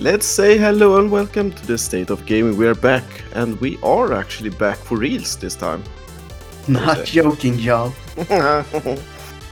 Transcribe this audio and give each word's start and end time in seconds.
Let's 0.00 0.26
say 0.26 0.58
hello 0.58 0.98
and 0.98 1.08
welcome 1.08 1.52
to 1.52 1.66
the 1.68 1.78
State 1.78 2.10
of 2.10 2.26
Gaming. 2.26 2.56
We 2.56 2.66
are 2.66 2.74
back, 2.74 3.04
and 3.32 3.60
we 3.60 3.78
are 3.80 4.12
actually 4.12 4.50
back 4.50 4.76
for 4.76 4.98
reals 4.98 5.36
this 5.36 5.54
time. 5.54 5.84
Not 6.66 7.04
joking, 7.04 7.58
y'all. 7.60 7.94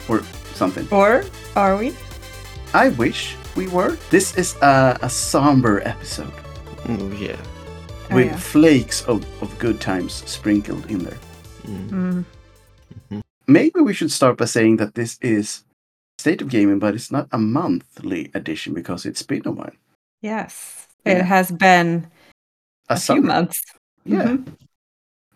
Or 0.09 0.21
something. 0.55 0.89
Or 0.91 1.25
are 1.55 1.77
we? 1.77 1.95
I 2.75 2.89
wish 2.89 3.37
we 3.55 3.69
were. 3.69 3.97
This 4.11 4.37
is 4.37 4.57
a, 4.63 4.99
a 5.01 5.09
somber 5.09 5.81
episode 5.87 6.33
yeah. 6.89 7.37
Oh, 8.11 8.17
with 8.17 8.27
yeah. 8.27 8.37
flakes 8.37 9.05
of, 9.05 9.25
of 9.43 9.57
good 9.61 9.81
times 9.81 10.25
sprinkled 10.29 10.91
in 10.91 11.05
there. 11.05 11.19
Mm. 11.63 12.25
Mm. 13.13 13.23
Maybe 13.47 13.81
we 13.81 13.95
should 13.95 14.11
start 14.11 14.39
by 14.39 14.47
saying 14.47 14.79
that 14.79 14.97
this 14.97 15.19
is 15.23 15.63
State 16.19 16.43
of 16.43 16.49
Gaming, 16.49 16.81
but 16.81 16.97
it's 16.97 17.13
not 17.13 17.29
a 17.31 17.39
monthly 17.39 18.33
edition 18.35 18.75
because 18.75 19.07
it's 19.07 19.23
been 19.23 19.47
a 19.47 19.53
while. 19.53 19.71
Yes. 20.23 20.87
Yeah. 21.05 21.19
It 21.19 21.25
has 21.25 21.51
been 21.51 22.07
A, 22.89 22.95
a 22.95 22.97
few 22.97 23.21
months. 23.23 23.61
Yeah. 24.05 24.23
Mhm. 24.37 24.57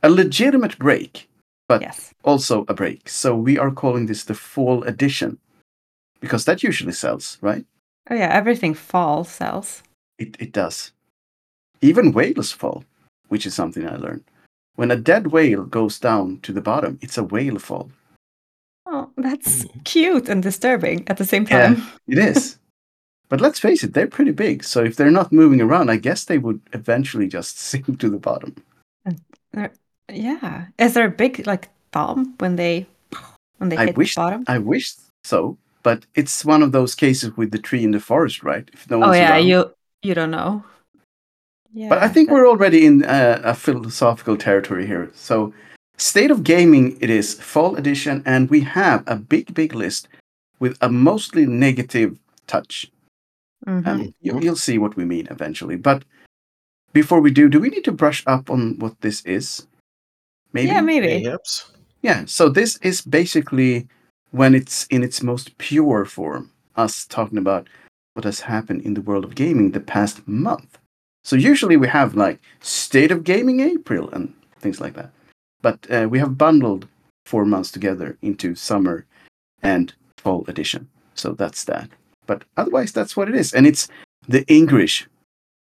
A 0.02 0.08
legitimate 0.10 0.78
break, 0.78 1.28
but 1.68 1.82
Yes. 1.82 2.14
also 2.22 2.64
a 2.68 2.74
break. 2.74 3.08
So 3.08 3.36
we 3.36 3.58
are 3.58 3.70
calling 3.72 4.06
this 4.06 4.24
the 4.24 4.34
fall 4.34 4.84
edition 4.84 5.38
because 6.20 6.44
that 6.44 6.62
usually 6.62 6.92
sells, 6.92 7.38
right? 7.42 7.64
Oh 8.10 8.14
yeah, 8.14 8.30
everything 8.32 8.74
fall 8.74 9.24
sells. 9.24 9.82
It, 10.18 10.36
it 10.38 10.52
does. 10.52 10.92
Even 11.80 12.12
whales 12.12 12.52
fall, 12.52 12.84
which 13.28 13.46
is 13.46 13.54
something 13.54 13.86
I 13.86 13.96
learned. 13.96 14.24
When 14.76 14.90
a 14.90 14.96
dead 14.96 15.26
whale 15.32 15.64
goes 15.64 15.98
down 15.98 16.38
to 16.42 16.52
the 16.52 16.60
bottom, 16.60 16.98
it's 17.02 17.18
a 17.18 17.24
whale 17.24 17.58
fall. 17.58 17.90
Oh, 18.86 19.10
that's 19.16 19.64
Mm. 19.64 19.84
cute 19.84 20.28
and 20.28 20.42
disturbing 20.42 21.04
at 21.08 21.16
the 21.16 21.24
same 21.24 21.44
Yeah. 21.46 21.74
time. 21.74 21.82
It 22.06 22.18
is. 22.18 22.58
but 23.28 23.40
let's 23.40 23.58
face 23.58 23.82
it, 23.84 23.92
they're 23.94 24.06
pretty 24.06 24.30
big. 24.32 24.64
So 24.64 24.82
if 24.84 24.96
they're 24.96 25.10
not 25.10 25.32
moving 25.32 25.60
around, 25.60 25.90
I 25.90 25.96
guess 25.96 26.24
they 26.24 26.38
would 26.38 26.60
eventually 26.72 27.28
just 27.28 27.58
sink 27.68 27.98
to 28.00 28.08
the 28.10 28.18
bottom. 28.18 28.54
Yeah. 30.12 30.66
Is 30.78 30.94
there 30.94 31.06
a 31.06 31.10
big 31.10 31.46
like 31.46 31.68
thump 31.92 32.40
when 32.40 32.56
they 32.56 32.86
when 33.58 33.70
they 33.70 33.76
I 33.76 33.86
hit 33.86 33.96
wish 33.96 34.14
the 34.14 34.20
bottom? 34.20 34.44
I 34.46 34.58
wish 34.58 34.94
so, 35.24 35.58
but 35.82 36.06
it's 36.14 36.44
one 36.44 36.62
of 36.62 36.72
those 36.72 36.94
cases 36.94 37.36
with 37.36 37.50
the 37.50 37.58
tree 37.58 37.82
in 37.82 37.90
the 37.90 38.00
forest, 38.00 38.42
right? 38.42 38.68
If 38.72 38.88
no 38.90 39.02
Oh 39.02 39.12
yeah, 39.12 39.32
around. 39.32 39.46
you 39.46 39.74
you 40.02 40.14
don't 40.14 40.30
know. 40.30 40.62
Yeah. 41.72 41.88
But 41.88 41.98
I 41.98 42.08
think 42.08 42.28
that- 42.28 42.34
we're 42.34 42.48
already 42.48 42.86
in 42.86 43.04
uh, 43.04 43.40
a 43.44 43.54
philosophical 43.54 44.36
territory 44.36 44.86
here. 44.86 45.10
So, 45.14 45.52
State 45.98 46.30
of 46.30 46.44
Gaming, 46.44 46.96
it 47.00 47.10
is 47.10 47.34
fall 47.34 47.76
edition, 47.76 48.22
and 48.24 48.48
we 48.48 48.60
have 48.60 49.02
a 49.06 49.16
big, 49.16 49.52
big 49.54 49.74
list 49.74 50.08
with 50.60 50.78
a 50.80 50.88
mostly 50.88 51.44
negative 51.46 52.16
touch. 52.46 52.90
Mhm. 53.66 53.86
And 53.86 54.14
you, 54.20 54.40
you'll 54.40 54.56
see 54.56 54.78
what 54.78 54.96
we 54.96 55.04
mean 55.04 55.28
eventually. 55.30 55.76
But 55.76 56.04
before 56.92 57.20
we 57.20 57.30
do, 57.30 57.48
do 57.48 57.60
we 57.60 57.68
need 57.68 57.84
to 57.84 57.92
brush 57.92 58.22
up 58.26 58.50
on 58.50 58.78
what 58.78 59.00
this 59.00 59.22
is? 59.24 59.66
Maybe. 60.52 60.68
Yeah, 60.68 60.80
maybe. 60.80 61.06
Mayhaps. 61.06 61.72
Yeah, 62.02 62.24
so 62.26 62.48
this 62.48 62.76
is 62.78 63.00
basically 63.02 63.88
when 64.30 64.54
it's 64.54 64.86
in 64.86 65.02
its 65.02 65.22
most 65.22 65.56
pure 65.58 66.04
form, 66.04 66.50
us 66.76 67.06
talking 67.06 67.38
about 67.38 67.68
what 68.14 68.24
has 68.24 68.40
happened 68.40 68.82
in 68.82 68.94
the 68.94 69.00
world 69.00 69.24
of 69.24 69.34
gaming 69.34 69.70
the 69.70 69.80
past 69.80 70.26
month. 70.26 70.78
So 71.24 71.36
usually 71.36 71.76
we 71.76 71.88
have 71.88 72.14
like 72.14 72.40
State 72.60 73.10
of 73.10 73.24
Gaming 73.24 73.60
April 73.60 74.08
and 74.10 74.32
things 74.60 74.80
like 74.80 74.94
that. 74.94 75.10
But 75.62 75.86
uh, 75.90 76.06
we 76.08 76.18
have 76.18 76.38
bundled 76.38 76.86
four 77.24 77.44
months 77.44 77.72
together 77.72 78.16
into 78.22 78.54
summer 78.54 79.04
and 79.62 79.92
fall 80.16 80.44
edition. 80.48 80.88
So 81.14 81.32
that's 81.32 81.64
that. 81.64 81.90
But 82.26 82.44
otherwise, 82.56 82.92
that's 82.92 83.16
what 83.16 83.28
it 83.28 83.34
is. 83.34 83.52
And 83.52 83.66
it's 83.66 83.88
the 84.28 84.44
English 84.46 85.08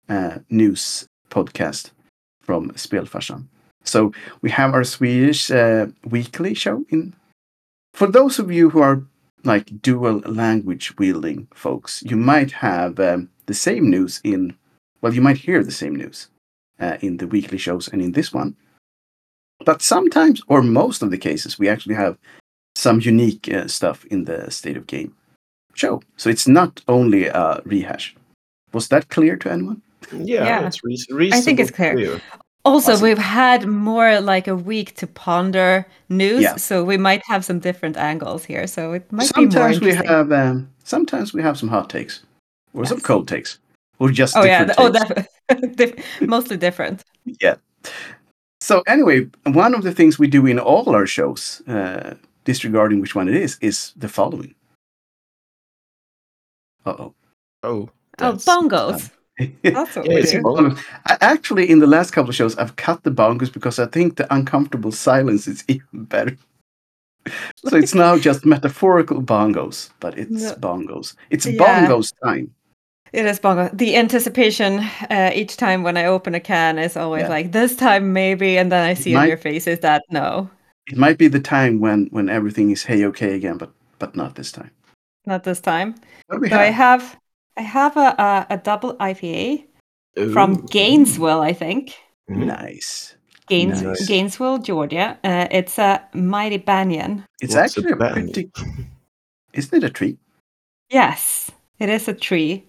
uh, 0.10 0.40
news 0.50 1.08
podcast 1.30 1.92
from 2.42 2.72
Spelfarsan. 2.72 3.48
So 3.84 4.14
we 4.42 4.50
have 4.52 4.74
our 4.74 4.84
Swedish 4.84 5.50
uh, 5.50 5.88
weekly 6.06 6.54
show 6.54 6.86
in. 6.90 7.14
For 7.94 8.08
those 8.08 8.40
of 8.40 8.52
you 8.52 8.70
who 8.70 8.82
are 8.82 9.04
like 9.44 9.82
dual 9.82 10.20
language 10.20 10.96
wielding 10.98 11.48
folks, 11.54 12.04
you 12.04 12.16
might 12.16 12.52
have 12.52 13.00
um, 13.00 13.30
the 13.48 13.54
same 13.54 13.90
news 13.90 14.22
in. 14.24 14.56
Well, 15.02 15.14
you 15.14 15.22
might 15.22 15.38
hear 15.38 15.64
the 15.64 15.72
same 15.72 15.96
news 15.96 16.28
uh, 16.80 16.98
in 17.02 17.18
the 17.18 17.28
weekly 17.28 17.58
shows 17.58 17.88
and 17.88 18.02
in 18.02 18.12
this 18.12 18.32
one. 18.32 18.56
But 19.66 19.82
sometimes, 19.82 20.42
or 20.48 20.62
most 20.62 21.02
of 21.02 21.12
the 21.12 21.18
cases, 21.18 21.58
we 21.58 21.70
actually 21.70 21.96
have 21.96 22.18
some 22.76 23.02
unique 23.02 23.52
uh, 23.52 23.68
stuff 23.68 24.06
in 24.06 24.26
the 24.26 24.50
State 24.50 24.78
of 24.78 24.88
Game 24.88 25.16
show. 25.74 26.02
So 26.18 26.30
it's 26.30 26.48
not 26.48 26.82
only 26.88 27.28
a 27.28 27.62
rehash. 27.66 28.16
Was 28.74 28.88
that 28.90 29.10
clear 29.10 29.36
to 29.38 29.52
anyone? 29.52 29.82
Yeah, 30.12 30.46
Yeah. 30.46 30.68
it's 30.68 30.84
reas- 30.84 31.08
I 31.34 31.42
think 31.42 31.60
it's 31.60 31.72
reasonable 31.80 31.96
clear. 31.96 32.22
Also, 32.64 32.92
Awesome. 32.94 33.04
we've 33.04 33.18
had 33.18 33.66
more 33.66 34.22
like 34.22 34.48
a 34.48 34.56
week 34.56 34.94
to 34.98 35.08
ponder 35.08 35.86
news, 36.10 36.42
Yeah. 36.42 36.58
so 36.58 36.84
we 36.84 36.98
might 36.98 37.22
have 37.28 37.44
some 37.44 37.60
different 37.60 37.98
angles 37.98 38.46
here. 38.46 38.68
So 38.68 38.94
it 38.94 39.12
might 39.12 39.34
be 39.34 39.42
more 39.42 39.52
sometimes 39.52 39.82
we 39.82 39.94
have 39.96 40.32
um, 40.32 40.68
sometimes 40.84 41.34
we 41.34 41.42
have 41.42 41.58
some 41.58 41.70
hot 41.70 41.90
takes 41.90 42.22
or 42.74 42.86
some 42.86 43.00
cold 43.02 43.28
takes 43.28 43.60
or 44.00 44.10
just 44.12 44.36
oh 44.38 44.44
yeah, 44.44 44.66
different 44.66 44.80
oh 44.80 44.92
takes. 44.92 45.28
definitely, 45.50 46.04
mostly 46.28 46.58
different. 46.58 47.02
yeah 47.42 47.56
so 48.62 48.82
anyway 48.88 49.28
one 49.54 49.74
of 49.78 49.84
the 49.84 49.92
things 49.92 50.18
we 50.20 50.28
do 50.28 50.46
in 50.48 50.60
all 50.60 50.90
our 50.96 51.06
shows 51.08 51.62
uh, 51.68 52.14
disregarding 52.46 53.02
which 53.02 53.16
one 53.16 53.28
it 53.30 53.36
is 53.36 53.58
is 53.62 53.94
the 53.98 54.08
following 54.08 54.54
uh-oh 56.86 57.14
Oh. 57.64 57.90
Oh, 58.20 58.32
that's- 58.34 58.46
bongos. 58.46 59.12
That's 59.64 59.96
Yeah, 59.96 60.02
we 60.08 60.16
it's 60.18 60.34
I, 61.06 61.18
actually 61.22 61.70
in 61.70 61.80
the 61.80 61.88
last 61.88 62.12
couple 62.12 62.30
of 62.30 62.36
shows 62.36 62.56
i've 62.58 62.76
cut 62.76 63.04
the 63.04 63.10
bongos 63.12 63.52
because 63.52 63.80
i 63.80 63.88
think 63.88 64.18
the 64.18 64.32
uncomfortable 64.34 64.92
silence 64.92 65.48
is 65.48 65.64
even 65.68 66.04
better 66.06 66.38
so 67.56 67.76
it's 67.78 67.96
now 67.96 68.18
just 68.28 68.46
metaphorical 68.46 69.22
bongos 69.22 69.90
but 70.00 70.18
it's 70.18 70.30
No. 70.44 70.54
bongos 70.56 71.16
it's 71.32 71.46
Yeah. 71.48 71.88
bongos 71.88 72.12
time 72.24 72.52
It 73.14 73.26
is 73.26 73.40
bongo. 73.40 73.70
The 73.74 73.98
anticipation 73.98 74.80
uh, 75.10 75.32
each 75.36 75.58
time 75.58 75.84
when 75.84 75.98
I 75.98 76.06
open 76.06 76.34
a 76.36 76.40
can 76.40 76.80
is 76.80 76.96
always 76.96 77.24
Yeah. 77.24 77.36
like 77.36 77.52
this 77.52 77.76
time 77.76 78.14
maybe, 78.14 78.58
and 78.60 78.72
then 78.72 78.84
I 78.92 78.94
see 78.96 79.12
in 79.12 79.18
might- 79.20 79.28
your 79.28 79.38
faces 79.38 79.80
that 79.80 80.02
no, 80.10 80.50
it 80.92 80.98
might 80.98 81.18
be 81.18 81.28
the 81.30 81.42
time 81.42 81.80
when 81.82 82.08
when 82.12 82.30
everything 82.30 82.72
is 82.72 82.84
hey 82.86 83.06
okay 83.06 83.36
again 83.36 83.58
but 83.58 83.70
but 84.00 84.16
not 84.16 84.36
this 84.36 84.52
time 84.52 84.72
not 85.26 85.44
this 85.44 85.62
time. 85.62 85.96
what 86.28 86.38
do 86.38 86.42
we 86.42 86.50
So 86.50 86.56
have 86.58 86.64
I 86.68 86.72
have 86.72 87.18
I 87.58 87.62
have 87.62 87.98
a 87.98 88.16
a, 88.18 88.48
a 88.56 88.58
double 88.58 88.96
IPA 88.96 89.66
from 90.34 90.66
Gainesville, 90.66 91.42
I 91.42 91.54
think. 91.54 91.94
Mhm. 92.30 92.46
nice 92.48 93.16
Gaines, 93.48 93.82
Nice. 93.82 94.08
Gainesville, 94.08 94.60
Georgia. 94.60 95.18
Uh, 95.26 95.48
it's 95.52 95.78
a 95.78 96.00
mighty 96.14 96.58
banyan. 96.58 97.26
it's 97.42 97.54
What's 97.56 97.76
a 97.76 97.80
actually 97.82 97.92
a, 97.92 97.96
band? 97.98 98.14
pretty 98.34 98.52
isn't 99.54 99.84
it 99.84 99.84
a 99.84 99.90
tree 99.90 100.18
Yes, 100.90 101.52
it 101.80 101.90
is 101.90 102.08
a 102.08 102.14
tree. 102.14 102.64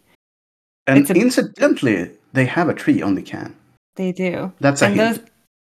and 0.86 0.98
It's 0.98 1.10
a- 1.10 1.14
incidentally 1.14 2.10
they 2.32 2.46
have 2.46 2.68
a 2.68 2.74
tree 2.74 3.02
on 3.02 3.14
the 3.14 3.22
can 3.22 3.54
They 3.96 4.12
do. 4.12 4.52
that's 4.60 4.82
a 4.82 4.86
and 4.86 4.94
hint 4.96 5.16
those 5.16 5.26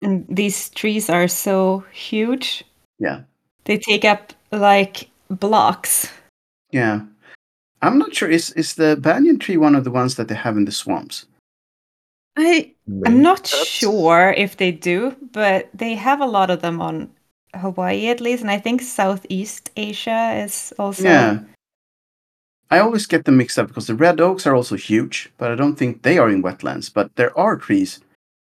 and 0.02 0.26
these 0.28 0.68
trees 0.70 1.08
are 1.10 1.28
so 1.28 1.84
huge. 1.92 2.64
yeah 2.98 3.22
They 3.64 3.78
take 3.78 4.04
up 4.04 4.32
like 4.52 5.08
blocks. 5.30 6.10
Yeah 6.72 7.00
i'm 7.82 7.98
not 7.98 8.14
sure 8.14 8.28
is 8.28 8.50
is 8.52 8.74
the 8.74 8.96
banyan 8.96 9.38
tree 9.38 9.56
one 9.56 9.74
of 9.74 9.84
the 9.84 9.90
ones 9.90 10.14
that 10.16 10.28
they 10.28 10.34
have 10.34 10.56
in 10.56 10.64
the 10.64 10.72
swamps 10.72 11.26
I 12.38 12.74
I'm 13.06 13.22
not 13.22 13.48
Mayhaps. 13.50 13.66
sure 13.80 14.34
if 14.36 14.58
they 14.58 14.70
do, 14.70 15.16
but 15.32 15.70
they 15.72 15.94
have 15.94 16.20
a 16.20 16.26
lot 16.26 16.50
of 16.50 16.60
them 16.60 16.82
on 16.82 17.08
Hawaii 17.54 18.08
at 18.10 18.20
least, 18.20 18.42
and 18.42 18.50
I 18.50 18.58
think 18.58 18.82
Southeast 18.82 19.70
Asia 19.74 20.34
is 20.44 20.72
also. 20.78 21.02
yeah 21.04 21.38
i 22.70 22.78
always 22.78 23.06
get 23.06 23.24
them 23.24 23.36
mixed 23.36 23.58
up 23.58 23.68
because 23.68 23.86
the 23.86 23.94
red 23.94 24.20
oaks 24.20 24.44
are 24.46 24.54
also 24.54 24.76
huge 24.76 25.30
but 25.38 25.50
i 25.52 25.54
don't 25.54 25.76
think 25.76 26.02
they 26.02 26.18
are 26.18 26.28
in 26.28 26.42
wetlands 26.42 26.92
but 26.92 27.14
there 27.16 27.32
are 27.38 27.56
trees 27.56 28.00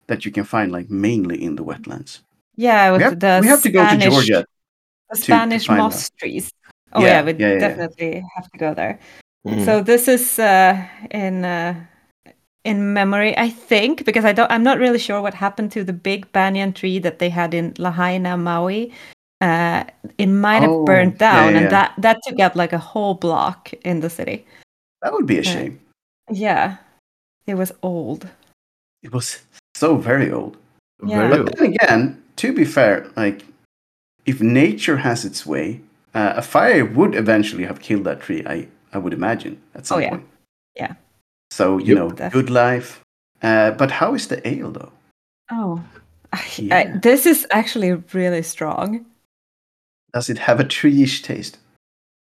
that 0.06 0.25
you 0.25 0.32
can 0.32 0.44
find 0.44 0.72
like 0.72 0.88
mainly 0.90 1.37
in 1.44 1.56
the 1.56 1.62
wetlands 1.64 2.20
Yeah, 2.56 2.90
with 2.93 2.99
we 3.00 3.05
have, 3.05 3.20
the 3.20 3.38
we 3.43 3.49
have 3.49 3.62
to 3.62 3.70
go 3.70 3.82
to 3.82 3.87
Spanish- 3.88 4.05
georgia 4.14 4.44
The 5.10 5.16
to 5.16 5.22
Spanish 5.22 5.66
find 5.66 5.78
moss 5.78 6.10
trees. 6.19 6.50
Oh 6.93 7.00
Yeah, 7.02 7.06
yeah, 7.06 7.23
we 7.25 7.32
yeah, 7.32 7.38
yeah, 7.38 7.55
yeah. 7.55 7.58
definitely 7.61 8.25
have 8.35 8.50
to 8.50 8.58
go 8.58 8.75
there. 8.75 8.99
Mhm. 9.46 9.64
So 9.64 9.81
this 9.82 10.08
is 10.08 10.38
uh, 10.38 10.76
in 11.11 11.44
uh, 11.44 11.75
in 12.64 12.93
memory, 12.93 13.37
I 13.37 13.49
think, 13.50 14.05
because 14.05 14.25
I 14.25 14.32
don't. 14.32 14.50
I'm 14.50 14.62
not 14.64 14.79
really 14.79 14.99
sure 14.99 15.20
what 15.20 15.35
happened 15.35 15.73
to 15.73 15.85
the 15.85 15.93
big 15.93 16.31
banyan 16.32 16.73
tree 16.73 16.99
that 17.00 17.19
they 17.19 17.31
had 17.31 17.55
in 17.55 17.75
Lahaina, 17.79 18.37
Maui. 18.37 18.93
Uh, 19.40 19.85
it 20.19 20.26
might 20.26 20.62
have 20.62 20.73
Oh, 20.73 20.85
burned 20.85 21.19
down, 21.19 21.56
and 21.56 21.70
that 21.70 21.94
that 21.99 22.19
took 22.26 22.40
up 22.40 22.56
like 22.56 22.73
a 22.73 22.79
whole 22.79 23.14
block 23.14 23.73
in 23.84 24.00
the 24.00 24.11
city. 24.11 24.44
that 25.02 25.12
would 25.12 25.26
be 25.26 25.38
a 25.38 25.43
Yeah. 25.43 25.52
shame 25.52 25.79
Yeah, 26.31 26.76
it 27.46 27.55
was 27.55 27.73
old. 27.82 28.29
it 29.02 29.12
was 29.12 29.38
so 29.76 29.96
very 29.96 30.32
old 30.32 30.56
Yeah. 31.06 31.19
Very 31.19 31.29
But 31.31 31.38
old. 31.46 31.56
then 31.56 31.67
again, 31.75 32.23
to 32.37 32.52
be 32.52 32.64
fair, 32.64 33.06
like 33.17 33.44
if 34.26 34.41
nature 34.41 34.96
has 34.96 35.25
its 35.25 35.46
way, 35.46 35.81
uh, 36.19 36.32
a 36.37 36.43
fire 36.43 36.85
would 36.85 37.15
eventually 37.15 37.65
have 37.67 37.79
killed 37.81 38.05
that 38.05 38.20
tree. 38.20 38.43
I 38.47 38.69
I 38.94 38.99
would 38.99 39.12
imagine 39.15 39.55
at 39.75 39.87
some 39.87 39.99
Oh, 39.99 40.00
yeah. 40.03 40.11
point. 40.11 40.25
Yeah. 40.81 40.94
So 41.50 41.65
you 41.79 41.94
Yep. 41.94 41.97
know, 41.99 42.11
Def- 42.11 42.32
good 42.32 42.50
life. 42.50 42.91
Uh, 43.43 43.70
but 43.81 43.91
how 43.91 44.15
is 44.15 44.26
the 44.29 44.38
ale 44.53 44.70
though? 44.73 44.93
Oh, 45.50 45.82
I- 46.32 46.44
Yeah. 46.56 46.99
this 47.03 47.26
is 47.26 47.47
actually 47.50 47.93
really 48.15 48.43
strong. 48.43 49.06
Does 50.15 50.29
it 50.31 50.38
have 50.38 50.61
a 50.61 50.65
treeish 50.65 51.23
taste? 51.23 51.59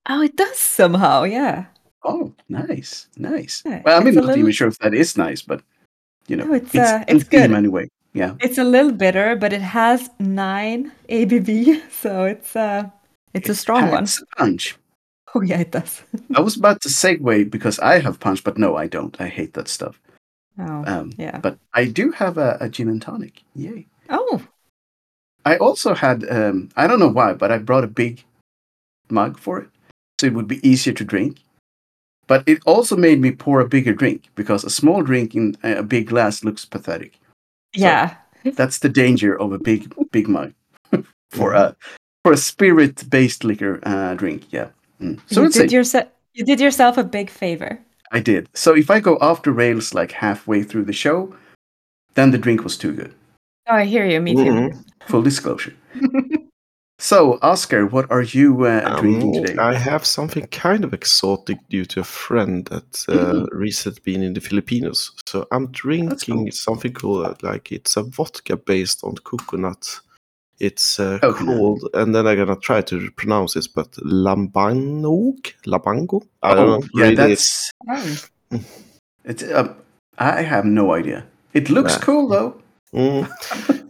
Oh, 0.10 0.22
it 0.22 0.36
does 0.36 0.58
somehow. 0.60 1.24
Yeah. 1.24 1.66
Oh, 2.04 2.34
nice, 2.50 3.08
nice. 3.16 3.62
Yeah, 3.66 3.82
well, 3.86 3.98
I 3.98 4.04
mean, 4.04 4.18
it's 4.18 4.24
a 4.26 4.28
not 4.28 4.38
even 4.38 4.52
sure 4.52 4.68
if 4.68 4.78
that 4.80 4.94
is 4.94 5.18
nice, 5.18 5.42
but 5.46 5.62
you 6.28 6.36
know, 6.36 6.46
No, 6.46 6.54
it's, 6.56 6.74
it's, 6.76 6.90
uh, 6.92 7.04
in 7.08 7.18
it's 7.18 7.30
theme 7.30 7.48
good. 7.50 7.58
anyway. 7.58 7.86
Yeah. 8.14 8.34
It's 8.40 8.58
a 8.58 8.64
little 8.64 8.92
bitter, 8.92 9.36
but 9.36 9.54
it 9.54 9.62
has 9.62 10.10
nine 10.20 10.92
ABV, 11.10 11.82
so 12.02 12.26
it's 12.26 12.56
uh 12.56 12.90
it's 13.34 13.50
a 13.50 13.56
strong 13.56 13.90
one. 13.90 14.06
packs 14.06 14.22
a 14.22 14.26
punch. 14.38 14.78
Oh 15.34 15.40
yeah, 15.40 15.60
it 15.62 15.72
does. 15.72 16.02
I 16.36 16.42
was 16.42 16.58
about 16.58 16.82
to 16.82 16.90
segue 16.90 17.50
because 17.50 17.80
I 17.80 18.00
have 18.00 18.20
punch, 18.20 18.44
but 18.44 18.58
no, 18.58 18.76
I 18.76 18.88
don't. 18.88 19.16
I 19.22 19.28
hate 19.30 19.54
that 19.54 19.70
stuff. 19.70 19.98
Oh 20.60 20.84
Um, 20.86 21.14
yeah. 21.18 21.38
But 21.40 21.58
I 21.74 21.86
do 21.86 22.12
have 22.12 22.38
a, 22.38 22.58
a 22.60 22.68
gin 22.68 22.90
and 22.90 23.02
tonic. 23.02 23.42
Yay. 23.56 23.88
Oh 24.10 24.42
I 25.46 25.56
also 25.56 25.94
had, 25.96 26.30
um, 26.30 26.68
I 26.76 26.86
don't 26.86 27.00
know 27.00 27.08
why, 27.08 27.32
but 27.32 27.50
I 27.50 27.60
brought 27.60 27.86
a 27.86 27.88
big 28.04 28.26
mug 29.10 29.40
for 29.40 29.60
it. 29.62 29.70
So 30.20 30.28
it 30.28 30.34
would 30.34 30.50
be 30.50 30.60
easier 30.68 30.94
to 30.94 31.06
drink. 31.06 31.40
But 32.28 32.44
it 32.46 32.60
also 32.66 32.98
made 32.98 33.22
me 33.22 33.32
pour 33.32 33.62
a 33.62 33.68
bigger 33.70 33.94
drink 33.94 34.28
because 34.36 34.66
a 34.66 34.70
small 34.70 35.02
drink 35.02 35.34
in 35.34 35.56
a 35.64 35.82
big 35.82 36.08
glass 36.08 36.44
looks 36.44 36.66
pathetic. 36.66 37.18
yeah. 37.74 38.18
That's 38.44 38.80
the 38.80 38.90
danger 38.90 39.40
of 39.40 39.54
a 39.54 39.60
big, 39.60 39.94
big 40.12 40.28
mug 40.28 40.54
for 41.30 41.54
a 41.54 41.78
for 42.24 42.32
a 42.34 42.38
spirit 42.38 43.10
based 43.10 43.44
liquor 43.44 43.80
uh, 43.84 44.14
drink. 44.16 44.44
Yeah. 44.52 44.70
Mm. 45.02 45.20
So 45.28 45.42
you 45.42 45.46
let's 45.46 45.58
did 45.58 45.70
see. 45.70 45.76
yourself 45.76 46.08
you 46.34 46.46
did 46.46 46.60
yourself 46.60 46.98
a 46.98 47.04
big 47.04 47.30
favor. 47.30 47.80
I 48.12 48.20
did. 48.20 48.48
So 48.54 48.76
if 48.76 48.90
I 48.92 49.00
go 49.00 49.18
off 49.20 49.44
the 49.44 49.52
rails 49.52 49.94
like 49.94 50.12
halfway 50.12 50.64
through 50.64 50.86
the 50.86 50.94
show, 50.94 51.34
then 52.16 52.32
the 52.32 52.38
drink 52.38 52.64
was 52.64 52.78
too 52.78 52.94
good. 52.94 53.14
Oh, 53.68 53.76
I 53.76 53.86
hear 53.86 54.06
you. 54.06 54.20
Me 54.22 54.36
too. 54.36 54.52
Mhm. 54.52 54.84
Full 55.08 55.22
disclosure. 55.22 55.74
so, 57.00 57.40
Oscar, 57.42 57.86
what 57.88 58.10
are 58.12 58.22
you 58.22 58.66
uh, 58.66 59.00
drinking 59.00 59.38
Um, 59.38 59.46
today? 59.46 59.56
I 59.62 59.74
have 59.76 60.06
something 60.06 60.46
kind 60.48 60.84
of 60.84 60.94
exotic 60.94 61.58
due 61.70 61.86
to 61.86 62.00
a 62.02 62.04
friend 62.04 62.66
that 62.66 63.06
uh, 63.10 63.46
recently 63.52 64.02
been 64.04 64.24
in 64.24 64.34
the 64.34 64.42
Filipinos. 64.42 65.12
So 65.26 65.48
I'm 65.52 65.68
drinking 65.72 66.44
cool. 66.46 66.52
something 66.52 66.94
called 66.94 67.42
like 67.44 67.72
it's 67.72 67.98
a 67.98 68.04
vodka 68.04 68.58
based 68.58 69.04
on 69.04 69.16
coconut. 69.24 70.02
It's 70.62 71.00
uh, 71.00 71.18
Coconut. 71.20 71.58
called, 71.58 71.90
and 71.96 72.14
then 72.14 72.28
I'm 72.28 72.38
gonna 72.38 72.56
try 72.56 72.82
to 72.82 73.10
pronounce 73.18 73.56
this, 73.56 73.68
but 73.68 73.92
Lambanog, 74.04 75.54
Labango. 75.66 76.22
I 76.44 76.54
don't 76.54 76.70
oh, 76.70 76.78
know. 76.78 76.88
yeah, 76.94 77.04
really. 77.04 77.16
that's 77.16 77.72
Oh. 77.90 78.18
it's. 79.26 79.44
Uh, 79.44 79.74
I 80.18 80.42
have 80.44 80.66
no 80.66 80.94
idea. 80.94 81.26
It 81.54 81.70
looks 81.70 81.94
Nah. 81.96 82.00
cool 82.06 82.28
though. 82.28 82.62
Mm. 82.94 83.28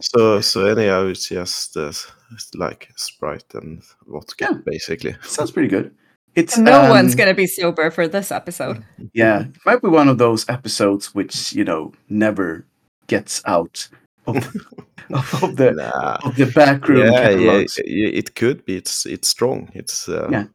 so 0.02 0.40
so 0.40 0.64
anyhow, 0.66 1.08
it's 1.08 1.28
just 1.28 1.76
uh, 1.76 1.92
it's 2.32 2.50
like 2.54 2.88
Sprite 2.96 3.54
and 3.54 3.82
vodka, 4.06 4.46
Yeah. 4.50 4.58
basically. 4.64 5.14
Sounds 5.22 5.50
pretty 5.50 5.68
good. 5.68 5.90
It's 6.34 6.56
No 6.56 6.84
um, 6.84 6.88
one's 6.90 7.14
gonna 7.14 7.34
be 7.34 7.46
sober 7.46 7.90
for 7.90 8.08
this 8.08 8.32
episode. 8.32 8.82
Yeah, 9.12 9.42
it 9.42 9.56
might 9.66 9.82
be 9.82 9.88
one 9.88 10.08
of 10.08 10.16
those 10.16 10.48
episodes 10.48 11.14
which 11.14 11.52
you 11.52 11.64
know 11.64 11.92
never 12.08 12.64
gets 13.08 13.42
out 13.44 13.88
of, 14.26 14.36
of, 15.10 15.42
of 15.42 15.56
the 15.56 15.72
Nah. 15.72 16.18
of 16.24 16.36
the 16.36 16.46
backroom 16.46 16.98
yeah, 16.98 17.10
yeah, 17.12 17.22
catalogs. 17.28 17.78
yeah, 17.84 18.08
it 18.18 18.34
could 18.34 18.64
be. 18.64 18.76
It's 18.76 19.06
it's 19.06 19.28
strong. 19.28 19.70
It's 19.74 20.08
uh, 20.08 20.28
Yeah. 20.30 20.46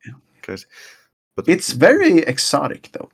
Cause, 0.41 0.65
but 1.35 1.47
It's 1.47 1.73
very 1.73 2.19
exotic 2.19 2.89
though. 2.93 3.09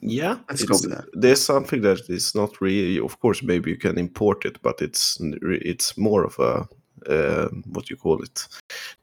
yeah. 0.00 0.38
Let's 0.48 0.64
go 0.64 0.74
it's- 0.76 0.82
with 0.86 0.94
that. 0.96 1.04
There's 1.20 1.44
something 1.44 1.82
that 1.82 2.00
is 2.08 2.34
not 2.34 2.60
really. 2.60 2.98
Of 2.98 3.18
course, 3.20 3.42
maybe 3.46 3.70
you 3.70 3.76
can 3.78 3.98
import 3.98 4.44
it, 4.44 4.58
but 4.62 4.80
it's 4.82 5.18
it's 5.64 5.96
more 5.96 6.24
of 6.24 6.38
a 6.38 6.66
uh, 7.06 7.48
what 7.74 7.90
you 7.90 7.96
call 7.96 8.22
it, 8.22 8.48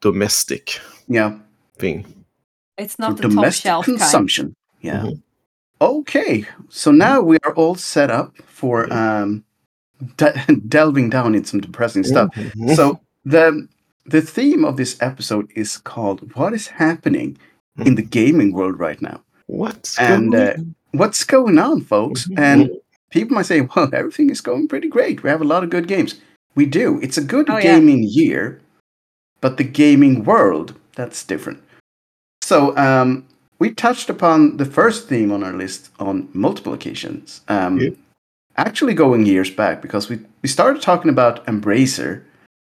domestic 0.00 0.80
Yeah, 1.08 1.38
thing. 1.78 2.04
It's 2.78 2.98
not 2.98 3.16
the 3.16 3.22
top 3.22 3.30
domestic 3.30 3.62
shelf 3.62 3.86
kind. 3.86 3.98
consumption. 3.98 4.54
Yeah. 4.82 5.02
Mhm. 5.04 5.22
Okay, 5.80 6.44
so 6.68 6.90
now 6.92 7.20
we 7.20 7.36
are 7.44 7.54
all 7.56 7.74
set 7.76 8.10
up 8.10 8.36
for 8.46 8.86
um, 8.92 9.44
de- 10.16 10.56
delving 10.68 11.10
down 11.10 11.34
in 11.34 11.44
some 11.44 11.60
depressing 11.60 12.04
stuff. 12.04 12.28
Mhm. 12.34 12.74
So 12.76 13.00
the 13.24 13.66
the 14.06 14.20
theme 14.22 14.64
of 14.64 14.76
this 14.76 14.96
episode 15.00 15.50
is 15.54 15.78
called 15.78 16.34
"What 16.34 16.52
is 16.54 16.68
happening 16.68 17.36
in 17.84 17.94
the 17.96 18.02
gaming 18.02 18.52
world 18.52 18.78
right 18.78 19.00
now?" 19.02 19.20
what's 19.46 19.98
and, 19.98 20.32
going 20.32 20.48
uh, 20.48 20.52
on? 20.58 20.74
What's 20.92 21.24
going 21.24 21.58
on, 21.58 21.80
folks? 21.82 22.26
Mhm. 22.28 22.38
And 22.38 22.70
people 23.10 23.34
might 23.34 23.46
say, 23.46 23.60
"Well, 23.60 23.90
everything 23.92 24.30
is 24.30 24.40
going 24.40 24.68
pretty 24.68 24.88
great. 24.88 25.22
We 25.22 25.30
have 25.30 25.42
a 25.42 25.44
lot 25.54 25.64
of 25.64 25.70
good 25.70 25.86
games." 25.88 26.14
We 26.54 26.64
do. 26.66 26.98
It's 27.02 27.18
a 27.18 27.24
good 27.24 27.50
Oh, 27.50 27.56
yeah. 27.58 27.62
gaming 27.74 28.02
year, 28.02 28.58
but 29.42 29.56
the 29.58 29.64
gaming 29.64 30.24
world 30.24 30.74
that's 30.94 31.22
different. 31.22 31.58
So 32.42 32.74
um, 32.78 33.24
we 33.58 33.74
touched 33.74 34.08
upon 34.08 34.56
the 34.56 34.64
first 34.64 35.08
theme 35.08 35.30
on 35.32 35.42
our 35.44 35.52
list 35.52 35.90
on 35.98 36.28
multiple 36.32 36.72
occasions. 36.72 37.42
Um, 37.48 37.78
Yeah. 37.78 37.90
Actually, 38.56 38.94
going 38.94 39.26
years 39.26 39.50
back 39.50 39.82
because 39.82 40.08
we 40.08 40.18
we 40.42 40.48
started 40.48 40.80
talking 40.82 41.10
about 41.10 41.44
Embracer, 41.46 42.22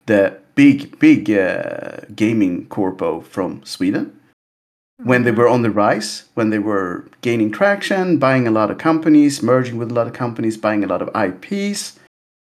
the 0.07 0.37
big 0.55 0.99
big 0.99 1.29
uh, 1.31 2.01
gaming 2.15 2.65
corpo 2.67 3.21
from 3.21 3.61
Sweden 3.63 4.11
when 5.03 5.23
they 5.23 5.31
were 5.31 5.47
on 5.47 5.61
the 5.61 5.71
rise, 5.71 6.25
when 6.33 6.49
they 6.49 6.59
were 6.59 7.05
gaining 7.21 7.49
traction, 7.51 8.17
buying 8.19 8.45
a 8.47 8.51
lot 8.51 8.69
of 8.69 8.77
companies, 8.77 9.41
merging 9.41 9.77
with 9.77 9.89
a 9.91 9.93
lot 9.93 10.07
of 10.07 10.11
companies, 10.13 10.57
buying 10.57 10.83
a 10.83 10.87
lot 10.87 11.01
of 11.01 11.09
IPs, 11.15 11.97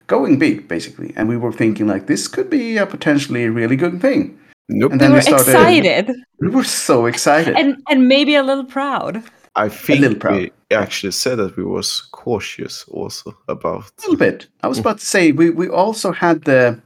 going 0.08 0.40
big 0.40 0.66
basically. 0.70 1.12
And 1.18 1.28
we 1.28 1.36
were 1.36 1.52
thinking 1.52 1.88
like 1.88 2.08
this 2.08 2.30
could 2.30 2.50
be 2.50 2.78
a 2.78 2.86
potentially 2.86 3.50
really 3.50 3.76
good 3.76 4.00
thing. 4.00 4.40
Nope. 4.70 4.94
and 4.94 5.02
We 5.02 5.06
then 5.08 5.12
were 5.12 5.18
we 5.18 5.22
started- 5.24 5.48
excited 5.50 6.16
We 6.40 6.48
were 6.50 6.64
so 6.64 7.06
excited. 7.06 7.56
and 7.58 7.76
and 7.90 8.08
maybe 8.08 8.36
a 8.36 8.44
little 8.44 8.66
proud. 8.66 9.22
I 9.58 9.68
think 9.70 10.00
little 10.00 10.18
proud. 10.20 10.36
we 10.42 10.52
actually 10.72 11.12
said 11.12 11.38
that 11.38 11.56
we 11.58 11.64
was 11.64 12.02
cautious 12.12 12.86
also 12.88 13.36
about. 13.48 13.84
a 13.84 14.02
little 14.02 14.18
bit. 14.18 14.48
I 14.64 14.68
was 14.68 14.80
about 14.80 15.00
to 15.00 15.06
say 15.06 15.32
we 15.32 15.50
we 15.50 15.68
also 15.70 16.12
had 16.12 16.44
the 16.44 16.82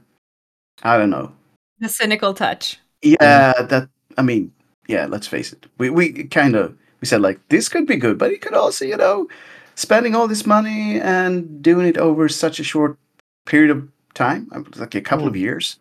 I 0.82 0.96
don't 0.98 1.10
know. 1.10 1.32
The 1.78 1.88
cynical 1.88 2.34
touch. 2.34 2.78
Yeah, 3.02 3.52
mm-hmm. 3.54 3.66
that 3.68 3.88
I 4.18 4.22
mean, 4.22 4.52
yeah, 4.86 5.06
let's 5.06 5.26
face 5.26 5.52
it. 5.52 5.66
We 5.78 5.90
we 5.90 6.24
kind 6.24 6.56
of 6.56 6.76
we 7.00 7.06
said 7.06 7.22
like 7.22 7.40
this 7.48 7.68
could 7.68 7.86
be 7.86 7.96
good, 7.96 8.18
but 8.18 8.32
it 8.32 8.42
could 8.42 8.54
also, 8.54 8.84
you 8.84 8.96
know, 8.96 9.28
spending 9.76 10.14
all 10.14 10.28
this 10.28 10.46
money 10.46 11.00
and 11.00 11.62
doing 11.62 11.86
it 11.86 11.96
over 11.96 12.28
such 12.28 12.60
a 12.60 12.64
short 12.64 12.98
period 13.46 13.70
of 13.70 13.88
time, 14.14 14.48
like 14.76 14.94
a 14.94 15.00
couple 15.00 15.26
of 15.26 15.34
mm. 15.34 15.40
years, 15.40 15.76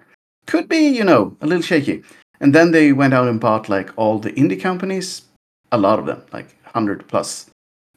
could 0.48 0.70
be, 0.70 0.88
you 0.88 1.04
know, 1.04 1.36
a 1.42 1.48
little 1.48 1.62
shaky. 1.62 2.04
And 2.40 2.56
then 2.56 2.72
they 2.72 2.94
went 2.94 3.14
out 3.14 3.28
and 3.28 3.40
bought 3.40 3.68
like 3.68 3.92
all 3.98 4.20
the 4.20 4.32
indie 4.32 4.60
companies, 4.60 5.24
a 5.72 5.78
lot 5.78 6.00
of 6.00 6.06
them, 6.06 6.24
like 6.32 6.56
100 6.64 7.08
plus 7.08 7.50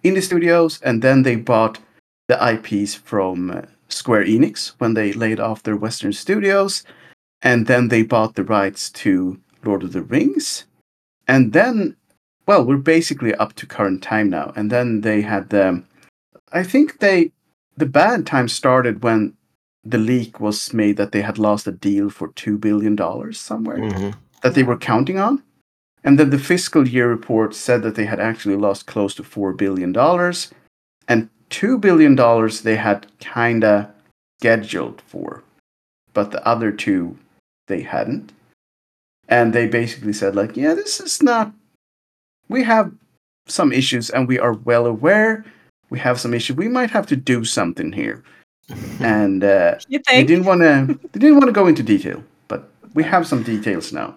indie 0.05 0.23
studios, 0.23 0.81
and 0.83 1.03
then 1.03 1.23
they 1.23 1.37
bought 1.37 1.79
the 2.29 2.39
IPs 2.53 2.95
from 2.95 3.51
uh, 3.51 3.63
Square 3.89 4.25
Enix 4.27 4.73
when 4.79 4.95
they 4.95 5.13
laid 5.13 5.41
off 5.41 5.63
their 5.63 5.77
Western 5.77 6.13
studios, 6.13 6.85
and 7.43 7.67
then 7.67 7.89
they 7.89 8.03
bought 8.03 8.35
the 8.35 8.45
rights 8.45 8.91
to 8.91 9.39
Lord 9.65 9.83
of 9.83 9.93
the 9.93 10.03
Rings, 10.03 10.65
and 11.29 11.53
then, 11.53 11.97
well, 12.47 12.65
we're 12.65 12.77
basically 12.77 13.35
up 13.35 13.53
to 13.55 13.67
current 13.67 14.03
time 14.03 14.29
now. 14.29 14.53
And 14.57 14.71
then 14.71 15.03
they 15.03 15.21
had 15.23 15.51
the, 15.51 15.83
I 16.53 16.63
think 16.65 16.99
they, 16.99 17.33
the 17.77 17.87
bad 17.87 18.27
time 18.27 18.49
started 18.49 19.03
when 19.03 19.35
the 19.85 19.99
leak 19.99 20.41
was 20.41 20.73
made 20.73 20.97
that 20.97 21.13
they 21.13 21.23
had 21.23 21.39
lost 21.39 21.67
a 21.67 21.73
deal 21.73 22.11
for 22.11 22.29
two 22.29 22.59
billion 22.59 22.95
dollars 22.97 23.39
somewhere 23.41 23.79
Mhm. 23.79 24.15
that 24.43 24.55
they 24.55 24.63
were 24.63 24.77
counting 24.77 25.19
on. 25.19 25.43
And 26.05 26.19
then 26.19 26.31
the 26.31 26.39
fiscal 26.39 26.87
year 26.87 27.09
report 27.09 27.55
said 27.55 27.83
that 27.83 27.95
they 27.95 28.07
had 28.07 28.21
actually 28.21 28.57
lost 28.57 28.87
close 28.87 29.15
to 29.15 29.23
$4 29.23 29.57
billion. 29.57 29.97
And 31.09 31.29
$2 31.51 31.81
billion 31.81 32.17
they 32.65 32.77
had 32.77 33.07
kind 33.21 33.63
of 33.65 33.89
scheduled 34.41 35.01
for. 35.03 35.43
But 36.13 36.31
the 36.31 36.45
other 36.47 36.73
two, 36.73 37.17
they 37.69 37.83
hadn't. 37.83 38.33
And 39.29 39.53
they 39.53 39.67
basically 39.69 40.13
said, 40.13 40.35
like, 40.35 40.57
yeah, 40.57 40.75
this 40.75 41.01
is 41.01 41.23
not. 41.23 41.53
We 42.49 42.65
have 42.65 42.93
some 43.47 43.73
issues 43.73 44.11
and 44.11 44.27
we 44.29 44.39
are 44.39 44.53
well 44.53 44.87
aware. 44.87 45.45
We 45.91 45.99
have 46.01 46.21
some 46.21 46.35
issues. 46.35 46.57
We 46.57 46.69
might 46.69 46.91
have 46.91 47.07
to 47.09 47.17
do 47.17 47.45
something 47.45 47.93
here. 47.93 48.23
And 49.01 49.43
uh, 49.45 49.79
You 49.89 50.01
they 50.07 50.25
didn't 50.25 50.45
want 50.45 50.61
to. 50.61 50.99
They 51.13 51.21
didn't 51.21 51.37
want 51.37 51.47
to 51.47 51.53
go 51.53 51.67
into 51.67 51.83
detail, 51.83 52.23
but 52.49 52.71
we 52.95 53.03
have 53.03 53.27
some 53.27 53.43
details 53.43 53.93
now. 53.93 54.15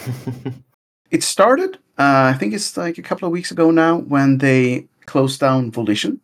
It 1.12 1.22
started, 1.22 1.76
uh, 1.98 2.32
I 2.32 2.36
think 2.38 2.54
it's 2.54 2.74
like 2.74 2.96
a 2.96 3.02
couple 3.02 3.26
of 3.26 3.32
weeks 3.32 3.50
ago 3.50 3.70
now, 3.70 3.98
when 3.98 4.38
they 4.38 4.86
closed 5.04 5.40
down 5.40 5.70
Volition, 5.70 6.20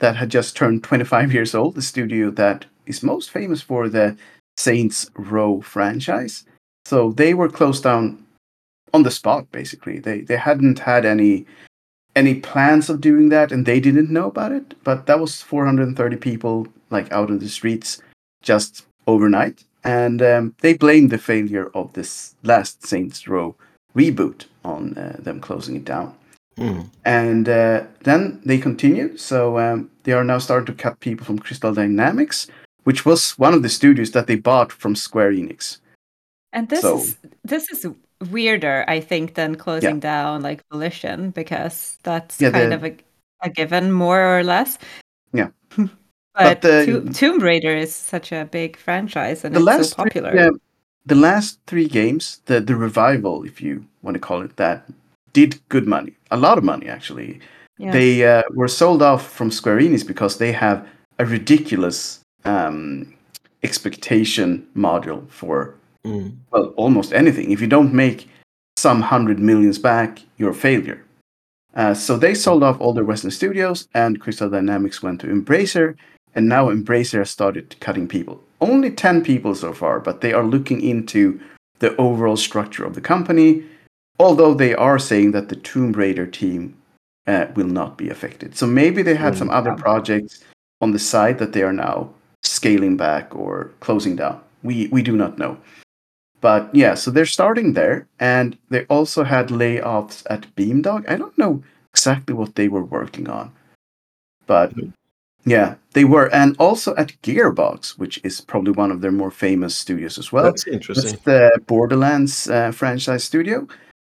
that 0.00 0.16
had 0.16 0.30
just 0.30 0.56
turned 0.56 0.82
25 0.82 1.32
years 1.36 1.54
old, 1.54 1.76
the 1.76 1.82
studio 1.82 2.28
that 2.32 2.66
is 2.84 3.04
most 3.04 3.30
famous 3.30 3.62
for 3.62 3.88
the 3.88 4.16
Saints 4.56 5.08
Row 5.14 5.60
franchise. 5.60 6.44
So 6.84 7.12
they 7.12 7.34
were 7.34 7.48
closed 7.48 7.84
down 7.84 8.26
on 8.92 9.04
the 9.04 9.12
spot, 9.12 9.50
basically. 9.52 10.00
They 10.00 10.22
they 10.22 10.36
hadn't 10.36 10.80
had 10.80 11.06
any 11.06 11.46
any 12.16 12.34
plans 12.34 12.90
of 12.90 13.00
doing 13.00 13.28
that, 13.28 13.52
and 13.52 13.64
they 13.64 13.78
didn't 13.78 14.10
know 14.10 14.26
about 14.26 14.50
it. 14.50 14.74
But 14.82 15.06
that 15.06 15.20
was 15.20 15.40
430 15.40 16.16
people 16.16 16.66
like 16.90 17.10
out 17.12 17.30
in 17.30 17.38
the 17.38 17.48
streets 17.48 18.02
just 18.42 18.86
overnight, 19.06 19.64
and 19.84 20.20
um, 20.20 20.54
they 20.60 20.74
blamed 20.74 21.10
the 21.10 21.18
failure 21.18 21.70
of 21.74 21.92
this 21.92 22.34
last 22.42 22.84
Saints 22.84 23.28
Row 23.28 23.54
reboot 23.94 24.46
on 24.64 24.96
uh, 24.96 25.16
them 25.18 25.40
closing 25.40 25.76
it 25.76 25.84
down. 25.84 26.14
Mm. 26.58 26.88
And 27.04 27.48
uh, 27.48 27.84
then 28.04 28.40
they 28.44 28.58
continued. 28.58 29.18
So 29.18 29.58
um, 29.58 29.90
they 30.04 30.12
are 30.12 30.24
now 30.24 30.38
starting 30.38 30.66
to 30.74 30.82
cut 30.82 31.00
people 31.00 31.24
from 31.24 31.38
Crystal 31.38 31.72
Dynamics, 31.74 32.46
which 32.84 33.06
was 33.06 33.32
one 33.38 33.54
of 33.54 33.62
the 33.62 33.68
studios 33.68 34.10
that 34.12 34.26
they 34.26 34.36
bought 34.36 34.70
from 34.72 34.94
Square 34.94 35.32
Enix. 35.32 35.78
And 36.52 36.68
this 36.68 36.82
So- 36.82 36.98
is 36.98 37.16
this 37.44 37.70
is 37.70 37.86
weirder, 38.30 38.84
I 38.86 39.00
think, 39.00 39.34
than 39.34 39.56
closing 39.56 39.98
down 39.98 40.42
like 40.42 40.62
Volition 40.70 41.30
because 41.30 41.96
that's 42.02 42.40
Yeah, 42.40 42.50
kind 42.50 42.70
the- 42.72 42.76
of 42.76 42.84
a, 42.84 42.96
a 43.42 43.48
given, 43.50 43.90
more 43.90 44.38
or 44.38 44.44
less. 44.44 44.78
Yeah. 45.32 45.48
but 45.76 45.88
But 46.34 46.60
the- 46.60 46.84
To- 46.86 47.12
Tomb 47.12 47.38
Raider 47.40 47.74
is 47.74 47.94
such 47.96 48.30
a 48.32 48.44
big 48.44 48.76
franchise 48.76 49.44
and 49.44 49.54
the 49.54 49.60
it's 49.60 49.66
last 49.66 49.90
so 49.90 49.96
popular. 49.96 50.30
Three, 50.30 50.40
yeah, 50.40 50.50
the 51.06 51.14
last 51.14 51.58
three 51.66 51.88
games, 51.88 52.40
the 52.46 52.60
the 52.60 52.76
revival, 52.76 53.44
if 53.44 53.60
you 53.60 53.84
want 54.02 54.14
to 54.14 54.20
call 54.20 54.42
it 54.42 54.56
that, 54.56 54.86
did 55.32 55.60
good 55.68 55.86
money, 55.86 56.12
a 56.30 56.36
lot 56.36 56.58
of 56.58 56.64
money 56.64 56.88
actually. 56.88 57.40
Yeah. 57.78 57.92
They 57.92 58.24
uh, 58.24 58.42
were 58.54 58.68
sold 58.68 59.02
off 59.02 59.26
from 59.32 59.50
Square 59.50 59.80
Enix 59.80 60.06
because 60.06 60.38
they 60.38 60.52
have 60.52 60.86
a 61.18 61.24
ridiculous 61.24 62.20
um, 62.44 63.14
expectation 63.62 64.66
module 64.76 65.28
for 65.28 65.74
Mm. 66.04 66.32
well 66.50 66.74
almost 66.76 67.12
anything. 67.12 67.52
If 67.52 67.60
you 67.60 67.68
don't 67.68 67.94
make 67.94 68.28
some 68.76 69.02
hundred 69.02 69.38
millions 69.38 69.78
back, 69.78 70.18
you're 70.36 70.50
a 70.50 70.54
failure. 70.54 71.04
Uh, 71.74 71.94
so 71.94 72.16
they 72.16 72.34
sold 72.34 72.62
off 72.64 72.80
all 72.80 72.92
their 72.92 73.04
Western 73.04 73.30
studios, 73.30 73.88
and 73.94 74.20
Crystal 74.20 74.50
Dynamics 74.50 75.00
went 75.00 75.20
to 75.20 75.28
Embracer, 75.28 75.94
and 76.34 76.48
now 76.48 76.70
Embracer 76.70 77.24
started 77.26 77.76
cutting 77.78 78.08
people. 78.08 78.42
Only 78.62 78.90
10 78.92 79.24
people 79.24 79.54
so 79.56 79.72
far, 79.72 79.98
but 80.00 80.20
they 80.20 80.32
are 80.32 80.44
looking 80.44 80.80
into 80.80 81.40
the 81.80 81.96
overall 81.96 82.36
structure 82.36 82.84
of 82.84 82.94
the 82.94 83.00
company, 83.00 83.64
although 84.20 84.54
they 84.54 84.72
are 84.74 85.00
saying 85.00 85.32
that 85.32 85.48
the 85.48 85.56
Tomb 85.56 85.92
Raider 85.92 86.26
team 86.26 86.76
uh, 87.26 87.46
will 87.56 87.66
not 87.66 87.98
be 87.98 88.08
affected. 88.08 88.56
So 88.56 88.66
maybe 88.66 89.02
they 89.02 89.16
had 89.16 89.34
Mm. 89.34 89.38
some 89.38 89.50
other 89.50 89.72
projects 89.74 90.44
on 90.80 90.92
the 90.92 90.98
side 90.98 91.38
that 91.38 91.52
they 91.52 91.62
are 91.62 91.72
now 91.72 92.08
scaling 92.44 92.96
back 92.96 93.34
or 93.34 93.70
closing 93.80 94.16
down. 94.16 94.40
We, 94.62 94.86
we 94.92 95.02
do 95.02 95.16
not 95.16 95.38
know. 95.38 95.56
But 96.40 96.72
yeah, 96.74 96.94
so 96.94 97.10
they're 97.10 97.26
starting 97.38 97.72
there, 97.74 98.06
and 98.20 98.56
they 98.70 98.84
also 98.86 99.24
had 99.24 99.48
layoffs 99.50 100.22
at 100.30 100.46
Beamdog. 100.56 101.04
I 101.08 101.16
don't 101.16 101.36
know 101.38 101.62
exactly 101.92 102.34
what 102.34 102.54
they 102.54 102.68
were 102.68 102.84
working 102.84 103.28
on, 103.28 103.50
but 104.46 104.74
Mhm. 104.74 104.92
Yeah, 105.44 105.74
they 105.92 106.04
were, 106.04 106.32
and 106.32 106.56
also 106.58 106.94
at 106.96 107.20
Gearbox, 107.22 107.98
which 107.98 108.20
is 108.24 108.40
probably 108.40 108.72
one 108.72 108.90
of 108.92 109.00
their 109.00 109.12
more 109.12 109.30
famous 109.30 109.74
studios 109.74 110.18
as 110.18 110.32
well. 110.32 110.44
That's 110.44 110.66
interesting. 110.66 111.12
That's 111.12 111.24
the 111.24 111.60
Borderlands 111.66 112.48
uh, 112.48 112.70
franchise 112.72 113.24
studio, 113.24 113.66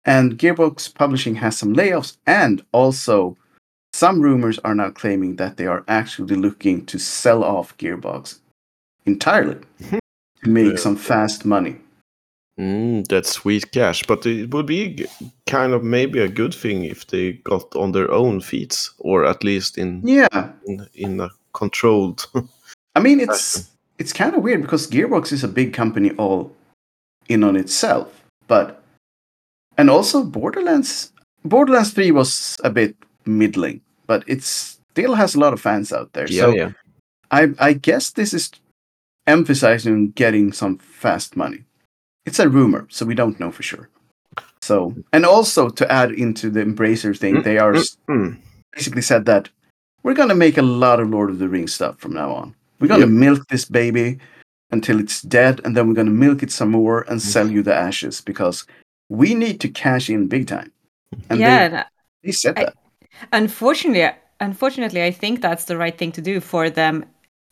and 0.05 0.38
Gearbox 0.38 0.93
Publishing 0.93 1.36
has 1.36 1.57
some 1.57 1.75
layoffs, 1.75 2.17
and 2.25 2.63
also 2.72 3.38
some 3.93 4.22
rumors 4.22 4.60
are 4.60 4.75
now 4.75 4.91
claiming 4.91 5.36
that 5.38 5.57
they 5.57 5.67
are 5.67 5.84
actually 5.88 6.36
looking 6.36 6.86
to 6.86 7.00
sell 7.00 7.43
off 7.43 7.77
Gearbox 7.77 8.39
entirely 9.05 9.57
to 9.89 10.50
make 10.50 10.74
Yeah. 10.74 10.79
some 10.79 10.96
fast 10.96 11.46
money. 11.46 11.77
Mm, 12.60 13.08
that's 13.08 13.32
sweet 13.32 13.72
cash, 13.72 14.04
but 14.08 14.26
it 14.26 14.52
would 14.52 14.66
be 14.66 15.06
kind 15.46 15.74
of 15.74 15.84
maybe 15.84 16.20
a 16.20 16.28
good 16.28 16.56
thing 16.56 16.84
if 16.84 17.06
they 17.06 17.34
got 17.34 17.76
on 17.76 17.92
their 17.92 18.12
own 18.12 18.42
feet, 18.42 18.90
or 18.98 19.26
at 19.26 19.44
least 19.44 19.78
in 19.78 20.02
Yeah, 20.04 20.52
in, 20.66 20.88
in 20.96 21.20
a 21.20 21.30
controlled. 21.54 22.26
I 22.96 23.00
mean, 23.00 23.20
it's 23.20 23.70
it's 24.00 24.12
kind 24.12 24.36
of 24.36 24.42
weird 24.42 24.64
because 24.64 24.88
Gearbox 24.90 25.32
is 25.32 25.44
a 25.44 25.48
big 25.48 25.72
company 25.72 26.12
all 26.18 26.52
in 27.30 27.44
on 27.44 27.56
itself, 27.56 28.24
but 28.48 28.82
and 29.78 29.90
also 29.90 30.24
Borderlands 30.24 31.12
Borderlands 31.44 31.92
Three 31.92 32.12
was 32.12 32.58
a 32.64 32.72
bit 32.72 32.96
middling, 33.26 33.82
but 34.08 34.24
it 34.26 34.42
still 34.42 35.14
has 35.14 35.36
a 35.36 35.40
lot 35.40 35.54
of 35.54 35.62
fans 35.62 35.94
out 35.94 36.14
there. 36.14 36.28
yeah, 36.28 36.42
so 36.42 36.56
yeah. 36.56 36.72
I 37.30 37.50
I 37.60 37.74
guess 37.74 38.10
this 38.10 38.34
is 38.34 38.50
emphasizing 39.28 40.12
getting 40.16 40.54
some 40.54 40.80
fast 40.80 41.36
money. 41.36 41.67
It's 42.27 42.39
a 42.39 42.50
rumor, 42.50 42.86
so 42.89 43.05
we 43.05 43.15
don't 43.15 43.39
know 43.39 43.51
for 43.51 43.63
sure. 43.63 43.89
So 44.62 44.93
and 45.13 45.25
also 45.25 45.69
to 45.69 45.91
add 45.91 46.12
into 46.12 46.50
the 46.50 46.63
Embracer 46.63 47.17
thing, 47.17 47.41
they 47.41 47.57
are 47.57 47.74
s- 47.75 47.98
Mm. 48.10 48.38
basically 48.75 49.01
said 49.01 49.25
that 49.25 49.50
we're 50.03 50.13
gonna 50.19 50.36
make 50.36 50.57
a 50.57 50.62
lot 50.62 51.00
of 51.00 51.10
Lord 51.10 51.29
of 51.29 51.39
the 51.39 51.48
Rings 51.50 51.74
stuff 51.74 51.98
from 52.00 52.13
now 52.13 52.31
on. 52.41 52.53
We're 52.79 52.88
gonna 52.93 53.07
Yep. 53.12 53.25
milk 53.27 53.48
this 53.48 53.65
baby 53.65 54.19
until 54.72 55.00
it's 55.00 55.22
dead, 55.22 55.62
and 55.63 55.75
then 55.75 55.88
we're 55.88 55.93
gonna 56.01 56.12
milk 56.27 56.43
it 56.43 56.51
some 56.51 56.69
more 56.72 57.01
and 57.10 57.19
Mm-hmm. 57.19 57.29
sell 57.34 57.50
you 57.50 57.63
the 57.63 57.74
ashes 57.88 58.22
because 58.22 58.65
we 59.10 59.34
need 59.34 59.60
to 59.62 59.69
cash 59.69 60.10
in 60.10 60.27
big 60.27 60.48
time. 60.48 60.72
And 61.29 61.39
yeah, 61.39 61.67
they, 61.69 61.75
and 61.77 61.86
they 62.24 62.31
said 62.34 62.57
I- 62.60 62.63
that. 62.65 62.74
unfortunately, 63.31 64.10
unfortunately, 64.41 65.01
I 65.03 65.12
think 65.12 65.41
that's 65.41 65.65
the 65.65 65.77
right 65.77 65.98
thing 65.98 66.12
to 66.13 66.22
do 66.22 66.41
for 66.41 66.69
them. 66.69 67.05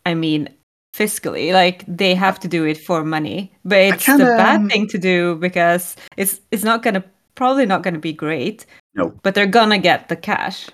I 0.05 0.13
mean, 0.15 0.50
fiscally, 0.98 1.52
like 1.54 1.84
they 1.88 2.16
have 2.16 2.40
to 2.40 2.48
do 2.48 2.66
it 2.66 2.78
for 2.78 3.04
money, 3.04 3.52
but 3.64 3.78
it's 3.80 4.06
the 4.06 4.12
kinda- 4.18 4.38
bad 4.38 4.70
thing 4.72 4.88
to 4.88 4.98
do 4.98 5.36
because 5.36 5.96
it's 6.18 6.40
it's 6.52 6.64
not 6.64 6.84
gonna 6.84 7.04
probably 7.36 7.66
not 7.66 7.84
gonna 7.84 8.00
be 8.00 8.14
great. 8.14 8.66
No. 8.98 9.12
but 9.24 9.36
they're 9.36 9.46
gonna 9.60 9.78
get 9.80 10.08
the 10.08 10.16
cash. 10.16 10.70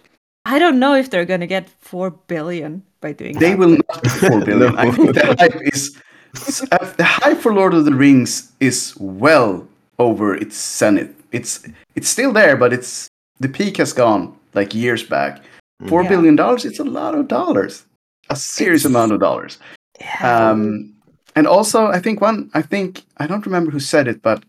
I 0.46 0.60
don't 0.60 0.78
know 0.80 0.94
if 0.94 1.10
they're 1.10 1.26
gonna 1.26 1.48
get 1.48 1.70
four 1.80 2.12
billion 2.28 2.84
by 3.02 3.14
doing 3.14 3.38
They 3.40 3.50
that. 3.52 3.58
will 3.60 3.78
not 3.90 4.04
get 4.04 4.12
four 4.12 4.42
billion. 4.46 4.78
I 4.78 4.92
think 4.92 5.14
the 5.16 5.36
hype 5.40 5.60
is 5.74 5.98
uh, 6.72 6.94
the 6.98 7.04
hype 7.04 7.38
for 7.40 7.52
Lord 7.54 7.74
of 7.74 7.86
the 7.86 7.94
Rings 7.96 8.52
is 8.60 8.96
well 9.00 9.68
over 9.98 10.36
its 10.36 10.56
zenith. 10.78 11.14
It's 11.32 11.64
it's 11.96 12.10
still 12.10 12.32
there, 12.32 12.56
but 12.56 12.72
it's 12.74 13.08
the 13.40 13.50
peak 13.50 13.78
has 13.78 13.92
gone 13.94 14.34
like 14.54 14.76
years 14.76 15.04
back. 15.04 15.42
Four 15.88 16.04
Yeah. 16.04 16.10
billion 16.10 16.36
dollars, 16.36 16.64
it's 16.66 16.80
a 16.80 16.84
lot 17.00 17.16
of 17.16 17.28
dollars. 17.28 17.86
A 18.30 18.36
serious 18.36 18.86
It's- 18.86 18.92
amount 18.96 19.12
of 19.14 19.20
dollars. 19.20 19.58
Yeah. 20.00 20.50
Um, 20.52 20.94
and 21.36 21.48
also, 21.48 21.88
I 21.88 22.00
think 22.00 22.22
one, 22.22 22.50
I 22.54 22.62
think 22.62 23.04
I 23.18 23.28
don't 23.28 23.46
remember 23.46 23.72
who 23.72 23.80
said 23.80 24.08
it, 24.08 24.22
but 24.22 24.44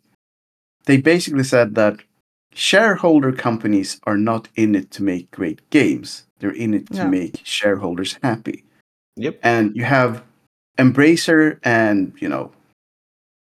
they 0.86 0.96
basically 0.96 1.44
said 1.44 1.74
that 1.74 1.96
shareholder 2.54 3.32
companies 3.32 4.00
are 4.04 4.16
not 4.16 4.48
in 4.56 4.74
it 4.74 4.90
to 4.92 5.02
make 5.02 5.30
great 5.30 5.60
games. 5.70 6.24
They're 6.38 6.50
in 6.50 6.74
it 6.74 6.86
to 6.88 7.04
No. 7.04 7.08
make 7.08 7.40
shareholders 7.44 8.18
happy. 8.22 8.64
Yep. 9.16 9.38
And 9.42 9.76
you 9.76 9.84
have 9.84 10.22
Embracer 10.78 11.58
and 11.62 12.12
you 12.18 12.28
know 12.28 12.50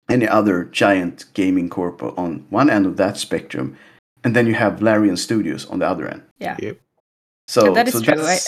any 0.09 0.27
other 0.29 0.65
giant 0.65 1.25
gaming 1.35 1.69
corp 1.69 2.03
on 2.19 2.47
one 2.51 2.71
end 2.71 2.87
of 2.87 2.97
that 2.97 3.17
spectrum, 3.17 3.77
and 4.25 4.35
then 4.35 4.47
you 4.47 4.55
have 4.55 4.81
Larian 4.81 5.17
Studios 5.17 5.67
on 5.67 5.81
the 5.81 5.87
other 5.87 6.09
end. 6.09 6.23
Yeah. 6.39 6.57
Yep. 6.61 6.79
So 7.49 7.67
Yeah, 7.67 7.73
that 7.73 7.89
is 7.89 7.95
so 7.95 8.01
true. 8.03 8.23
I- 8.25 8.39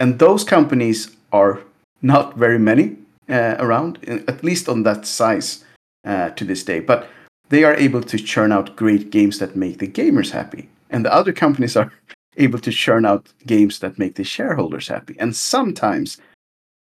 and 0.00 0.18
those 0.18 0.44
companies 0.44 1.14
are 1.32 1.60
not 2.06 2.36
very 2.36 2.58
many 2.58 2.96
uh, 3.28 3.56
around, 3.58 3.98
at 4.08 4.44
least 4.44 4.68
on 4.68 4.84
that 4.84 5.06
size 5.06 5.64
uh, 6.04 6.30
to 6.30 6.44
this 6.44 6.64
day. 6.64 6.80
But 6.80 7.08
they 7.48 7.64
are 7.64 7.74
able 7.74 8.02
to 8.02 8.18
churn 8.18 8.52
out 8.52 8.76
great 8.76 9.10
games 9.10 9.38
that 9.38 9.56
make 9.56 9.78
the 9.78 9.88
gamers 9.88 10.30
happy, 10.30 10.68
and 10.90 11.04
the 11.04 11.12
other 11.12 11.32
companies 11.32 11.76
are 11.76 11.92
able 12.36 12.58
to 12.60 12.70
churn 12.70 13.04
out 13.04 13.32
games 13.46 13.78
that 13.80 13.98
make 13.98 14.14
the 14.14 14.24
shareholders 14.24 14.88
happy. 14.88 15.16
And 15.18 15.34
sometimes 15.34 16.18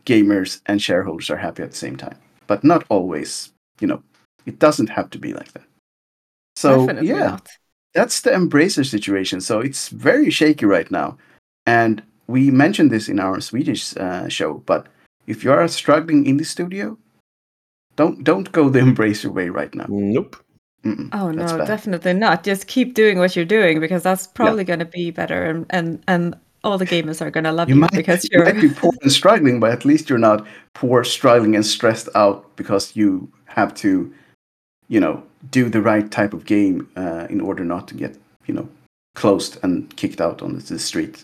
gamers 0.05 0.61
and 0.65 0.81
shareholders 0.81 1.29
are 1.29 1.37
happy 1.37 1.63
at 1.63 1.71
the 1.71 1.77
same 1.77 1.97
time, 1.97 2.17
but 2.47 2.63
not 2.63 2.85
always. 2.89 3.51
You 3.79 3.87
know, 3.87 4.03
it 4.45 4.59
doesn't 4.59 4.89
have 4.89 5.09
to 5.11 5.19
be 5.19 5.33
like 5.33 5.51
that. 5.53 5.63
So 6.55 6.87
Definitely 6.87 7.09
yeah, 7.09 7.27
not. 7.27 7.47
that's 7.93 8.21
the 8.21 8.31
Embracer 8.31 8.85
situation. 8.85 9.41
So 9.41 9.59
it's 9.59 9.89
very 9.89 10.31
shaky 10.31 10.65
right 10.65 10.89
now. 10.89 11.17
And 11.67 12.01
we 12.27 12.49
mentioned 12.49 12.91
this 12.91 13.09
in 13.09 13.19
our 13.19 13.39
Swedish 13.41 13.95
uh, 13.97 14.27
show, 14.27 14.63
but 14.65 14.87
if 15.27 15.43
you 15.43 15.51
are 15.51 15.67
struggling 15.67 16.25
in 16.25 16.37
the 16.37 16.45
studio, 16.45 16.97
don't 17.95 18.23
don't 18.23 18.51
go 18.51 18.69
the 18.69 18.79
Embracer 18.87 19.31
way 19.31 19.49
right 19.49 19.73
now. 19.75 19.85
Nope. 19.89 20.37
Mm-mm, 20.85 21.09
Oh 21.11 21.31
no, 21.31 21.65
definitely 21.65 22.13
not. 22.13 22.43
Just 22.43 22.67
keep 22.67 22.93
doing 22.93 23.17
what 23.17 23.35
you're 23.35 23.45
doing 23.45 23.79
because 23.79 24.03
that's 24.03 24.27
probably 24.27 24.63
going 24.63 24.79
to 24.79 24.85
be 24.85 25.11
better, 25.11 25.43
and, 25.43 25.65
and 25.69 26.03
and 26.07 26.35
all 26.63 26.77
the 26.77 26.85
gamers 26.85 27.21
are 27.21 27.31
going 27.31 27.43
to 27.43 27.51
love 27.51 27.69
You 27.69 27.75
you, 27.75 27.81
might, 27.81 27.91
because 27.91 28.23
you 28.23 28.29
you're 28.33 28.45
might 28.45 28.61
be 28.61 28.69
poor 28.69 28.91
and 29.01 29.11
struggling, 29.11 29.59
but 29.59 29.71
at 29.71 29.85
least 29.85 30.09
you're 30.09 30.19
not 30.19 30.45
poor, 30.73 31.03
struggling, 31.03 31.55
and 31.55 31.65
stressed 31.65 32.09
out 32.15 32.55
because 32.55 32.95
you 32.95 33.31
have 33.45 33.73
to, 33.75 34.13
you 34.87 34.99
know, 34.99 35.23
do 35.51 35.69
the 35.69 35.81
right 35.81 36.09
type 36.11 36.33
of 36.33 36.45
game 36.45 36.89
uh, 36.95 37.27
in 37.29 37.41
order 37.41 37.63
not 37.63 37.87
to 37.89 37.95
get, 37.95 38.17
you 38.45 38.53
know, 38.53 38.67
closed 39.15 39.57
and 39.63 39.95
kicked 39.97 40.21
out 40.21 40.41
on 40.41 40.53
the, 40.53 40.61
the 40.61 40.79
street. 40.79 41.23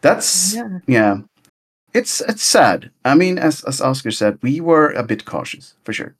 That's 0.00 0.54
yeah. 0.54 0.78
yeah 0.86 1.18
it's 1.98 2.20
it's 2.30 2.42
sad 2.58 2.90
i 3.04 3.14
mean 3.14 3.38
as 3.38 3.64
as 3.64 3.80
oscar 3.80 4.10
said 4.12 4.38
we 4.42 4.60
were 4.60 4.88
a 4.92 5.02
bit 5.02 5.24
cautious 5.24 5.74
for 5.84 5.92
sure 5.92 6.12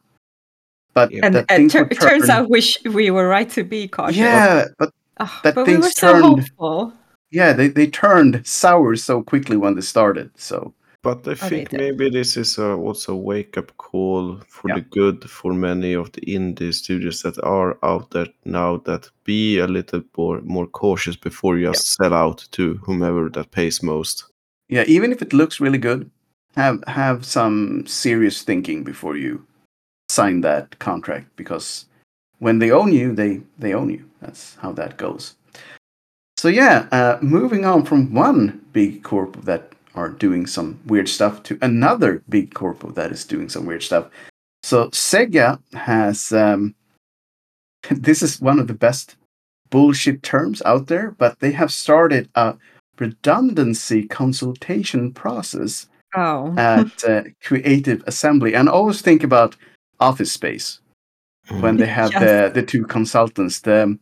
but 0.95 1.11
Yeah. 1.12 1.26
And 1.26 1.35
that 1.35 1.45
it, 1.50 1.56
things 1.56 1.73
tur- 1.73 1.83
would 1.85 1.92
it 1.92 2.00
turns 2.00 2.28
out 2.35 2.49
we 2.50 2.61
sh- 2.62 2.83
we 2.99 3.11
were 3.16 3.28
right 3.37 3.50
to 3.56 3.62
be 3.64 3.88
cautious. 3.88 4.16
yeah 4.16 4.64
but 4.78 4.90
Oh, 5.18 5.40
that 5.45 5.54
but 5.54 5.66
we 5.66 5.73
things 5.73 5.85
were 5.85 5.90
so 5.90 6.12
turned- 6.12 6.25
hopeful. 6.25 6.92
yeah, 7.30 7.52
they, 7.59 7.68
they 7.68 7.87
turned 7.87 8.35
sour 8.47 8.97
so 8.97 9.23
quickly 9.23 9.56
when 9.56 9.75
they 9.75 9.83
started. 9.95 10.28
So 10.37 10.56
But 11.02 11.18
I 11.28 11.33
Oh, 11.33 11.49
think 11.50 11.68
did. 11.71 11.80
maybe 11.80 12.11
this 12.11 12.37
is 12.37 12.59
a, 12.59 12.68
also 12.87 13.12
a 13.12 13.23
wake 13.30 13.56
up 13.61 13.71
call 13.76 14.40
for 14.49 14.68
Yeah. 14.68 14.76
the 14.78 14.85
good 15.00 15.18
for 15.30 15.52
many 15.54 15.92
of 15.97 16.06
the 16.12 16.21
indie 16.37 16.73
studios 16.73 17.23
that 17.23 17.37
are 17.42 17.76
out 17.83 18.11
there 18.11 18.28
now 18.45 18.71
that 18.85 19.11
be 19.25 19.59
a 19.61 19.66
little 19.66 20.02
more, 20.18 20.40
more 20.45 20.66
cautious 20.83 21.16
before 21.16 21.59
you 21.59 21.68
just 21.73 21.87
sell 21.97 22.14
out 22.14 22.49
to 22.56 22.62
whomever 22.87 23.30
that 23.30 23.50
pays 23.50 23.83
most. 23.83 24.25
Yeah, 24.68 24.85
even 24.87 25.12
if 25.12 25.23
it 25.23 25.32
looks 25.32 25.61
really 25.61 25.78
good, 25.78 26.11
have 26.56 26.82
have 26.87 27.25
some 27.25 27.87
serious 27.87 28.42
thinking 28.42 28.82
before 28.82 29.16
you 29.16 29.46
sign 30.08 30.40
that 30.40 30.78
contract 30.78 31.28
because 31.37 31.87
when 32.38 32.58
they 32.58 32.70
own 32.70 32.92
you, 32.92 33.14
they 33.14 33.42
they 33.58 33.75
own 33.75 33.90
you. 33.90 34.08
That's 34.20 34.56
how 34.56 34.73
that 34.73 34.96
goes. 34.96 35.35
So 36.37 36.49
yeah, 36.49 36.87
uh, 36.92 37.18
moving 37.23 37.64
on 37.64 37.85
from 37.85 38.12
one 38.12 38.64
big 38.73 39.02
corp 39.02 39.42
that 39.44 39.73
are 39.94 40.11
doing 40.11 40.46
some 40.46 40.78
weird 40.87 41.08
stuff 41.08 41.42
to 41.44 41.58
another 41.62 42.23
big 42.28 42.52
corp 42.52 42.94
that 42.94 43.11
is 43.11 43.25
doing 43.25 43.49
some 43.49 43.64
weird 43.64 43.82
stuff. 43.82 44.11
So 44.62 44.88
Sega 44.88 45.61
has 45.73 46.32
um, 46.32 46.75
this 47.90 48.23
is 48.23 48.40
one 48.40 48.58
of 48.58 48.66
the 48.66 48.75
best 48.75 49.16
bullshit 49.70 50.23
terms 50.23 50.62
out 50.64 50.87
there, 50.87 51.12
but 51.12 51.40
they 51.40 51.52
have 51.52 51.73
started 51.73 52.28
a 52.35 52.56
redundancy 52.98 54.06
consultation 54.08 55.12
process 55.12 55.88
Oh. 56.14 56.54
at 56.56 57.04
uh, 57.08 57.22
Creative 57.42 58.02
Assembly. 58.06 58.54
And 58.54 58.68
always 58.68 59.02
think 59.02 59.22
about 59.24 59.56
Office 60.00 60.32
Space 60.32 60.80
when 61.60 61.76
they 61.76 61.86
have 62.00 62.12
Yes. 62.12 62.22
the 62.54 62.60
the 62.60 62.66
two 62.66 62.84
consultants. 62.84 63.60
The 63.60 63.98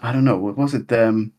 I 0.00 0.12
don't 0.12 0.24
know 0.24 0.36
what 0.38 0.56
was 0.58 0.74
it. 0.74 0.88
The, 0.88 1.08
um, 1.08 1.32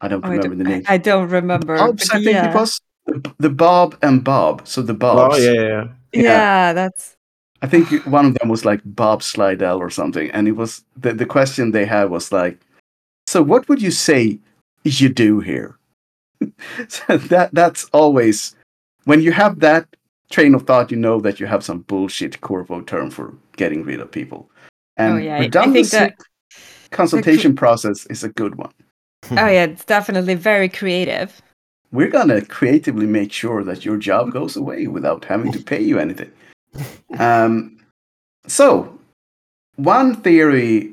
I 0.00 0.08
don't 0.08 0.24
Oh, 0.24 0.28
I, 0.28 0.30
remember 0.32 0.56
don't, 0.56 0.58
the 0.58 0.70
name. 0.70 0.82
I, 0.88 0.94
I 0.94 0.98
don't 0.98 1.28
remember. 1.28 1.76
Bobs, 1.76 2.08
but 2.08 2.16
I 2.16 2.18
think 2.24 2.34
yeah. 2.34 2.50
it 2.50 2.54
was 2.54 2.80
the, 3.06 3.32
the 3.38 3.50
Bob 3.50 3.96
and 4.02 4.22
Bob. 4.22 4.66
So 4.66 4.82
the 4.82 4.94
Bobs. 4.94 5.36
Oh, 5.38 5.40
yeah, 5.40 5.52
yeah. 5.52 5.88
yeah. 6.12 6.22
Yeah, 6.22 6.72
that's. 6.72 7.16
I 7.62 7.66
think 7.66 7.88
one 8.06 8.26
of 8.26 8.34
them 8.34 8.48
was 8.50 8.64
like 8.64 8.80
Bob 8.84 9.22
Slydell 9.22 9.78
or 9.78 9.90
something, 9.90 10.30
and 10.32 10.46
it 10.46 10.52
was 10.56 10.84
the 10.96 11.12
the 11.14 11.26
question 11.26 11.70
they 11.70 11.86
had 11.86 12.10
was 12.10 12.30
like, 12.30 12.58
"So 13.26 13.42
what 13.42 13.66
would 13.68 13.80
you 13.80 13.90
say 13.90 14.38
you 14.88 15.08
do 15.08 15.40
here?" 15.40 15.76
so 16.88 17.16
that 17.16 17.50
that's 17.54 17.84
always 17.92 18.54
when 19.04 19.20
you 19.22 19.32
have 19.32 19.60
that 19.60 19.86
train 20.30 20.54
of 20.54 20.62
thought, 20.66 20.90
you 20.90 20.96
know 20.96 21.20
that 21.20 21.38
you 21.40 21.46
have 21.46 21.64
some 21.64 21.80
bullshit 21.82 22.40
corpo 22.40 22.80
term 22.82 23.10
for 23.10 23.32
getting 23.56 23.84
rid 23.84 24.00
of 24.00 24.10
people. 24.10 24.50
And 24.96 25.14
Oh, 25.14 25.16
yeah, 25.18 25.36
I- 25.36 25.50
I 25.60 25.72
think 25.72 25.88
that- 25.90 26.16
consultation 26.90 27.54
process 27.54 28.06
is 28.06 28.24
a 28.24 28.28
good 28.30 28.56
one. 28.56 28.72
Oh 29.30 29.46
yeah, 29.46 29.64
it's 29.64 29.84
definitely 29.84 30.34
very 30.34 30.68
creative. 30.68 31.40
We're 31.92 32.10
gonna 32.10 32.44
creatively 32.44 33.06
make 33.06 33.32
sure 33.32 33.64
that 33.64 33.84
your 33.84 33.96
job 33.96 34.32
goes 34.32 34.56
away 34.56 34.86
without 34.86 35.24
having 35.24 35.52
to 35.52 35.62
pay 35.62 35.82
you 35.82 35.98
anything. 35.98 36.30
Um, 37.18 37.78
so, 38.46 38.98
one 39.76 40.16
theory 40.20 40.92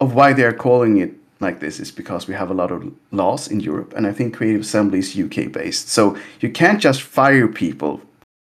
of 0.00 0.14
why 0.14 0.32
they're 0.32 0.52
calling 0.52 0.98
it 0.98 1.12
like 1.40 1.60
this 1.60 1.80
is 1.80 1.90
because 1.90 2.26
we 2.26 2.34
have 2.34 2.50
a 2.50 2.54
lot 2.54 2.72
of 2.72 2.92
laws 3.10 3.48
in 3.48 3.60
Europe, 3.60 3.92
and 3.96 4.06
I 4.06 4.12
think 4.12 4.34
Creative 4.36 4.60
Assembly 4.62 4.98
is 5.00 5.16
UK 5.18 5.52
based. 5.52 5.88
So 5.88 6.16
you 6.40 6.50
can't 6.50 6.80
just 6.80 7.02
fire 7.02 7.48
people 7.48 8.00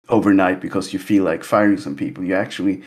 overnight 0.10 0.62
because 0.62 0.94
you 0.94 1.00
feel 1.00 1.24
like 1.24 1.44
firing 1.44 1.77
some 1.77 1.96
people. 1.96 2.24
You 2.24 2.36
actually 2.36 2.82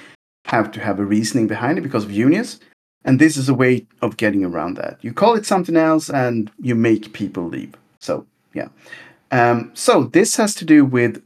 have 0.45 0.71
to 0.73 0.81
have 0.81 0.99
a 1.01 1.05
reasoning 1.05 1.47
behind 1.47 1.79
it 1.79 1.83
because 1.83 2.05
of 2.05 2.11
unions. 2.13 2.61
And 3.05 3.19
this 3.19 3.37
is 3.37 3.49
a 3.49 3.55
way 3.55 3.87
of 4.03 4.17
getting 4.17 4.45
around 4.45 4.77
that. 4.77 4.99
You 5.03 5.13
call 5.13 5.35
it 5.35 5.47
something 5.47 5.77
else 5.77 6.11
and 6.11 6.51
you 6.61 6.75
make 6.75 7.13
people 7.13 7.45
leave. 7.49 7.75
So, 8.01 8.27
yeah. 8.55 8.69
Um, 9.31 9.71
so, 9.75 10.05
this 10.05 10.37
has 10.37 10.55
to 10.57 10.65
do 10.65 10.85
with 10.85 11.23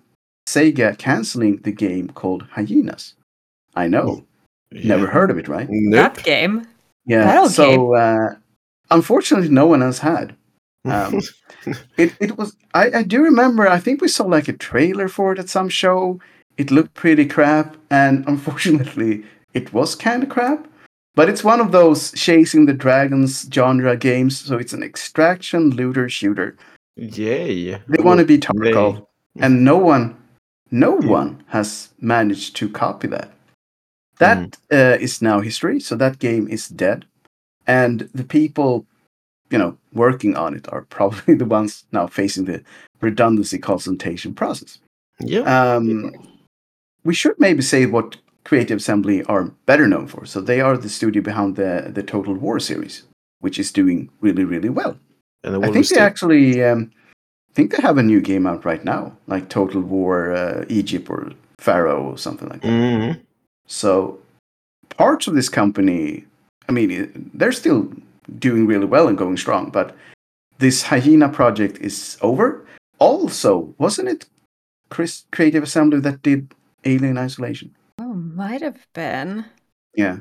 Sega 0.49 0.97
canceling 0.99 1.59
the 1.59 1.73
game 1.73 2.09
called 2.09 2.47
Hyenas. 2.53 3.15
I 3.75 3.89
know. 3.89 4.25
Never 4.71 5.05
Yeah. 5.05 5.11
heard 5.11 5.31
of 5.31 5.39
it, 5.39 5.49
right? 5.49 5.67
Nope. 5.71 6.15
That 6.15 6.25
game. 6.25 6.67
Yeah. 7.07 7.25
That 7.25 7.45
okay. 7.45 7.53
So, 7.53 7.95
uh, 7.95 8.35
unfortunately, 8.93 9.49
no 9.49 9.67
one 9.67 9.83
else 9.83 9.99
had. 9.99 10.37
Um, 10.85 11.21
it, 11.97 12.13
it 12.19 12.37
was, 12.37 12.57
I, 12.75 12.91
I 12.91 13.03
do 13.05 13.23
remember, 13.23 13.69
I 13.69 13.79
think 13.79 14.01
we 14.01 14.09
saw 14.09 14.25
like 14.25 14.49
a 14.49 14.53
trailer 14.53 15.07
for 15.07 15.33
it 15.33 15.39
at 15.39 15.49
some 15.49 15.69
show. 15.69 16.19
It 16.57 16.73
looked 16.73 16.95
pretty 16.95 17.25
crap. 17.25 17.77
And 17.91 18.25
unfortunately, 18.33 19.23
it 19.55 19.73
was 19.73 19.95
kind 19.95 20.25
of 20.25 20.29
crap. 20.29 20.67
But 21.15 21.29
it's 21.29 21.45
one 21.45 21.61
of 21.61 21.71
those 21.71 22.11
chasing 22.13 22.67
the 22.67 22.73
dragons 22.73 23.49
genre 23.55 23.97
games. 23.97 24.41
So 24.41 24.57
it's 24.59 24.73
an 24.73 24.83
extraction 24.83 25.71
looter 25.71 26.09
shooter. 26.09 26.57
Yay. 26.97 27.79
They 27.87 28.03
want 28.03 28.19
to 28.19 28.27
be 28.27 28.35
Yay. 28.35 28.41
Tarkov, 28.41 29.07
and 29.39 29.65
no 29.65 29.77
one, 29.79 30.17
no 30.73 30.99
Mm. 30.99 31.07
one 31.07 31.45
has 31.49 31.91
managed 32.01 32.57
to 32.57 32.69
copy 32.69 33.07
that. 33.09 33.31
That 34.19 34.59
uh, 34.73 34.99
is 35.01 35.23
now 35.23 35.39
history. 35.41 35.79
So 35.79 35.95
that 35.97 36.19
game 36.19 36.49
is 36.49 36.67
dead, 36.69 37.05
and 37.67 38.09
the 38.15 38.25
people, 38.25 38.85
you 39.51 39.59
know, 39.59 39.77
working 39.93 40.37
on 40.37 40.55
it 40.55 40.67
are 40.73 40.83
probably 40.91 41.35
the 41.43 41.45
ones 41.45 41.85
now 41.93 42.07
facing 42.07 42.45
the 42.47 42.63
redundancy 43.01 43.59
consultation 43.59 44.35
process. 44.35 44.79
Yeah. 45.21 45.43
Um, 45.75 46.13
we 47.05 47.15
should 47.15 47.39
maybe 47.39 47.63
say 47.63 47.87
what 47.87 48.17
Creative 48.45 48.79
Assembly 48.79 49.23
are 49.25 49.45
better 49.67 49.87
known 49.87 50.07
for. 50.09 50.27
So 50.27 50.41
they 50.41 50.61
are 50.61 50.77
the 50.77 50.89
studio 50.89 51.23
behind 51.23 51.57
the 51.57 51.91
the 51.95 52.03
Total 52.03 52.35
War 52.35 52.59
series, 52.61 53.05
which 53.41 53.59
is 53.59 53.73
doing 53.73 54.09
really, 54.21 54.45
really 54.45 54.69
well. 54.71 54.97
and 55.45 55.65
I 55.65 55.71
think 55.73 55.89
they 55.89 55.97
the- 55.97 56.01
actually, 56.03 56.65
um, 56.65 56.91
I 57.51 57.55
think 57.55 57.71
they 57.71 57.83
have 57.83 57.99
a 57.99 58.03
new 58.03 58.21
game 58.21 58.47
out 58.47 58.65
right 58.65 58.85
now, 58.85 59.13
like 59.27 59.49
Total 59.49 59.81
War 59.83 60.33
uh, 60.33 60.65
Egypt 60.69 61.11
or 61.11 61.33
Pharaoh 61.59 62.03
or 62.11 62.19
something 62.19 62.49
like 62.49 62.63
that. 62.63 62.69
Mhm. 62.71 63.21
So 63.67 64.19
parts 64.97 65.27
of 65.29 65.35
this 65.35 65.49
company, 65.49 66.25
I 66.69 66.73
mean, 66.73 67.31
they're 67.35 67.53
still 67.53 67.91
doing 68.39 68.67
really 68.67 68.87
well 68.87 69.09
and 69.09 69.19
going 69.19 69.37
strong, 69.37 69.71
but 69.71 69.97
this 70.59 70.83
Hyena 70.83 71.29
project 71.29 71.79
is 71.81 72.17
over. 72.23 72.65
Also, 72.99 73.75
wasn't 73.79 74.09
it 74.09 74.27
Chris 74.91 75.25
Creative 75.33 75.63
Assembly 75.63 76.01
that 76.01 76.23
did 76.23 76.55
Alien 76.85 77.19
Isolation? 77.19 77.75
Oh, 77.99 78.15
might 78.15 78.63
have 78.63 78.87
been. 78.95 79.45
Yeah. 79.97 80.19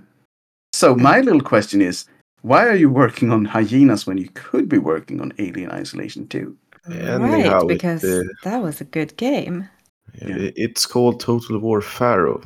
So 0.74 0.96
my 0.96 1.22
little 1.22 1.42
question 1.42 1.82
is, 1.82 2.06
why 2.42 2.66
are 2.68 2.76
you 2.76 2.90
working 2.90 3.32
on 3.32 3.46
Hyenas 3.46 4.08
when 4.08 4.18
you 4.18 4.30
could 4.34 4.68
be 4.68 4.80
working 4.80 5.22
on 5.22 5.32
Alien 5.38 5.70
Isolation 5.72 6.28
too? 6.28 6.58
Anyhow, 6.90 7.20
right, 7.20 7.62
it, 7.64 7.68
because 7.68 8.04
uh, 8.04 8.24
that 8.44 8.64
was 8.64 8.82
a 8.82 8.86
good 8.86 9.16
game. 9.18 9.70
Yeah. 10.20 10.36
i- 10.38 10.54
It's 10.56 10.88
called 10.88 11.20
Total 11.20 11.60
War 11.60 11.82
Pharaoh. 11.82 12.42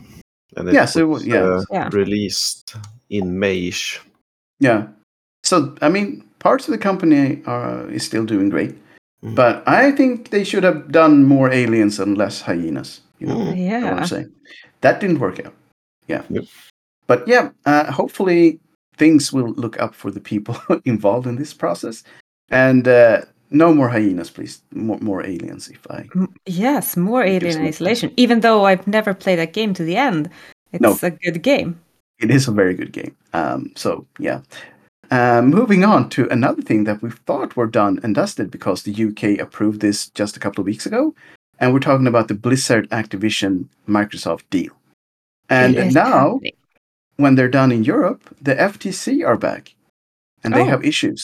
And 0.58 0.68
it 0.68 0.74
Yeah, 0.74 0.86
so 0.86 1.00
it 1.00 1.08
was 1.08 1.26
yeah. 1.26 1.44
uh, 1.44 1.64
Yeah. 1.72 1.90
released 1.94 2.76
in 3.10 3.40
Mayish. 3.40 4.00
Yeah. 4.60 4.88
So 5.44 5.76
I 5.82 5.90
mean, 5.90 6.24
parts 6.40 6.68
of 6.68 6.72
the 6.72 6.78
company 6.78 7.42
are 7.46 7.90
is 7.90 8.04
still 8.06 8.26
doing 8.26 8.50
great, 8.50 8.76
Mm. 9.24 9.36
but 9.36 9.64
I 9.68 9.92
think 9.92 10.30
they 10.30 10.44
should 10.44 10.64
have 10.64 10.92
done 10.92 11.24
more 11.24 11.52
aliens 11.52 12.00
and 12.00 12.18
less 12.18 12.42
hyenas. 12.42 13.02
You 13.20 13.28
know, 13.28 13.38
Mm. 13.38 13.48
what 13.48 13.58
Yeah. 13.58 13.96
I'm 13.96 14.06
saying 14.08 14.32
that 14.82 15.00
didn't 15.00 15.20
work 15.20 15.40
out. 15.46 15.54
Yeah. 16.08 16.24
Yep. 16.30 16.46
But 17.08 17.28
yeah, 17.28 17.50
uh, 17.66 17.92
hopefully 17.92 18.60
things 18.98 19.34
will 19.34 19.54
look 19.56 19.80
up 19.82 19.94
for 19.96 20.12
the 20.12 20.20
people 20.20 20.56
involved 20.86 21.28
in 21.28 21.36
this 21.38 21.54
process, 21.54 22.04
and 22.50 22.88
uh, 22.88 23.22
no 23.52 23.74
more 23.74 23.90
hyenas, 23.90 24.30
please. 24.32 24.62
More, 24.74 25.00
more 25.02 25.24
aliens, 25.26 25.70
if 25.70 25.86
I. 25.90 26.08
Yes, 26.46 26.98
more 26.98 27.24
Alien 27.24 27.62
Isolation. 27.68 28.12
Even 28.18 28.40
though 28.42 28.66
I've 28.66 28.88
never 28.88 29.14
played 29.14 29.38
that 29.40 29.54
game 29.54 29.74
to 29.76 29.84
the 29.84 29.96
end, 29.96 30.30
it's 30.72 30.82
No. 30.82 30.98
a 31.02 31.12
good 31.12 31.42
game. 31.42 31.76
It 32.20 32.32
is 32.32 32.48
a 32.48 32.52
very 32.52 32.74
good 32.74 32.92
game. 32.92 33.16
Um, 33.34 33.72
so 33.76 34.06
yeah. 34.20 34.42
Uh, 35.12 35.42
moving 35.42 35.84
on 35.84 36.10
to 36.10 36.28
another 36.30 36.62
thing 36.64 36.84
that 36.86 37.02
we 37.02 37.12
thought 37.12 37.56
were 37.56 37.68
done 37.68 38.00
and 38.04 38.16
dusted 38.16 38.50
because 38.50 38.82
the 38.84 39.06
UK 39.06 39.40
approved 39.40 39.80
this 39.82 40.10
just 40.10 40.36
a 40.36 40.40
couple 40.40 40.62
of 40.62 40.66
weeks 40.66 40.86
ago, 40.88 41.14
and 41.60 41.74
we're 41.74 41.80
talking 41.80 42.08
about 42.08 42.28
the 42.28 42.34
Blizzard 42.34 42.90
Activision 42.90 43.68
Microsoft 43.88 44.44
deal. 44.50 44.72
And 45.48 45.76
Yes, 45.76 45.94
now, 45.94 46.40
when 47.18 47.36
they're 47.36 47.48
done 47.50 47.72
in 47.72 47.84
Europe, 47.84 48.22
the 48.42 48.56
FTC 48.56 49.24
are 49.24 49.38
back, 49.38 49.76
and 50.44 50.56
they 50.56 50.62
Oh. 50.62 50.66
have 50.66 50.84
issues. 50.84 51.24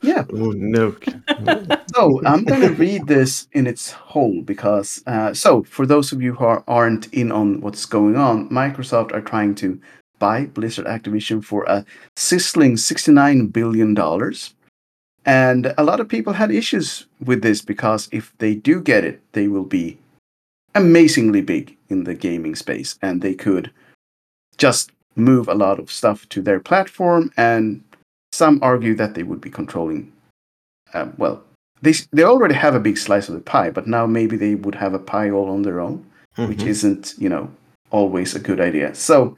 Yeah. 0.00 0.24
Oh, 0.32 0.52
no. 0.54 0.94
So 1.94 2.20
I'm 2.24 2.44
going 2.44 2.60
to 2.60 2.72
read 2.74 3.08
this 3.08 3.48
in 3.52 3.66
its 3.66 3.90
whole 3.90 4.42
because, 4.42 5.02
uh, 5.08 5.34
so 5.34 5.64
for 5.64 5.86
those 5.86 6.12
of 6.12 6.22
you 6.22 6.34
who 6.34 6.44
are, 6.44 6.62
aren't 6.68 7.12
in 7.12 7.32
on 7.32 7.60
what's 7.62 7.84
going 7.86 8.14
on, 8.14 8.48
Microsoft 8.50 9.12
are 9.12 9.22
trying 9.22 9.56
to 9.56 9.80
buy 10.18 10.46
Blizzard 10.46 10.86
Activision 10.86 11.44
for 11.44 11.64
a 11.64 11.84
sizzling 12.16 12.76
$69 12.76 13.52
billion. 13.52 13.96
And 15.24 15.74
a 15.76 15.84
lot 15.84 16.00
of 16.00 16.08
people 16.08 16.32
had 16.34 16.50
issues 16.50 17.06
with 17.24 17.42
this 17.42 17.60
because 17.60 18.08
if 18.12 18.32
they 18.38 18.54
do 18.54 18.80
get 18.80 19.04
it, 19.04 19.20
they 19.32 19.48
will 19.48 19.64
be 19.64 19.98
amazingly 20.74 21.42
big 21.42 21.76
in 21.88 22.04
the 22.04 22.14
gaming 22.14 22.54
space 22.54 22.98
and 23.02 23.20
they 23.20 23.34
could 23.34 23.70
just 24.56 24.90
move 25.16 25.48
a 25.48 25.54
lot 25.54 25.78
of 25.78 25.90
stuff 25.90 26.28
to 26.30 26.40
their 26.40 26.60
platform. 26.60 27.30
And 27.36 27.82
some 28.32 28.58
argue 28.62 28.94
that 28.94 29.14
they 29.14 29.22
would 29.22 29.40
be 29.40 29.50
controlling 29.50 30.12
uh, 30.94 31.08
well, 31.18 31.42
they 31.82 31.92
they 32.12 32.22
already 32.24 32.54
have 32.54 32.74
a 32.74 32.80
big 32.80 32.96
slice 32.96 33.28
of 33.28 33.34
the 33.34 33.40
pie, 33.40 33.70
but 33.70 33.86
now 33.86 34.06
maybe 34.06 34.36
they 34.36 34.54
would 34.54 34.74
have 34.74 34.94
a 34.94 34.98
pie 34.98 35.30
all 35.30 35.50
on 35.50 35.62
their 35.62 35.80
own, 35.80 36.04
which 36.36 36.60
Mhm. 36.60 36.66
isn't 36.66 37.14
you 37.18 37.28
know 37.28 37.50
always 37.90 38.34
a 38.34 38.40
good 38.40 38.60
idea. 38.60 38.94
So 38.94 39.36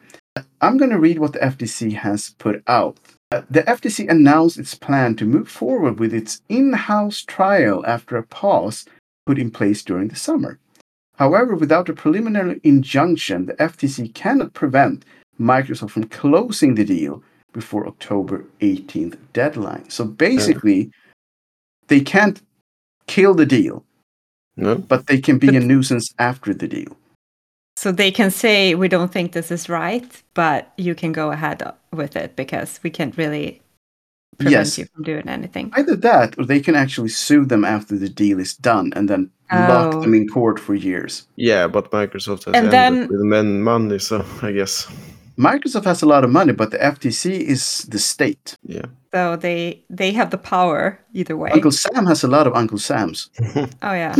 I'm 0.60 0.76
going 0.76 0.90
to 0.90 0.98
read 0.98 1.18
what 1.18 1.32
the 1.32 1.38
FTC 1.38 1.94
has 1.94 2.34
put 2.38 2.62
out. 2.66 2.98
The 3.30 3.62
FTC 3.62 4.08
announced 4.10 4.58
its 4.58 4.74
plan 4.74 5.16
to 5.16 5.24
move 5.24 5.48
forward 5.48 5.98
with 5.98 6.12
its 6.12 6.42
in-house 6.48 7.22
trial 7.22 7.84
after 7.86 8.16
a 8.16 8.24
pause 8.24 8.84
put 9.26 9.38
in 9.38 9.50
place 9.50 9.82
during 9.82 10.08
the 10.08 10.16
summer. 10.16 10.58
However, 11.16 11.54
without 11.54 11.88
a 11.88 11.92
preliminary 11.92 12.60
injunction, 12.64 13.46
the 13.46 13.54
FTC 13.54 14.12
cannot 14.14 14.52
prevent 14.54 15.04
Microsoft 15.38 15.90
from 15.90 16.04
closing 16.04 16.74
the 16.74 16.84
deal 16.84 17.22
before 17.52 17.86
October 17.86 18.44
18th 18.60 19.16
deadline. 19.32 19.88
So 19.88 20.04
hmm. 20.04 20.12
basically, 20.12 20.90
they 21.88 22.00
can't 22.00 22.40
kill 23.06 23.34
the 23.34 23.46
deal, 23.46 23.84
No. 24.56 24.76
but 24.76 25.06
they 25.06 25.20
can 25.20 25.38
be 25.38 25.54
a 25.56 25.60
nuisance 25.60 26.12
after 26.18 26.52
the 26.54 26.68
deal. 26.68 26.96
So 27.80 27.92
they 27.92 28.10
can 28.10 28.30
say 28.30 28.74
we 28.74 28.88
don't 28.88 29.10
think 29.10 29.32
this 29.32 29.50
is 29.50 29.68
right, 29.70 30.04
but 30.34 30.70
you 30.76 30.94
can 30.94 31.12
go 31.12 31.30
ahead 31.30 31.62
with 31.92 32.14
it 32.14 32.36
because 32.36 32.78
we 32.82 32.90
can't 32.90 33.16
really 33.16 33.62
prevent 34.36 34.52
Yes. 34.52 34.78
you 34.78 34.84
from 34.94 35.04
doing 35.04 35.28
anything. 35.28 35.72
Either 35.74 35.96
that, 35.96 36.34
or 36.38 36.44
they 36.44 36.60
can 36.60 36.74
actually 36.76 37.08
sue 37.08 37.46
them 37.46 37.64
after 37.64 37.96
the 37.98 38.10
deal 38.10 38.38
is 38.38 38.54
done 38.54 38.92
and 38.96 39.08
then 39.08 39.30
lock 39.50 39.94
Oh. 39.94 40.00
them 40.02 40.12
in 40.14 40.28
court 40.28 40.60
for 40.60 40.74
years. 40.74 41.26
Yeah, 41.36 41.68
but 41.68 41.90
Microsoft 41.90 42.44
has 42.44 42.54
And 42.54 42.56
ended 42.56 42.72
then- 42.72 43.08
with 43.08 43.20
men 43.20 43.62
money, 43.62 43.98
so 43.98 44.24
I 44.42 44.52
guess. 44.52 44.86
Microsoft 45.38 45.84
has 45.84 46.02
a 46.02 46.06
lot 46.06 46.22
of 46.24 46.30
money, 46.30 46.52
but 46.52 46.70
the 46.70 46.78
FTC 46.84 47.30
is 47.48 47.86
the 47.90 47.98
state. 47.98 48.58
Yeah. 48.66 48.86
So 49.14 49.36
they 49.36 49.82
they 49.98 50.12
have 50.12 50.28
the 50.30 50.38
power 50.50 50.98
either 51.14 51.34
way. 51.36 51.50
Uncle 51.52 51.72
Sam 51.72 52.06
has 52.06 52.24
a 52.24 52.28
lot 52.28 52.46
of 52.46 52.52
Uncle 52.54 52.78
Sams. 52.78 53.30
Oh 53.82 53.94
yeah. 53.94 54.14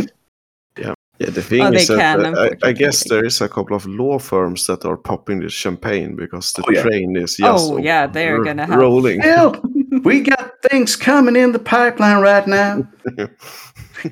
Yeah, 1.21 1.29
the 1.29 1.41
thing 1.41 1.61
Oh, 1.61 1.71
is 1.73 1.87
that 1.87 1.97
can, 2.19 2.35
uh, 2.35 2.49
I, 2.63 2.69
I 2.69 2.71
guess 2.73 3.07
there 3.09 3.25
is 3.25 3.41
a 3.41 3.47
couple 3.47 3.75
of 3.75 3.85
law 3.85 4.17
firms 4.19 4.65
that 4.67 4.85
are 4.85 4.97
popping 4.97 5.39
the 5.41 5.49
champagne 5.49 6.15
because 6.15 6.51
the 6.53 6.63
Oh, 6.67 6.71
yeah. 6.71 6.81
train 6.81 7.15
is 7.15 7.35
just 7.37 7.71
Oh, 7.71 7.77
yeah, 7.77 8.07
they're 8.07 8.37
r- 8.37 8.43
gonna 8.43 8.65
have- 8.65 8.79
rolling. 8.79 9.21
Help! 9.21 9.57
we 10.03 10.21
got 10.21 10.51
things 10.69 10.95
coming 10.95 11.35
in 11.35 11.51
the 11.51 11.59
pipeline 11.59 12.21
right 12.21 12.47
now. 12.47 12.87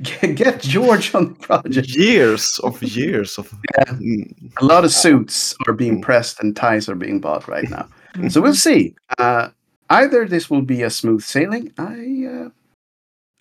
Get 0.03 0.35
get 0.35 0.61
George 0.61 1.15
on 1.15 1.29
the 1.29 1.35
project. 1.47 1.89
years 1.97 2.59
of 2.63 2.81
years 2.83 3.37
of 3.39 3.51
Yeah. 3.77 3.93
Mm, 3.95 4.51
A 4.61 4.65
lot 4.65 4.83
of 4.85 4.91
suits 4.91 5.55
are 5.67 5.73
being 5.73 6.01
pressed 6.01 6.39
and 6.43 6.55
ties 6.55 6.89
are 6.89 6.95
being 6.99 7.19
bought 7.21 7.47
right 7.47 7.69
now. 7.69 7.87
So 8.29 8.41
we'll 8.41 8.53
see. 8.55 8.95
Uh, 9.17 9.49
either 9.89 10.27
this 10.27 10.49
will 10.49 10.61
be 10.65 10.83
a 10.83 10.89
smooth 10.89 11.23
sailing. 11.23 11.71
I 11.77 12.27
uh, 12.33 12.49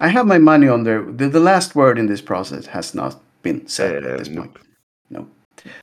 I 0.01 0.09
have 0.09 0.27
my 0.27 0.39
money 0.39 0.69
on 0.69 0.85
there. 0.85 1.03
The, 1.03 1.29
the 1.29 1.41
last 1.41 1.75
word 1.75 1.99
in 1.99 2.07
this 2.07 2.23
process 2.23 2.67
has 2.67 2.95
not 2.95 3.21
been 3.43 3.67
said 3.69 4.05
uh, 4.05 4.11
at 4.11 4.19
this 4.19 4.29
no. 4.29 4.43
point. 4.43 4.57
No. 5.11 5.29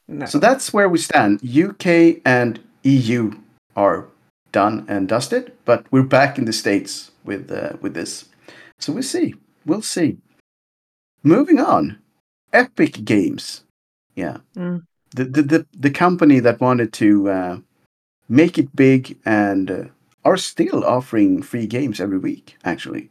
No. 0.07 0.25
So 0.25 0.39
that's 0.39 0.73
where 0.73 0.89
we 0.89 0.97
stand. 0.97 1.41
UK 1.43 2.21
and 2.25 2.59
EU 2.83 3.31
are 3.75 4.07
done 4.51 4.85
and 4.87 5.07
dusted, 5.07 5.51
but 5.65 5.85
we're 5.91 6.03
back 6.03 6.37
in 6.37 6.45
the 6.45 6.53
states 6.53 7.11
with 7.23 7.51
uh, 7.51 7.73
with 7.81 7.93
this. 7.93 8.25
So 8.79 8.93
we'll 8.93 9.03
see. 9.03 9.35
We'll 9.65 9.81
see. 9.81 10.17
Moving 11.23 11.59
on, 11.59 11.97
Epic 12.53 13.03
Games. 13.03 13.63
Yeah, 14.15 14.37
Mm. 14.55 14.83
the, 15.11 15.25
the 15.25 15.41
the 15.41 15.65
the 15.77 15.89
company 15.91 16.39
that 16.39 16.61
wanted 16.61 16.93
to 16.93 17.29
uh, 17.29 17.57
make 18.29 18.57
it 18.57 18.75
big 18.75 19.17
and 19.25 19.69
uh, 19.71 19.83
are 20.23 20.37
still 20.37 20.85
offering 20.85 21.41
free 21.41 21.67
games 21.67 21.99
every 21.99 22.17
week. 22.17 22.55
Actually, 22.63 23.09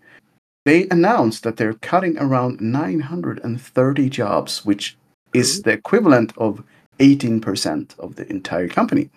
they 0.65 0.89
announced 0.89 1.43
that 1.43 1.57
they're 1.57 1.75
cutting 1.75 2.17
around 2.19 2.61
930 2.61 4.09
jobs, 4.09 4.65
which 4.65 4.97
is 5.33 5.63
the 5.63 5.73
equivalent 5.73 6.33
of 6.39 6.63
18% 6.99 7.99
of 7.99 8.17
the 8.17 8.29
entire 8.31 8.69
company. 8.69 9.11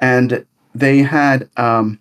And 0.00 0.44
they 0.74 0.98
had 0.98 1.48
um, 1.56 2.00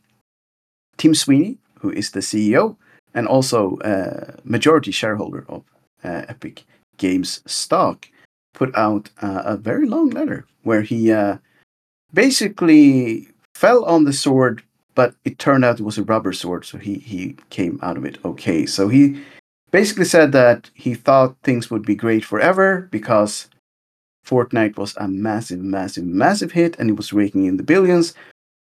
Tim 0.97 1.15
Sweeney, 1.15 1.57
who 1.79 1.91
is 1.91 2.11
the 2.11 2.19
CEO 2.19 2.75
and 3.13 3.27
also 3.27 3.77
uh, 3.79 4.35
majority 4.43 4.91
shareholder 4.91 5.45
of 5.47 5.63
uh, 6.03 6.23
Epic 6.27 6.63
Games 6.97 7.41
stock, 7.45 8.09
put 8.53 8.75
out 8.75 9.09
uh, 9.21 9.43
a 9.45 9.57
very 9.57 9.87
long 9.87 10.09
letter 10.09 10.45
where 10.63 10.81
he 10.81 11.11
uh, 11.11 11.37
basically 12.13 13.27
fell 13.55 13.85
on 13.85 14.05
the 14.05 14.13
sword, 14.13 14.63
but 14.95 15.15
it 15.25 15.39
turned 15.39 15.65
out 15.65 15.79
it 15.79 15.83
was 15.83 15.97
a 15.97 16.03
rubber 16.03 16.33
sword, 16.33 16.65
so 16.65 16.77
he, 16.77 16.95
he 16.95 17.35
came 17.49 17.79
out 17.81 17.97
of 17.97 18.05
it 18.05 18.17
okay. 18.23 18.65
So 18.65 18.87
he 18.87 19.21
basically 19.71 20.05
said 20.05 20.31
that 20.33 20.69
he 20.73 20.93
thought 20.93 21.35
things 21.43 21.69
would 21.71 21.85
be 21.85 21.95
great 21.95 22.23
forever 22.23 22.87
because 22.91 23.49
Fortnite 24.25 24.77
was 24.77 24.95
a 24.97 25.07
massive, 25.07 25.59
massive, 25.59 26.05
massive 26.05 26.51
hit 26.51 26.77
and 26.79 26.89
it 26.89 26.95
was 26.95 27.13
raking 27.13 27.45
in 27.45 27.57
the 27.57 27.63
billions. 27.63 28.13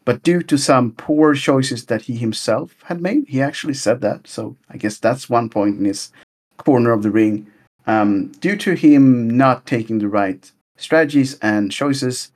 But 0.03 0.23
due 0.23 0.41
to 0.43 0.57
some 0.57 0.93
poor 0.93 1.35
choices 1.35 1.85
that 1.85 2.01
he 2.01 2.15
himself 2.15 2.75
had 2.85 3.01
made, 3.01 3.27
he 3.27 3.41
actually 3.41 3.75
said 3.75 4.01
that. 4.01 4.27
So 4.27 4.55
I 4.69 4.77
guess 4.77 4.97
that's 4.97 5.29
one 5.29 5.49
point 5.49 5.77
in 5.77 5.85
his 5.85 6.11
corner 6.57 6.91
of 6.91 7.03
the 7.03 7.11
ring. 7.11 7.45
Um, 7.85 8.31
due 8.39 8.55
to 8.57 8.73
him 8.73 9.29
not 9.29 9.65
taking 9.65 9.99
the 9.99 10.07
right 10.07 10.51
strategies 10.77 11.37
and 11.39 11.71
choices, 11.71 12.31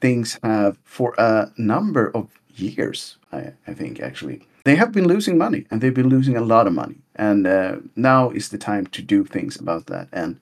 things 0.00 0.38
have, 0.44 0.78
for 0.84 1.14
a 1.18 1.50
number 1.56 2.10
of 2.14 2.37
years, 2.58 3.16
I, 3.32 3.52
I 3.66 3.74
think 3.74 4.00
actually, 4.00 4.46
they 4.64 4.76
have 4.76 4.92
been 4.92 5.08
losing 5.08 5.38
money 5.38 5.66
and 5.70 5.80
they've 5.80 5.94
been 5.94 6.08
losing 6.08 6.36
a 6.36 6.42
lot 6.42 6.66
of 6.66 6.72
money. 6.72 6.96
And 7.16 7.46
uh, 7.46 7.76
now 7.96 8.30
is 8.30 8.48
the 8.48 8.58
time 8.58 8.86
to 8.88 9.02
do 9.02 9.24
things 9.24 9.56
about 9.56 9.86
that. 9.86 10.08
And 10.12 10.40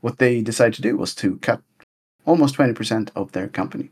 what 0.00 0.18
they 0.18 0.42
decided 0.42 0.74
to 0.74 0.82
do 0.82 0.96
was 0.96 1.14
to 1.16 1.36
cut 1.38 1.60
almost 2.26 2.56
20% 2.56 3.10
of 3.16 3.32
their 3.32 3.48
company. 3.48 3.90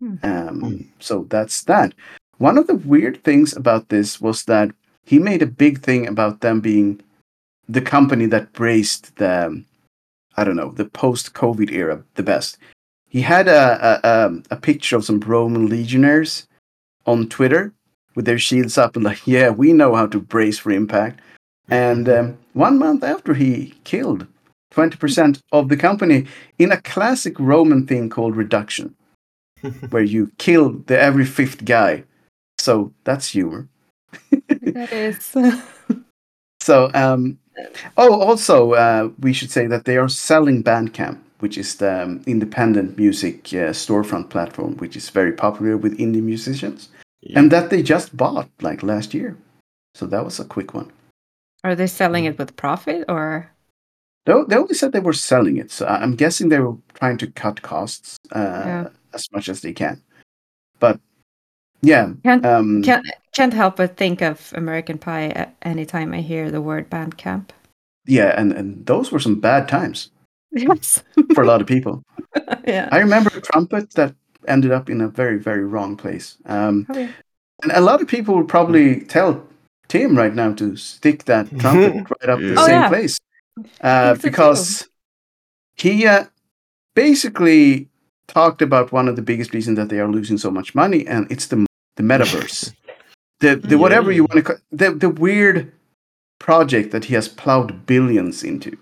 Hmm. 0.00 0.14
Um, 0.22 0.60
Hmm. 0.60 0.82
So 0.98 1.26
that's 1.28 1.62
that. 1.64 1.94
One 2.38 2.56
of 2.56 2.66
the 2.66 2.74
weird 2.74 3.22
things 3.22 3.54
about 3.54 3.88
this 3.88 4.20
was 4.20 4.44
that 4.44 4.70
he 5.04 5.18
made 5.18 5.42
a 5.42 5.46
big 5.46 5.82
thing 5.82 6.06
about 6.06 6.40
them 6.40 6.60
being 6.60 7.00
the 7.68 7.82
company 7.82 8.26
that 8.26 8.52
braced 8.52 9.16
the, 9.16 9.62
I 10.36 10.44
don't 10.44 10.56
know, 10.56 10.72
the 10.72 10.86
post 10.86 11.34
COVID 11.34 11.70
era 11.70 12.02
the 12.14 12.22
best. 12.22 12.58
He 13.08 13.20
had 13.22 13.48
a, 13.48 14.00
a, 14.04 14.08
a, 14.08 14.42
a 14.52 14.56
picture 14.56 14.96
of 14.96 15.04
some 15.04 15.20
Roman 15.20 15.66
legionnaires 15.66 16.46
on 17.10 17.28
Twitter 17.28 17.72
with 18.14 18.24
their 18.24 18.38
shields 18.38 18.78
up 18.78 18.96
and 18.96 19.04
like, 19.04 19.26
yeah, 19.26 19.50
we 19.50 19.72
know 19.72 19.94
how 19.94 20.06
to 20.06 20.20
brace 20.20 20.58
for 20.58 20.70
impact. 20.70 21.20
And 21.68 22.08
um, 22.08 22.38
one 22.52 22.78
month 22.78 23.04
after 23.04 23.34
he 23.34 23.74
killed 23.84 24.26
20% 24.72 25.40
of 25.52 25.68
the 25.68 25.76
company 25.76 26.26
in 26.58 26.72
a 26.72 26.80
classic 26.80 27.38
Roman 27.38 27.86
thing 27.86 28.08
called 28.08 28.36
reduction, 28.36 28.94
where 29.90 30.02
you 30.02 30.30
kill 30.38 30.70
the 30.86 30.98
every 30.98 31.24
fifth 31.24 31.64
guy. 31.64 32.04
So 32.58 32.92
that's 33.04 33.28
humor. 33.28 33.68
that 34.30 34.92
is. 34.92 35.34
So, 36.62 36.90
um, 36.92 37.38
oh, 37.96 38.20
also, 38.20 38.72
uh, 38.72 39.08
we 39.18 39.32
should 39.32 39.50
say 39.50 39.66
that 39.66 39.86
they 39.86 39.96
are 39.96 40.08
selling 40.08 40.62
Bandcamp, 40.62 41.18
which 41.38 41.56
is 41.56 41.76
the 41.76 42.02
um, 42.02 42.22
independent 42.26 42.98
music 42.98 43.48
uh, 43.48 43.72
storefront 43.72 44.28
platform, 44.28 44.76
which 44.76 44.94
is 44.94 45.08
very 45.08 45.32
popular 45.32 45.78
with 45.78 45.98
indie 45.98 46.22
musicians, 46.22 46.90
Yeah. 47.22 47.38
and 47.38 47.50
that 47.52 47.70
they 47.70 47.82
just 47.82 48.16
bought 48.16 48.48
like 48.62 48.82
last 48.82 49.12
year. 49.14 49.36
So 49.94 50.06
that 50.06 50.24
was 50.24 50.40
a 50.40 50.44
quick 50.44 50.74
one. 50.74 50.90
Are 51.64 51.74
they 51.74 51.86
selling 51.86 52.24
it 52.24 52.38
with 52.38 52.56
profit 52.56 53.04
or? 53.08 53.50
No, 54.26 54.44
they 54.44 54.56
only 54.56 54.74
said 54.74 54.92
they 54.92 55.00
were 55.00 55.12
selling 55.12 55.56
it, 55.56 55.70
so 55.70 55.86
I- 55.86 56.00
I'm 56.02 56.14
guessing 56.14 56.48
they 56.48 56.60
were 56.60 56.76
trying 56.94 57.18
to 57.18 57.26
cut 57.26 57.62
costs 57.62 58.16
uh, 58.34 58.62
Yeah. 58.66 58.88
as 59.12 59.26
much 59.32 59.48
as 59.48 59.60
they 59.60 59.72
can. 59.72 60.00
But 60.78 61.00
yeah, 61.82 62.12
Can't 62.22 62.44
um, 62.46 62.82
can't 62.82 63.06
can't 63.32 63.52
help 63.54 63.76
but 63.76 63.96
think 63.96 64.20
of 64.22 64.52
American 64.54 64.98
Pie 64.98 65.48
anytime 65.62 66.12
I 66.14 66.20
hear 66.20 66.50
the 66.50 66.60
word 66.60 66.90
Bandcamp. 66.90 67.50
yeah, 68.06 68.34
and, 68.40 68.52
and 68.52 68.86
those 68.86 69.10
were 69.12 69.20
some 69.20 69.40
bad 69.40 69.68
times 69.68 70.10
Yes. 70.52 71.02
for 71.34 71.42
a 71.42 71.46
lot 71.46 71.60
of 71.60 71.66
people. 71.66 72.02
yeah. 72.66 72.88
I 72.92 72.98
remember 72.98 73.30
a 73.36 73.40
trumpet 73.40 73.90
that 73.94 74.14
ended 74.48 74.72
up 74.72 74.88
in 74.90 75.00
a 75.00 75.08
very, 75.08 75.38
very 75.38 75.64
wrong 75.64 75.96
place. 75.96 76.36
Um, 76.46 76.86
Oh, 76.88 76.98
yeah. 76.98 77.10
and 77.62 77.72
a 77.72 77.80
lot 77.80 78.00
of 78.02 78.08
people 78.08 78.34
would 78.36 78.48
probably 78.48 79.00
tell 79.02 79.46
Tim 79.88 80.16
right 80.16 80.34
now 80.34 80.52
to 80.54 80.76
stick 80.76 81.24
that 81.24 81.48
trumpet 81.58 81.94
right 82.20 82.30
up 82.30 82.38
the 82.40 82.54
Oh, 82.58 82.66
same 82.66 82.80
yeah. 82.80 82.88
place. 82.88 83.18
Uh, 83.80 84.14
think 84.14 84.16
so 84.16 84.22
too. 84.22 84.30
because 84.30 84.88
he 85.76 86.06
uh, 86.06 86.24
basically 86.94 87.88
talked 88.28 88.62
about 88.62 88.92
one 88.92 89.08
of 89.08 89.16
the 89.16 89.22
biggest 89.22 89.52
reasons 89.54 89.76
that 89.76 89.88
they 89.88 89.98
are 90.00 90.08
losing 90.08 90.38
so 90.38 90.50
much 90.50 90.74
money, 90.74 91.06
and 91.06 91.30
it's 91.30 91.46
the 91.46 91.66
the 91.96 92.02
metaverse. 92.02 92.72
the 93.40 93.56
the 93.56 93.76
whatever 93.76 94.12
you 94.12 94.22
want 94.24 94.36
to 94.38 94.42
call 94.42 94.56
the 94.70 94.90
the 94.92 95.08
weird 95.08 95.72
project 96.38 96.90
that 96.92 97.04
he 97.06 97.14
has 97.14 97.28
plowed 97.28 97.84
billions 97.86 98.42
into, 98.44 98.76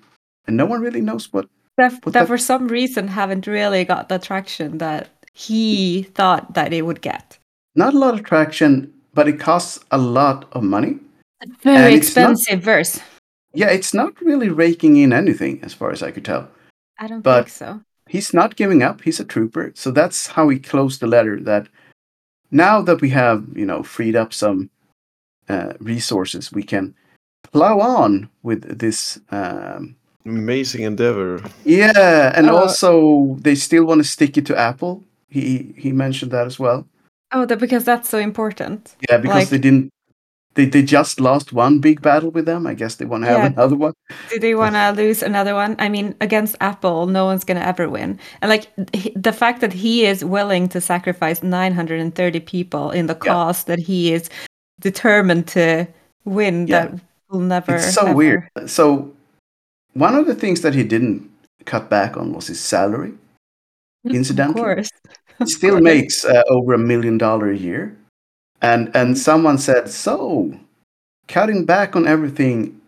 and 0.46 0.56
no 0.56 0.66
one 0.66 0.80
really 0.80 1.00
knows 1.00 1.32
what. 1.32 1.46
that, 1.76 1.92
But 2.02 2.12
that 2.12 2.20
that- 2.20 2.26
for 2.28 2.38
some 2.38 2.68
reason 2.68 3.08
haven't 3.08 3.46
really 3.46 3.84
got 3.84 4.08
the 4.08 4.18
traction 4.18 4.78
that 4.78 5.08
he 5.38 6.02
thought 6.14 6.54
that 6.54 6.72
it 6.72 6.82
would 6.82 7.00
get. 7.00 7.38
Not 7.76 7.94
a 7.94 7.98
lot 7.98 8.14
of 8.14 8.24
traction, 8.24 8.92
but 9.14 9.28
it 9.28 9.38
costs 9.38 9.78
a 9.92 9.98
lot 9.98 10.46
of 10.52 10.62
money. 10.64 10.98
Very 11.62 11.76
And 11.76 11.94
it's 11.94 12.16
not- 12.16 12.32
expensive 12.32 12.64
verse. 12.64 13.00
Yeah, 13.54 13.70
it's 13.70 13.94
not 13.94 14.20
really 14.20 14.48
raking 14.48 14.96
in 14.96 15.12
anything 15.12 15.60
as 15.62 15.74
far 15.74 15.90
as 15.92 16.02
I 16.02 16.10
could 16.10 16.24
tell. 16.24 16.48
I 16.98 17.06
don't 17.06 17.22
But- 17.22 17.44
think 17.44 17.56
so. 17.56 17.80
he's 18.08 18.34
not 18.34 18.56
giving 18.56 18.82
up. 18.82 19.02
He's 19.02 19.20
a 19.20 19.24
trooper. 19.24 19.70
So 19.74 19.90
that's 19.92 20.26
how 20.26 20.48
he 20.48 20.58
closed 20.58 21.00
the 21.00 21.06
letter. 21.06 21.38
That 21.40 21.68
now 22.50 22.82
that 22.82 23.00
we 23.00 23.10
have, 23.10 23.44
you 23.54 23.64
know, 23.66 23.82
freed 23.84 24.16
up 24.16 24.32
some 24.34 24.70
uh, 25.48 25.72
resources, 25.80 26.52
we 26.52 26.62
can 26.62 26.94
plow 27.52 27.78
on 27.80 28.28
with 28.42 28.78
this. 28.78 29.20
Um, 29.30 29.94
Amazing 30.26 30.82
endeavor. 30.82 31.40
yeah, 31.64 32.32
and 32.36 32.48
Uh, 32.50 32.56
also 32.56 33.36
they 33.40 33.54
still 33.54 33.84
want 33.86 34.00
to 34.02 34.08
stick 34.08 34.36
it 34.36 34.44
to 34.46 34.54
Apple. 34.58 35.04
He 35.28 35.74
he 35.76 35.92
mentioned 35.92 36.30
that 36.32 36.46
as 36.46 36.58
well. 36.58 36.86
Oh, 37.32 37.44
that 37.46 37.58
because 37.58 37.84
that's 37.84 38.08
so 38.08 38.18
important. 38.18 38.96
Yeah, 39.08 39.18
because 39.18 39.34
Like- 39.36 39.48
they 39.50 39.58
didn't. 39.58 39.90
They, 40.54 40.64
they 40.64 40.82
just 40.82 41.20
lost 41.20 41.52
one 41.52 41.78
big 41.78 42.00
battle 42.02 42.30
with 42.32 42.44
them. 42.46 42.66
I 42.66 42.74
guess 42.74 42.96
they 42.96 43.04
want 43.04 43.22
to 43.22 43.30
have 43.30 43.38
Yeah. 43.38 43.46
another 43.52 43.76
one. 43.76 43.92
Do 44.28 44.40
they 44.40 44.56
want 44.56 44.74
to 44.74 44.90
lose 44.90 45.22
another 45.22 45.54
one? 45.54 45.76
I 45.78 45.88
mean, 45.88 46.16
against 46.20 46.56
Apple, 46.60 47.06
no 47.06 47.26
one's 47.26 47.44
going 47.44 47.60
to 47.60 47.64
ever 47.66 47.88
win. 47.88 48.18
And 48.42 48.48
like 48.48 48.66
he- 48.92 49.12
the 49.14 49.32
fact 49.32 49.60
that 49.60 49.72
he 49.72 50.04
is 50.04 50.24
willing 50.24 50.68
to 50.70 50.80
sacrifice 50.80 51.44
930 51.44 52.40
people 52.40 52.90
in 52.90 53.06
the 53.06 53.12
Yeah. 53.24 53.32
cause 53.32 53.64
that 53.64 53.78
he 53.78 54.12
is 54.12 54.30
determined 54.80 55.46
to 55.48 55.86
win, 56.24 56.66
Yeah. 56.66 56.86
that 56.86 57.00
will 57.30 57.40
never. 57.40 57.76
It's 57.76 57.94
so 57.94 58.06
ever- 58.06 58.14
weird. 58.16 58.48
So 58.66 59.12
one 59.92 60.16
of 60.16 60.26
the 60.26 60.34
things 60.34 60.62
that 60.62 60.74
he 60.74 60.82
didn't 60.82 61.28
cut 61.66 61.88
back 61.88 62.16
on 62.16 62.32
was 62.32 62.48
his 62.48 62.58
salary. 62.58 63.12
Incidentally. 64.10 64.58
Of 64.60 64.64
course. 64.64 64.90
He 65.38 65.46
still 65.46 65.80
makes 65.92 66.24
uh, 66.24 66.42
over 66.48 66.74
a 66.74 66.78
million 66.78 67.18
dollar 67.18 67.50
a 67.50 67.56
year, 67.56 67.96
and 68.62 68.90
and 68.94 69.16
someone 69.18 69.58
said 69.58 69.88
so, 69.88 70.52
cutting 71.28 71.64
back 71.64 71.94
on 71.96 72.06
everything 72.06 72.80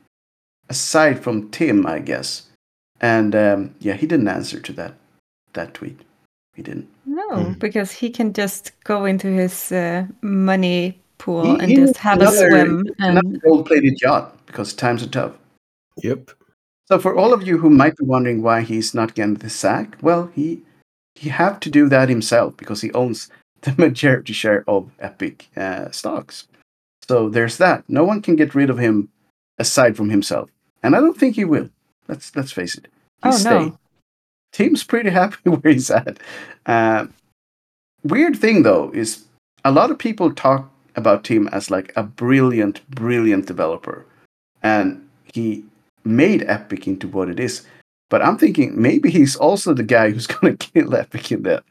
aside 0.69 1.21
from 1.23 1.51
Tim, 1.51 1.87
I 1.87 1.99
guess, 2.01 2.47
and 3.01 3.35
um, 3.35 3.75
yeah, 3.81 3.95
he 3.95 4.07
didn't 4.07 4.29
answer 4.29 4.61
to 4.61 4.73
that 4.75 4.95
that 5.53 5.75
tweet. 5.75 6.01
He 6.55 6.63
didn't. 6.63 6.89
No, 7.07 7.29
Mm. 7.31 7.59
because 7.59 7.93
he 7.93 8.11
can 8.11 8.33
just 8.33 8.73
go 8.85 9.05
into 9.05 9.29
his 9.29 9.73
uh, 9.73 10.05
money 10.23 10.99
pool 11.19 11.45
He- 11.45 11.61
and 11.61 11.69
he 11.71 11.77
just 11.77 11.87
needs 11.87 11.99
have 11.99 12.19
a 12.19 12.23
another- 12.23 12.51
swim. 12.51 12.87
Another 12.99 13.29
And 13.29 13.43
gold 13.43 13.67
plated 13.67 14.01
yacht 14.03 14.37
because 14.47 14.75
times 14.75 15.03
are 15.03 15.09
tough. 15.09 15.33
Yep. 16.03 16.31
So 16.89 16.99
for 16.99 17.15
all 17.17 17.33
of 17.33 17.47
you 17.47 17.59
who 17.59 17.71
might 17.71 17.97
be 17.97 18.05
wondering 18.05 18.43
why 18.43 18.63
he's 18.63 18.95
not 18.95 19.15
getting 19.15 19.35
the 19.35 19.49
sack, 19.51 19.97
well, 20.03 20.31
he 20.35 20.63
he 21.21 21.29
have 21.29 21.61
to 21.61 21.71
do 21.71 21.87
that 21.91 22.09
himself 22.09 22.57
because 22.57 22.81
he 22.81 22.91
owns 22.93 23.29
the 23.61 23.75
majority 23.77 24.33
share 24.33 24.65
of 24.67 24.91
Epic 24.99 25.51
uh, 25.55 25.91
stocks. 25.91 26.49
So 27.07 27.29
there's 27.29 27.59
that. 27.59 27.85
No 27.89 28.05
one 28.05 28.23
can 28.23 28.37
get 28.37 28.55
rid 28.55 28.71
of 28.71 28.79
him 28.79 29.11
aside 29.59 29.99
from 29.99 30.09
himself, 30.09 30.49
and 30.83 30.97
I 30.97 31.01
don't 31.01 31.19
think 31.19 31.37
he 31.37 31.45
will. 31.45 31.69
Let's 32.09 32.35
let's 32.35 32.53
face 32.53 32.75
it. 32.75 32.89
He's 33.23 33.45
Oh, 33.45 33.51
no. 33.51 33.79
Tim's 34.53 34.83
pretty 34.83 35.11
happy 35.21 35.51
where 35.51 35.73
he's 35.73 35.91
at. 35.91 36.19
Uh, 36.65 37.07
weird 38.03 38.37
thing 38.37 38.63
though 38.63 38.91
is 38.95 39.25
a 39.63 39.71
lot 39.71 39.91
of 39.91 39.99
people 39.99 40.33
talk 40.33 40.71
about 40.97 41.25
Tim 41.25 41.49
as 41.49 41.71
like 41.71 41.93
a 41.97 42.03
brilliant, 42.03 42.89
brilliant 42.89 43.47
developer, 43.47 44.07
and 44.63 45.07
he 45.35 45.65
made 46.03 46.45
Epic 46.45 46.87
into 46.87 47.09
what 47.09 47.29
it 47.29 47.39
is. 47.39 47.67
But 48.11 48.21
I'm 48.23 48.37
thinking 48.37 48.81
maybe 48.81 49.11
he's 49.11 49.37
also 49.37 49.73
the 49.73 49.83
guy 49.83 50.11
who's 50.11 50.27
gonna 50.33 50.57
kill 50.57 50.95
Epic 50.95 51.33
in 51.33 51.43
that. 51.45 51.65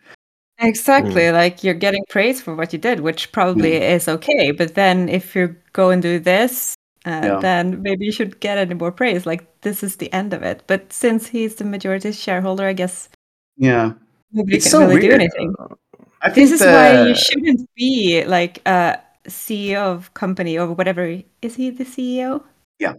exactly, 0.58 1.32
like 1.32 1.64
you're 1.64 1.74
getting 1.76 2.04
praise 2.10 2.42
for 2.42 2.56
what 2.56 2.74
you 2.74 2.80
did, 2.80 3.00
which 3.02 3.32
probably 3.32 3.76
is 3.76 4.08
okay. 4.08 4.52
But 4.52 4.74
then 4.76 5.08
if 5.10 5.36
you 5.36 5.56
go 5.74 5.90
and 5.92 6.02
do 6.02 6.18
this, 6.20 6.76
uh, 7.06 7.22
Yeah. 7.24 7.40
then 7.40 7.82
maybe 7.82 8.06
you 8.06 8.12
should 8.12 8.40
get 8.40 8.58
any 8.58 8.74
more 8.74 8.92
praise. 8.92 9.26
Like 9.26 9.46
this 9.62 9.84
is 9.84 9.98
the 9.98 10.12
end 10.12 10.34
of 10.34 10.42
it. 10.44 10.64
But 10.68 10.92
since 10.92 11.28
he's 11.28 11.56
the 11.56 11.66
majority 11.66 12.12
shareholder, 12.12 12.66
I 12.68 12.74
guess 12.74 13.10
Yeah, 13.58 13.94
nobody 14.32 14.58
It's 14.58 14.66
can 14.66 14.72
so 14.72 14.80
really 14.88 15.02
do 15.02 15.12
anything. 15.12 15.54
I 16.22 16.30
think 16.30 16.36
This 16.50 16.60
is 16.60 16.66
why 16.68 17.08
you 17.08 17.16
shouldn't 17.16 17.70
be 17.76 18.24
like 18.26 18.60
a 18.66 19.00
CEO 19.28 19.80
of 19.96 20.14
company 20.14 20.58
or 20.58 20.68
whatever. 20.74 21.04
Is 21.42 21.56
he 21.56 21.70
the 21.70 21.86
CEO? 21.86 22.44
Yeah. 22.80 22.94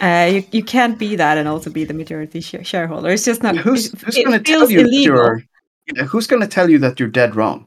Uh, 0.00 0.30
you, 0.34 0.44
you 0.52 0.62
can't 0.64 0.98
be 0.98 1.16
that 1.16 1.38
and 1.38 1.48
also 1.48 1.68
be 1.70 1.84
the 1.84 1.94
majority 1.94 2.40
sh- 2.40 2.54
shareholder. 2.62 3.10
It's 3.10 3.24
just 3.24 3.42
not. 3.42 3.56
who's 3.56 3.90
who's 4.02 4.16
gonna 4.24 4.38
tell 4.40 4.60
feels 4.60 4.70
you 4.72 4.78
that 4.78 4.86
illegal. 4.88 5.16
you're 5.16 5.42
yeah, 5.96 6.04
who's 6.04 6.26
gonna 6.26 6.46
tell 6.46 6.70
you 6.70 6.78
that 6.78 7.00
you're 7.00 7.08
dead 7.10 7.34
wrong 7.34 7.66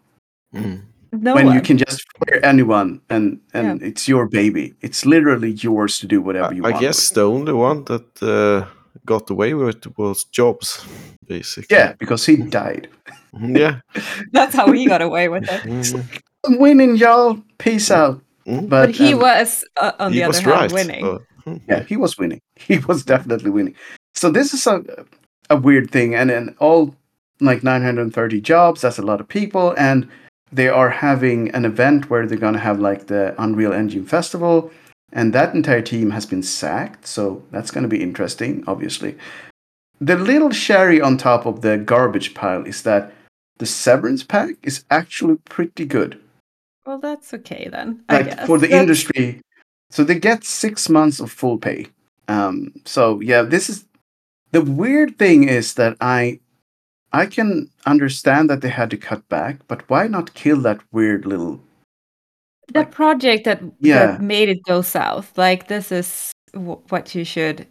Mm. 0.54 0.82
No 1.12 1.34
when 1.36 1.48
one. 1.48 1.56
you 1.56 1.62
can 1.62 1.78
just 1.78 2.02
fire 2.18 2.40
anyone 2.44 3.02
and 3.10 3.40
and 3.54 3.82
it's 3.84 4.08
your 4.08 4.28
baby. 4.28 4.74
It's 4.82 5.06
literally 5.06 5.52
yours 5.52 6.00
to 6.00 6.08
do 6.08 6.22
whatever 6.22 6.54
I, 6.54 6.56
you 6.56 6.64
I 6.66 6.70
want. 6.72 6.76
I 6.76 6.80
guess 6.80 7.10
the 7.10 7.24
only 7.24 7.52
one 7.54 7.84
that 7.86 8.08
uh, 8.24 8.66
got 9.06 9.30
away 9.30 9.54
with 9.54 9.86
it 9.86 9.98
was 9.98 10.24
Jobs, 10.26 10.86
basically. 11.28 11.76
Yeah, 11.76 11.94
because 12.00 12.26
he 12.26 12.38
died. 12.38 12.88
Mhm, 13.34 13.58
Yeah. 13.58 13.80
That's 14.32 14.56
how 14.56 14.72
he 14.72 14.86
got 14.88 15.02
away 15.02 15.28
with 15.30 15.44
it. 15.44 15.62
Mhm. 15.64 16.04
I'm 16.46 16.60
winning, 16.60 16.96
y'all. 16.96 17.38
Peace 17.58 17.92
out. 17.92 18.22
Mhm. 18.48 18.70
But, 18.70 18.88
But 18.88 18.96
he 18.96 19.14
um, 19.14 19.20
was, 19.20 19.66
uh, 19.76 19.92
on 20.00 20.14
He 20.14 20.20
the 20.20 20.26
other 20.26 20.42
hand, 20.42 20.48
right. 20.48 20.72
winning. 20.72 21.20
Mm-hmm. 21.48 21.72
Yeah, 21.72 21.84
he 21.84 21.98
was 21.98 22.18
winning. 22.18 22.42
He 22.68 22.80
was 22.80 23.04
definitely 23.04 23.52
winning. 23.52 23.76
So 24.14 24.32
this 24.32 24.54
is 24.54 24.68
a 24.68 24.84
a 25.50 25.58
weird 25.58 25.92
thing, 25.92 26.16
and 26.16 26.30
then 26.30 26.56
all 26.60 26.96
like 27.42 27.64
930 27.64 28.42
jobs. 28.42 28.82
That's 28.82 28.98
a 29.00 29.06
lot 29.06 29.20
of 29.22 29.28
people, 29.28 29.74
and 29.78 30.08
they 30.52 30.70
are 30.70 30.90
having 30.90 31.52
an 31.56 31.66
event 31.66 32.10
where 32.10 32.26
they're 32.26 32.38
gonna 32.46 32.60
have 32.70 32.80
like 32.80 33.08
the 33.08 33.36
Unreal 33.38 33.74
Engine 33.74 34.06
Festival, 34.06 34.72
and 35.12 35.34
that 35.34 35.54
entire 35.54 35.82
team 35.84 36.12
has 36.12 36.26
been 36.26 36.44
sacked. 36.44 37.06
So 37.08 37.44
that's 37.52 37.72
gonna 37.72 37.88
be 37.90 38.02
interesting, 38.02 38.64
obviously. 38.68 39.16
The 40.02 40.16
little 40.18 40.50
cherry 40.50 41.00
on 41.02 41.18
top 41.18 41.46
of 41.46 41.62
the 41.62 41.78
garbage 41.78 42.34
pile 42.34 42.66
is 42.66 42.82
that 42.84 43.12
the 43.60 43.66
severance 43.66 44.24
pack 44.24 44.56
is 44.64 44.84
actually 44.90 45.38
pretty 45.50 45.86
good 45.86 46.20
Well, 46.86 47.00
that's 47.00 47.34
okay 47.34 47.70
then. 47.72 48.04
I 48.10 48.18
like 48.18 48.26
guess. 48.26 48.48
for 48.48 48.58
the 48.58 48.68
That's- 48.68 48.82
industry 48.82 49.42
so 49.90 50.04
they 50.04 50.20
get 50.20 50.44
six 50.44 50.90
months 50.90 51.20
of 51.20 51.32
full 51.32 51.58
pay 51.58 51.88
um 52.28 52.72
so 52.86 53.20
yeah 53.22 53.42
this 53.42 53.70
is 53.70 53.86
the 54.52 54.62
weird 54.62 55.18
thing 55.18 55.48
is 55.48 55.74
that 55.76 55.96
i 56.02 56.40
i 57.14 57.26
can 57.26 57.70
understand 57.86 58.50
that 58.50 58.62
they 58.62 58.70
had 58.70 58.90
to 58.90 58.98
cut 58.98 59.28
back 59.30 59.58
but 59.68 59.88
why 59.90 60.08
not 60.08 60.34
kill 60.34 60.60
that 60.62 60.80
weird 60.92 61.26
little 61.26 61.60
the 62.74 62.80
like- 62.80 62.92
project 62.92 63.44
that, 63.46 63.62
Yeah. 63.80 64.08
that 64.08 64.22
made 64.22 64.50
it 64.50 64.64
go 64.64 64.82
south. 64.82 65.38
Like 65.38 65.68
this 65.68 65.92
is 65.92 66.32
w- 66.54 66.82
what 66.90 67.14
you 67.14 67.24
should 67.24 67.68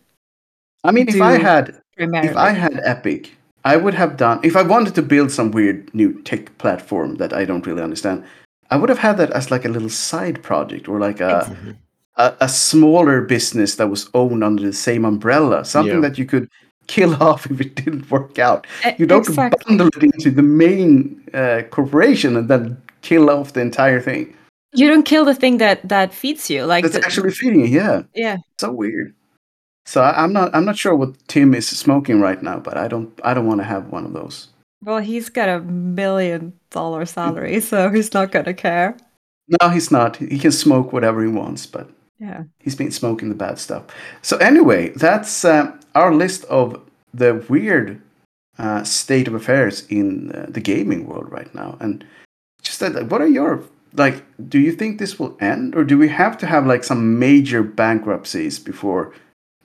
i 0.85 0.93
mean 0.93 1.09
if 1.09 1.21
i 1.21 1.33
had 1.39 1.81
primarily. 1.97 2.29
if 2.31 2.37
i 2.37 2.51
had 2.51 2.81
epic 2.85 3.33
i 3.65 3.77
would 3.77 3.95
have 3.95 4.17
done 4.17 4.39
if 4.45 4.55
i 4.57 4.63
wanted 4.63 4.95
to 4.95 5.03
build 5.03 5.31
some 5.33 5.51
weird 5.51 5.93
new 5.95 6.23
tech 6.23 6.57
platform 6.59 7.17
that 7.17 7.33
i 7.33 7.45
don't 7.45 7.67
really 7.67 7.83
understand 7.83 8.23
i 8.71 8.77
would 8.77 8.89
have 8.89 8.99
had 8.99 9.17
that 9.17 9.31
as 9.33 9.51
like 9.51 9.65
a 9.65 9.69
little 9.69 9.89
side 9.89 10.43
project 10.43 10.89
or 10.89 11.01
like 11.01 11.21
a 11.21 11.33
Mhm. 11.51 11.77
A, 12.17 12.35
a 12.41 12.49
smaller 12.49 13.21
business 13.23 13.77
that 13.77 13.89
was 13.89 14.09
owned 14.15 14.45
under 14.45 14.63
the 14.63 14.73
same 14.73 15.05
umbrella, 15.05 15.65
something 15.65 15.95
Yeah. 16.03 16.09
that 16.09 16.19
you 16.19 16.25
could 16.27 16.49
kill 16.87 17.15
off 17.23 17.47
if 17.51 17.61
it 17.61 17.75
didn't 17.75 18.11
work 18.11 18.39
out. 18.39 18.67
You 18.99 19.07
don't 19.07 19.27
exactly. 19.29 19.65
bundle 19.67 19.89
it 19.89 20.03
into 20.03 20.31
the 20.31 20.43
main 20.43 21.23
uh, 21.35 21.63
corporation 21.71 22.37
and 22.37 22.49
then 22.49 22.81
kill 23.03 23.31
off 23.31 23.53
the 23.53 23.61
entire 23.61 24.01
thing. 24.01 24.35
You 24.77 24.89
don't 24.89 25.05
kill 25.05 25.25
the 25.25 25.35
thing 25.37 25.59
that 25.59 25.89
that 25.89 26.13
feeds 26.13 26.51
you. 26.51 26.65
Like 26.65 26.83
That's 26.85 26.97
the- 26.97 27.05
actually 27.05 27.31
feeding 27.31 27.61
it. 27.65 27.71
Yeah, 27.71 28.03
yeah. 28.15 28.39
so 28.59 28.73
weird. 28.73 29.15
So 29.87 30.03
I, 30.03 30.23
I'm 30.23 30.33
not 30.33 30.55
I'm 30.55 30.65
not 30.65 30.77
sure 30.77 30.97
what 30.97 31.15
Tim 31.29 31.55
is 31.55 31.69
smoking 31.69 32.21
right 32.21 32.43
now, 32.43 32.59
but 32.59 32.77
I 32.77 32.89
don't 32.89 33.09
I 33.23 33.35
don't 33.35 33.47
want 33.47 33.61
to 33.61 33.65
have 33.65 33.93
one 33.93 34.05
of 34.05 34.13
those. 34.15 34.49
Well, 34.83 34.99
he's 34.99 35.29
got 35.29 35.49
a 35.49 35.61
million 35.61 36.53
dollar 36.71 37.07
salary, 37.07 37.61
so 37.61 37.89
he's 37.91 38.13
not 38.15 38.33
gonna 38.33 38.53
care. 38.55 38.97
No, 39.61 39.69
he's 39.69 39.91
not. 39.91 40.17
He 40.17 40.39
can 40.39 40.53
smoke 40.53 40.93
whatever 40.93 41.23
he 41.23 41.29
wants, 41.29 41.67
but 41.67 41.89
Yeah. 42.19 42.45
he's 42.61 42.77
been 42.77 42.91
smoking 42.91 43.29
the 43.29 43.35
bad 43.35 43.59
stuff. 43.59 43.85
So 44.23 44.37
anyway, 44.39 44.91
that's 44.91 45.45
uh, 45.45 45.77
our 45.95 46.15
list 46.15 46.45
of 46.45 46.81
the 47.13 47.45
weird 47.49 48.01
uh, 48.59 48.85
state 48.85 49.29
of 49.29 49.35
affairs 49.35 49.87
in 49.89 50.33
uh, 50.33 50.47
the 50.49 50.61
gaming 50.61 51.07
world 51.07 51.31
right 51.31 51.53
now. 51.55 51.77
And 51.81 52.05
just 52.63 52.81
that, 52.81 53.11
what 53.11 53.21
are 53.21 53.27
your 53.27 53.63
like? 53.95 54.25
Do 54.49 54.59
you 54.59 54.73
think 54.73 54.99
this 54.99 55.19
will 55.19 55.37
end, 55.41 55.75
or 55.75 55.85
do 55.85 55.99
we 55.99 56.09
have 56.09 56.39
to 56.39 56.47
have 56.47 56.67
like 56.67 56.85
some 56.85 57.19
major 57.19 57.63
bankruptcies 57.63 58.59
before 58.59 59.13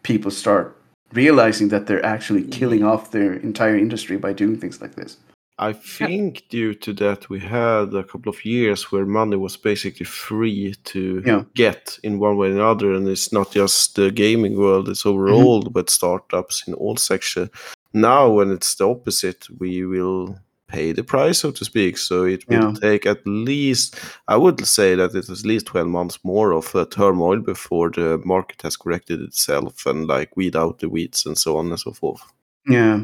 people 0.04 0.32
start 0.32 0.76
realizing 1.14 1.70
that 1.70 1.88
they're 1.88 2.06
actually 2.06 2.44
killing 2.44 2.84
off 2.84 3.12
their 3.12 3.34
entire 3.34 3.78
industry 3.78 4.18
by 4.18 4.34
doing 4.34 4.60
things 4.60 4.82
like 4.82 4.96
this? 4.96 5.18
I 5.60 5.74
think 5.74 6.45
due 6.50 6.74
to 6.76 6.93
that 6.93 7.30
we 7.30 7.39
had 7.39 7.93
a 7.93 8.04
couple 8.04 8.30
of 8.30 8.45
years 8.45 8.91
where 8.91 9.06
money 9.06 9.36
was 9.38 9.58
basically 9.58 10.06
free 10.06 10.74
to 10.86 11.22
Yeah. 11.26 11.43
get 11.56 12.00
in 12.04 12.19
one 12.19 12.38
way 12.38 12.48
or 12.50 12.56
another, 12.56 12.93
and 12.93 13.08
it's 13.08 13.32
not 13.34 13.52
just 13.52 13.95
the 13.95 14.10
gaming 14.12 14.58
world; 14.58 14.88
it's 14.89 15.06
overall 15.06 15.62
with 15.74 15.89
startups 15.89 16.63
in 16.67 16.74
all 16.76 16.95
sections. 16.98 17.50
Now, 17.93 18.30
when 18.30 18.52
it's 18.52 18.76
the 18.76 18.88
opposite, 18.88 19.48
we 19.60 19.86
will 19.86 20.36
pay 20.67 20.93
the 20.93 21.04
price, 21.04 21.39
so 21.39 21.52
to 21.52 21.65
speak. 21.65 21.98
So 21.98 22.26
it 22.26 22.48
will 22.48 22.56
Yeah. 22.74 22.74
take 22.82 23.10
at 23.10 23.26
least, 23.26 23.95
I 24.28 24.38
would 24.38 24.65
say 24.67 24.95
that 24.95 25.15
it 25.15 25.30
is 25.30 25.39
at 25.39 25.45
least 25.45 25.65
12 25.65 25.88
months 25.89 26.19
more 26.24 26.54
of 26.54 26.76
uh, 26.76 26.86
turmoil 26.86 27.39
before 27.39 27.89
the 27.89 28.22
market 28.24 28.62
has 28.62 28.78
corrected 28.78 29.19
itself 29.22 29.86
and 29.88 30.08
like 30.08 30.38
weed 30.38 30.56
out 30.56 30.78
the 30.80 30.88
weeds 30.88 31.26
and 31.26 31.38
so 31.38 31.58
on 31.58 31.69
and 31.69 31.80
so 31.80 31.91
forth. 31.91 32.22
Yeah. 32.67 33.00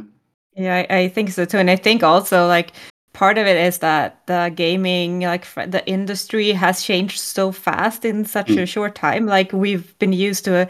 Yeah, 0.56 0.86
I, 0.90 0.98
I 0.98 1.08
think 1.10 1.32
so 1.32 1.46
too, 1.46 1.58
and 1.58 1.70
I 1.70 1.76
think 1.76 2.04
also 2.04 2.48
like 2.48 2.72
part 3.14 3.38
of 3.38 3.48
it 3.48 3.58
is 3.58 3.78
that 3.80 4.26
the 4.28 4.52
gaming 4.56 5.22
like 5.22 5.46
fr- 5.46 5.66
the 5.66 5.86
industry 5.88 6.52
has 6.52 6.84
changed 6.84 7.20
so 7.20 7.52
fast 7.52 8.06
in 8.06 8.26
such 8.26 8.48
Mm. 8.48 8.62
a 8.64 8.66
short 8.66 8.96
time. 8.96 9.26
Like 9.26 9.52
we've 9.54 9.98
been 10.00 10.14
used 10.14 10.46
to 10.46 10.68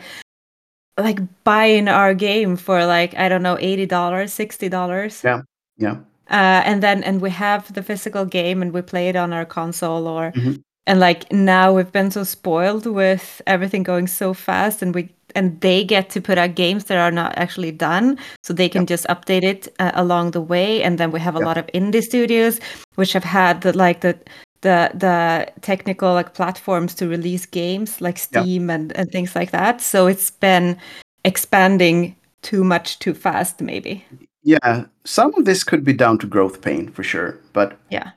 like 0.97 1.19
buying 1.43 1.87
our 1.87 2.13
game 2.13 2.55
for 2.55 2.85
like 2.85 3.15
I 3.17 3.29
don't 3.29 3.43
know 3.43 3.57
eighty 3.59 3.85
dollars, 3.85 4.33
sixty 4.33 4.69
dollars. 4.69 5.21
Yeah. 5.23 5.41
Yeah. 5.77 5.97
Uh, 6.29 6.61
and 6.65 6.81
then 6.81 7.03
and 7.03 7.21
we 7.21 7.29
have 7.31 7.71
the 7.73 7.83
physical 7.83 8.25
game 8.25 8.61
and 8.61 8.73
we 8.73 8.81
play 8.81 9.09
it 9.09 9.15
on 9.15 9.33
our 9.33 9.45
console 9.45 10.07
or 10.07 10.31
Mhm. 10.31 10.61
and 10.87 10.99
like 10.99 11.31
now 11.31 11.73
we've 11.73 11.91
been 11.91 12.11
so 12.11 12.23
spoiled 12.23 12.85
with 12.87 13.41
everything 13.45 13.83
going 13.83 14.07
so 14.07 14.33
fast 14.33 14.81
and 14.81 14.95
we 14.95 15.09
and 15.35 15.59
they 15.61 15.83
get 15.83 16.09
to 16.09 16.21
put 16.21 16.37
out 16.37 16.55
games 16.55 16.85
that 16.85 16.97
are 16.97 17.11
not 17.11 17.37
actually 17.37 17.71
done 17.71 18.17
so 18.43 18.53
they 18.53 18.69
can 18.69 18.85
just 18.85 19.05
update 19.07 19.43
it 19.43 19.67
uh, 19.79 19.91
along 19.93 20.31
the 20.31 20.41
way 20.41 20.81
and 20.83 20.97
then 20.97 21.11
we 21.11 21.19
have 21.19 21.35
a 21.35 21.39
Yeah. 21.39 21.45
lot 21.45 21.57
of 21.57 21.65
indie 21.73 22.01
studios 22.01 22.59
which 22.95 23.13
have 23.13 23.23
had 23.25 23.61
the 23.61 23.73
like 23.77 24.01
the 24.01 24.15
the 24.61 24.89
the 24.93 25.47
technical 25.61 26.13
like 26.13 26.33
platforms 26.33 26.95
to 26.95 27.07
release 27.07 27.45
games 27.45 28.01
like 28.01 28.17
steam 28.17 28.69
and 28.69 28.91
and 28.97 29.11
things 29.11 29.35
like 29.35 29.51
that 29.51 29.81
so 29.81 30.07
it's 30.07 30.31
been 30.31 30.77
expanding 31.23 32.15
too 32.41 32.63
much 32.63 32.97
too 32.99 33.13
fast 33.13 33.61
maybe 33.61 34.03
Yeah. 34.43 34.85
Some 35.05 35.33
of 35.37 35.45
this 35.45 35.63
could 35.63 35.83
be 35.83 35.93
down 35.93 36.17
to 36.19 36.27
growth 36.27 36.61
pain 36.61 36.91
for 36.91 37.03
sure, 37.03 37.37
but 37.53 37.77
yeah 37.89 38.11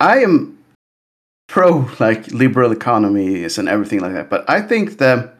I 0.00 0.22
am 0.22 0.58
pro 1.48 1.88
like 2.00 2.26
liberal 2.32 2.72
economies 2.72 3.58
and 3.58 3.68
everything 3.68 4.00
like 4.00 4.12
that. 4.12 4.28
But 4.28 4.44
I 4.50 4.60
think 4.60 4.98
the 4.98 5.30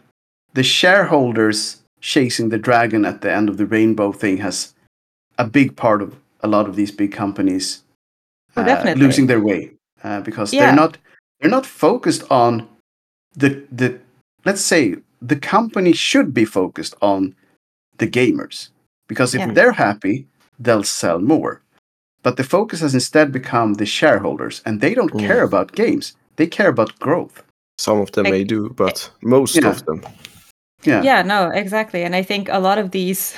the 0.56 0.62
shareholders 0.62 1.58
chasing 2.00 2.48
the 2.50 2.58
dragon 2.68 3.04
at 3.04 3.20
the 3.20 3.32
end 3.38 3.48
of 3.48 3.56
the 3.58 3.66
rainbow 3.76 4.10
thing 4.12 4.36
has 4.38 4.74
a 5.38 5.44
big 5.58 5.76
part 5.76 6.00
of 6.02 6.08
a 6.40 6.48
lot 6.48 6.66
of 6.68 6.74
these 6.76 6.92
big 7.00 7.12
companies 7.12 7.66
Oh, 8.56 8.62
uh, 8.62 8.64
definitely. 8.64 9.02
losing 9.06 9.26
their 9.26 9.42
way 9.50 9.60
uh, 10.04 10.20
because 10.28 10.52
Yeah. 10.52 10.60
they're 10.66 10.80
not 10.84 10.92
they're 11.38 11.56
not 11.58 11.66
focused 11.66 12.24
on 12.30 12.52
the 13.42 13.50
the 13.80 13.88
let's 14.46 14.64
say 14.72 14.82
the 15.32 15.36
company 15.56 15.92
should 15.92 16.32
be 16.40 16.46
focused 16.60 16.94
on 17.12 17.20
the 18.00 18.08
gamers 18.18 18.58
because 19.10 19.34
if 19.36 19.40
Yeah. 19.40 19.52
they're 19.56 19.76
happy 19.88 20.16
they'll 20.64 20.88
sell 21.00 21.18
more 21.34 21.52
but 22.24 22.36
the 22.36 22.44
focus 22.56 22.80
has 22.80 22.94
instead 22.94 23.30
become 23.32 23.74
the 23.74 23.86
shareholders 23.98 24.62
and 24.66 24.80
they 24.80 24.94
don't 24.94 25.12
Mm. 25.14 25.26
care 25.28 25.42
about 25.44 25.76
games 25.82 26.16
they 26.36 26.46
care 26.58 26.70
about 26.76 26.98
growth 27.06 27.36
Some 27.78 28.00
of 28.00 28.10
them 28.12 28.24
Like- 28.24 28.32
may 28.36 28.44
do, 28.56 28.60
but 28.84 28.96
most 29.22 29.54
Yeah. 29.56 29.68
of 29.70 29.84
them. 29.86 30.00
Yeah 30.86 31.02
yeah 31.02 31.22
no 31.22 31.50
exactly 31.50 32.02
and 32.04 32.14
i 32.16 32.22
think 32.22 32.48
a 32.50 32.58
lot 32.60 32.78
of 32.78 32.90
these 32.90 33.34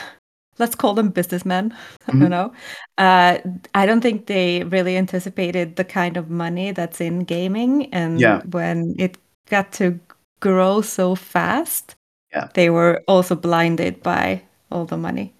let's 0.58 0.74
call 0.74 0.94
them 0.94 1.08
businessmen 1.10 1.72
i 2.08 2.12
Mhm. 2.12 2.20
don't 2.20 2.30
know 2.30 2.52
uh, 2.98 3.38
i 3.74 3.86
don't 3.86 4.00
think 4.02 4.26
they 4.26 4.64
really 4.64 4.96
anticipated 4.96 5.76
the 5.76 5.84
kind 5.84 6.16
of 6.16 6.30
money 6.30 6.72
that's 6.72 7.00
in 7.00 7.24
gaming 7.24 7.88
and 7.94 8.20
Yeah. 8.20 8.42
when 8.50 8.94
it 8.98 9.16
got 9.50 9.72
to 9.78 9.98
grow 10.40 10.80
so 10.82 11.14
fast 11.14 11.94
Yeah. 12.34 12.48
they 12.54 12.70
were 12.70 13.02
also 13.06 13.34
blinded 13.34 14.02
by 14.02 14.42
all 14.70 14.84
the 14.86 14.96
money 14.98 15.32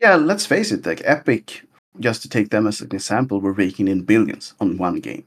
yeah 0.00 0.16
let's 0.16 0.46
face 0.46 0.74
it 0.74 0.86
like 0.86 1.02
epic 1.04 1.62
just 2.00 2.22
to 2.22 2.28
take 2.28 2.48
them 2.48 2.66
as 2.66 2.80
an 2.80 2.88
example 2.92 3.40
were 3.40 3.52
raking 3.64 3.88
in 3.88 4.04
billions 4.04 4.54
on 4.60 4.78
one 4.78 5.00
game 5.00 5.24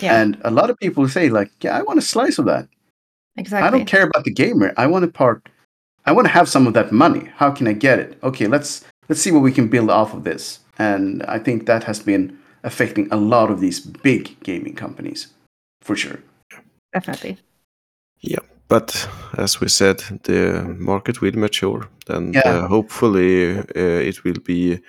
yeah 0.00 0.20
and 0.22 0.38
a 0.44 0.50
lot 0.50 0.70
of 0.70 0.76
people 0.78 1.08
say 1.08 1.28
like 1.28 1.50
yeah 1.64 1.76
i 1.78 1.82
want 1.82 1.98
a 1.98 2.02
slice 2.14 2.38
of 2.38 2.46
that 2.46 2.68
exactly 3.36 3.68
I 3.68 3.70
don't 3.70 3.86
care 3.90 4.02
about 4.06 4.24
the 4.24 4.32
gamer. 4.34 4.72
I 4.76 4.86
want 4.88 5.04
a 5.04 5.08
part. 5.08 5.48
I 6.08 6.12
want 6.12 6.26
to 6.26 6.32
have 6.32 6.48
some 6.48 6.66
of 6.66 6.72
that 6.74 6.90
money. 6.90 7.28
How 7.36 7.50
can 7.50 7.68
I 7.68 7.74
get 7.74 7.98
it? 7.98 8.18
Okay, 8.22 8.46
let's 8.46 8.84
let's 9.08 9.20
see 9.20 9.30
what 9.32 9.42
we 9.42 9.52
can 9.52 9.68
build 9.68 9.90
off 9.90 10.14
of 10.14 10.24
this. 10.24 10.60
And 10.78 11.22
I 11.24 11.38
think 11.38 11.66
that 11.66 11.84
has 11.84 12.00
been 12.00 12.38
affecting 12.62 13.08
a 13.10 13.16
lot 13.16 13.50
of 13.50 13.60
these 13.60 13.80
big 13.80 14.36
gaming 14.42 14.74
companies, 14.74 15.28
for 15.82 15.96
sure. 15.96 16.18
definitely 16.92 17.36
Yeah, 18.20 18.42
But 18.68 19.08
as 19.36 19.60
we 19.60 19.68
said, 19.68 19.98
the 20.24 20.62
market 20.78 21.20
will 21.20 21.36
mature. 21.38 21.88
Then 22.06 22.32
Yeah. 22.34 22.50
uh, 22.50 22.68
hopefully 22.68 23.58
uh, 23.58 24.08
it 24.08 24.24
will 24.24 24.40
be 24.44 24.80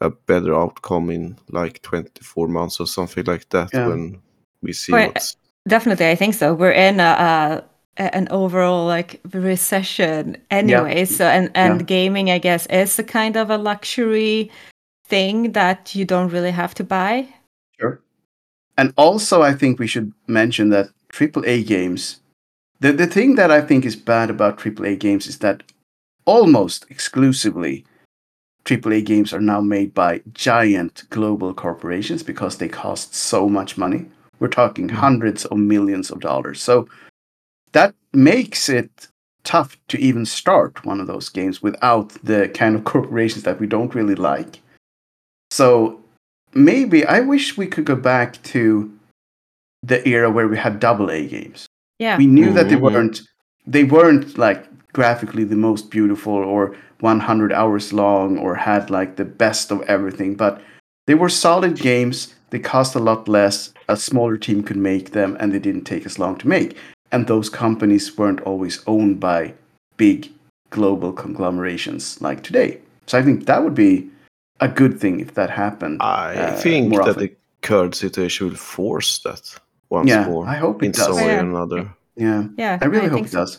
a 0.00 0.10
better 0.26 0.54
outcome 0.54 1.10
in 1.14 1.36
like 1.52 1.80
24 1.82 2.48
months 2.48 2.80
or 2.80 2.86
something 2.86 3.24
like 3.26 3.48
that 3.50 3.70
Yeah. 3.72 3.88
when 3.88 4.20
we 4.62 4.72
see 4.72 4.92
Well, 4.92 5.06
what's. 5.08 5.36
Definitely, 5.68 6.10
I 6.10 6.16
think 6.16 6.34
so. 6.34 6.54
We're 6.54 6.72
in 6.88 7.00
a, 7.00 7.02
a 7.04 7.62
an 7.98 8.28
overall 8.30 8.86
like 8.86 9.20
recession 9.32 10.36
anyway. 10.50 11.04
So 11.04 11.26
and 11.26 11.50
and 11.54 11.80
Yeah. 11.80 11.86
gaming, 11.86 12.30
I 12.30 12.38
guess, 12.38 12.66
is 12.66 12.98
a 12.98 13.04
kind 13.04 13.36
of 13.36 13.50
a 13.50 13.58
luxury 13.58 14.50
thing 15.06 15.52
that 15.52 15.94
you 15.94 16.04
don't 16.04 16.30
really 16.30 16.52
have 16.52 16.74
to 16.74 16.84
buy. 16.84 17.28
Sure. 17.80 18.00
And 18.76 18.92
also, 18.96 19.42
I 19.42 19.54
think 19.54 19.78
we 19.78 19.86
should 19.86 20.12
mention 20.26 20.70
that 20.70 20.90
AAA 21.12 21.66
games. 21.66 22.20
The 22.80 22.92
the 22.92 23.06
thing 23.06 23.34
that 23.34 23.50
I 23.50 23.60
think 23.60 23.84
is 23.84 23.96
bad 23.96 24.30
about 24.30 24.58
AAA 24.58 24.96
games 24.96 25.26
is 25.26 25.38
that 25.38 25.62
almost 26.24 26.86
exclusively 26.90 27.84
AAA 28.64 29.04
games 29.04 29.32
are 29.32 29.40
now 29.40 29.60
made 29.60 29.94
by 29.94 30.20
giant 30.34 31.04
global 31.10 31.54
corporations 31.54 32.22
because 32.22 32.58
they 32.58 32.68
cost 32.68 33.14
so 33.14 33.48
much 33.48 33.78
money. 33.78 34.04
We're 34.38 34.48
talking 34.48 34.88
hmm. 34.88 34.96
hundreds 34.96 35.44
of 35.46 35.58
millions 35.58 36.10
of 36.10 36.20
dollars. 36.20 36.62
So 36.62 36.86
that 37.72 37.94
makes 38.12 38.68
it 38.68 39.08
tough 39.44 39.76
to 39.88 39.98
even 39.98 40.26
start 40.26 40.84
one 40.84 41.00
of 41.00 41.06
those 41.06 41.28
games 41.28 41.62
without 41.62 42.10
the 42.22 42.48
kind 42.48 42.74
of 42.76 42.84
corporations 42.94 43.44
that 43.44 43.60
we 43.60 43.66
don't 43.66 43.94
really 43.94 44.14
like. 44.14 44.60
So 45.50 46.00
maybe 46.54 47.04
I 47.06 47.20
wish 47.20 47.56
we 47.56 47.66
could 47.66 47.84
go 47.84 47.96
back 47.96 48.42
to 48.54 48.92
the 49.82 50.06
era 50.08 50.30
where 50.30 50.48
we 50.48 50.56
had 50.58 50.80
double 50.80 51.10
A 51.10 51.26
games. 51.26 51.66
Yeah, 51.98 52.16
We 52.18 52.26
knew 52.26 52.52
that 52.52 52.68
they 52.68 52.76
Mhm. 52.76 52.82
weren't 52.92 53.22
they 53.66 53.84
weren't 53.84 54.38
like 54.38 54.64
graphically 54.94 55.44
the 55.44 55.56
most 55.56 55.90
beautiful 55.90 56.32
or 56.32 56.74
100 57.00 57.52
hours 57.52 57.92
long 57.92 58.38
or 58.38 58.54
had 58.54 58.88
like 58.90 59.16
the 59.16 59.24
best 59.24 59.70
of 59.70 59.82
everything, 59.82 60.34
but 60.34 60.60
they 61.06 61.14
were 61.14 61.28
solid 61.28 61.76
games. 61.76 62.34
They 62.50 62.58
cost 62.58 62.94
a 62.94 62.98
lot 62.98 63.28
less. 63.28 63.72
A 63.88 63.96
smaller 63.96 64.36
team 64.38 64.62
could 64.62 64.76
make 64.78 65.10
them, 65.12 65.36
and 65.38 65.52
they 65.52 65.58
didn't 65.58 65.84
take 65.84 66.06
as 66.06 66.18
long 66.18 66.36
to 66.38 66.48
make. 66.48 66.76
And 67.10 67.26
those 67.26 67.48
companies 67.48 68.16
weren't 68.18 68.40
always 68.42 68.82
owned 68.86 69.18
by 69.20 69.54
big 69.96 70.30
global 70.70 71.12
conglomerations 71.12 72.20
like 72.20 72.42
today. 72.42 72.78
So 73.06 73.18
I 73.18 73.22
think 73.22 73.46
that 73.46 73.62
would 73.64 73.74
be 73.74 74.08
a 74.60 74.68
good 74.68 75.00
thing 75.00 75.20
if 75.20 75.34
that 75.34 75.50
happened. 75.50 76.02
I 76.02 76.34
uh, 76.34 76.56
think 76.56 76.90
more 76.90 77.04
that 77.04 77.10
often. 77.10 77.22
the 77.22 77.32
current 77.62 77.94
situation 77.94 78.48
will 78.48 78.56
force 78.56 79.20
that 79.20 79.58
once 79.90 80.08
Yeah, 80.10 80.26
more 80.26 80.46
I 80.46 80.56
hope 80.56 80.82
it 80.82 80.86
in 80.86 80.92
does. 80.92 81.06
some 81.06 81.16
way 81.16 81.26
Yeah. 81.26 81.38
or 81.38 81.40
another. 81.40 81.88
yeah, 82.16 82.44
yeah. 82.58 82.78
I 82.82 82.84
really 82.86 83.08
hope 83.08 83.24
it 83.26 83.30
so. 83.30 83.38
does. 83.38 83.58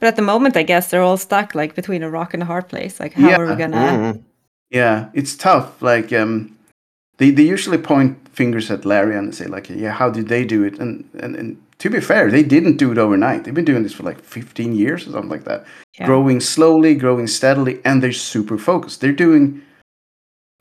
But 0.00 0.06
at 0.08 0.16
the 0.16 0.22
moment, 0.22 0.56
I 0.56 0.62
guess 0.62 0.90
they're 0.90 1.02
all 1.02 1.16
stuck 1.18 1.54
like 1.54 1.74
between 1.74 2.02
a 2.02 2.10
rock 2.10 2.34
and 2.34 2.42
a 2.42 2.46
hard 2.46 2.68
place. 2.68 2.98
Like, 3.00 3.12
how 3.14 3.40
are 3.40 3.46
we 3.46 3.56
gonna? 3.56 3.76
Mhm. 3.76 4.22
Yeah, 4.70 5.08
it's 5.14 5.36
tough. 5.36 5.80
Like 5.82 6.12
um, 6.12 6.56
they 7.18 7.30
they 7.30 7.42
usually 7.42 7.78
point 7.78 8.16
fingers 8.32 8.70
at 8.70 8.84
Larian 8.84 9.24
and 9.24 9.34
say 9.34 9.46
like, 9.46 9.68
yeah, 9.70 9.92
how 9.92 10.10
did 10.10 10.28
they 10.28 10.44
do 10.44 10.64
it? 10.64 10.78
And 10.80 11.04
and, 11.20 11.36
and 11.36 11.56
to 11.78 11.90
be 11.90 12.00
fair, 12.00 12.30
they 12.30 12.42
didn't 12.42 12.78
do 12.78 12.92
it 12.92 12.98
overnight. 12.98 13.44
They've 13.44 13.54
been 13.54 13.64
doing 13.64 13.82
this 13.82 13.92
for 13.92 14.02
like 14.02 14.20
15 14.20 14.74
years 14.74 15.06
or 15.06 15.12
something 15.12 15.30
like 15.30 15.44
that. 15.44 15.66
Yeah. 15.98 16.06
Growing 16.06 16.40
slowly, 16.40 16.94
growing 16.94 17.26
steadily, 17.26 17.80
and 17.84 18.02
they're 18.02 18.12
super 18.12 18.56
focused. 18.58 19.00
They're 19.00 19.12
doing 19.12 19.62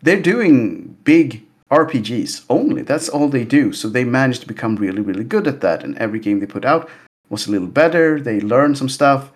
they're 0.01 0.21
doing 0.21 0.97
big 1.03 1.45
RPGs 1.71 2.45
only. 2.49 2.81
That's 2.83 3.09
all 3.09 3.27
they 3.27 3.43
do. 3.43 3.73
So 3.73 3.89
they 3.89 4.03
managed 4.03 4.41
to 4.41 4.47
become 4.47 4.75
really, 4.75 5.01
really 5.01 5.23
good 5.23 5.47
at 5.47 5.61
that. 5.61 5.83
And 5.83 5.97
every 5.97 6.19
game 6.19 6.39
they 6.39 6.45
put 6.45 6.65
out 6.65 6.89
was 7.29 7.47
a 7.47 7.51
little 7.51 7.67
better. 7.67 8.19
They 8.19 8.39
learned 8.39 8.77
some 8.77 8.89
stuff. 8.89 9.31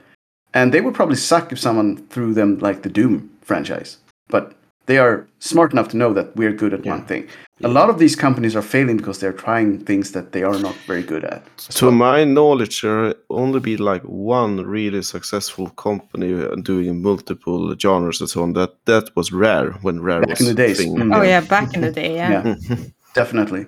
And 0.53 0.73
they 0.73 0.81
would 0.81 0.93
probably 0.93 1.15
suck 1.15 1.51
if 1.51 1.59
someone 1.59 1.97
threw 2.07 2.33
them 2.33 2.59
like 2.59 2.83
the 2.83 2.89
Doom 2.89 3.31
franchise. 3.41 3.97
But 4.27 4.53
they 4.89 4.97
are 4.97 5.27
smart 5.39 5.71
enough 5.71 5.87
to 5.89 5.97
know 5.97 6.13
that 6.13 6.27
we're 6.35 6.55
good 6.61 6.73
at 6.73 6.83
Yeah. 6.85 6.95
one 6.95 7.05
thing. 7.05 7.23
A 7.63 7.67
lot 7.67 7.89
of 7.89 7.97
these 7.99 8.15
companies 8.15 8.55
are 8.55 8.63
failing 8.75 8.97
because 8.97 9.19
they're 9.19 9.41
trying 9.45 9.85
things 9.85 10.11
that 10.11 10.31
they 10.31 10.43
are 10.43 10.59
not 10.59 10.75
very 10.87 11.03
good 11.03 11.23
at. 11.33 11.41
To 11.79 11.91
my 11.91 12.23
knowledge, 12.25 12.81
there 12.81 13.13
only 13.29 13.59
be 13.59 13.75
like 13.77 14.03
one 14.35 14.55
really 14.77 15.01
successful 15.03 15.69
company 15.69 16.29
doing 16.63 17.01
multiple 17.01 17.75
genres 17.83 18.21
and 18.21 18.29
so 18.29 18.41
on. 18.43 18.53
That 18.53 18.71
that 18.85 19.05
was 19.15 19.31
rare 19.31 19.71
when 19.83 20.01
rare 20.01 20.21
Back 20.21 20.29
was 20.29 20.39
in 20.41 20.47
the 20.55 20.67
days. 20.67 20.77
thing. 20.77 20.95
Mm. 20.97 21.15
Oh 21.15 21.21
yeah, 21.23 21.41
back 21.47 21.73
in 21.75 21.81
the 21.81 21.91
day, 21.91 22.15
yeah. 22.15 22.55
Yeah. 22.69 22.75
definitely. 23.13 23.65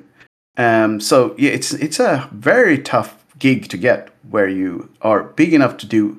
Um, 0.58 1.00
so 1.00 1.18
yeah, 1.38 1.54
it's 1.54 1.74
it's 1.74 2.00
a 2.00 2.28
very 2.32 2.78
tough 2.78 3.10
gig 3.40 3.68
to 3.70 3.78
get 3.78 4.10
where 4.32 4.50
you 4.50 4.90
are 5.02 5.24
big 5.36 5.54
enough 5.54 5.76
to 5.78 5.86
do 5.88 6.18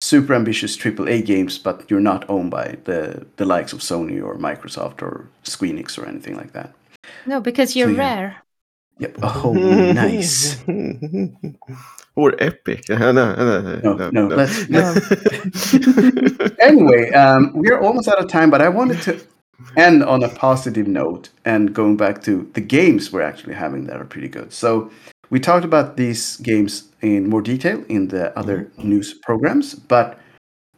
super 0.00 0.34
ambitious 0.34 0.76
AAA 0.76 1.24
games, 1.24 1.58
but 1.58 1.90
you're 1.90 2.00
not 2.00 2.24
owned 2.28 2.50
by 2.50 2.76
the 2.84 3.26
the 3.36 3.44
likes 3.44 3.72
of 3.72 3.80
Sony 3.80 4.22
or 4.22 4.36
Microsoft 4.36 5.02
or 5.02 5.28
Squeenix 5.44 5.98
or 5.98 6.06
anything 6.06 6.36
like 6.36 6.52
that. 6.52 6.72
No, 7.26 7.40
because 7.40 7.74
you're 7.76 7.88
So, 7.88 7.94
yeah. 7.94 8.14
rare. 8.14 8.36
Yep. 9.00 9.18
Oh, 9.22 9.52
nice. 9.52 10.56
or 12.16 12.34
epic. 12.40 12.82
no, 12.88 13.12
no, 13.12 13.34
no, 13.34 13.94
No, 13.94 14.10
no, 14.10 14.26
let's- 14.26 14.68
No. 14.68 14.94
anyway, 16.58 17.10
um, 17.12 17.52
we're 17.54 17.78
almost 17.80 18.08
out 18.08 18.18
of 18.18 18.28
time, 18.28 18.50
but 18.50 18.60
I 18.60 18.68
wanted 18.68 19.00
to 19.02 19.20
end 19.76 20.02
on 20.04 20.22
a 20.24 20.28
positive 20.28 20.88
note 20.88 21.30
and 21.44 21.72
going 21.74 21.96
back 21.96 22.22
to 22.22 22.48
the 22.54 22.60
games 22.60 23.12
we're 23.12 23.22
actually 23.22 23.54
having 23.54 23.86
that 23.86 24.00
are 24.00 24.04
pretty 24.04 24.28
good. 24.28 24.52
So 24.52 24.90
we 25.30 25.40
talked 25.40 25.64
about 25.64 25.96
these 25.96 26.36
games 26.38 26.88
in 27.02 27.28
more 27.28 27.42
detail 27.42 27.84
in 27.88 28.08
the 28.08 28.36
other 28.38 28.70
news 28.78 29.14
programs, 29.14 29.74
but 29.74 30.18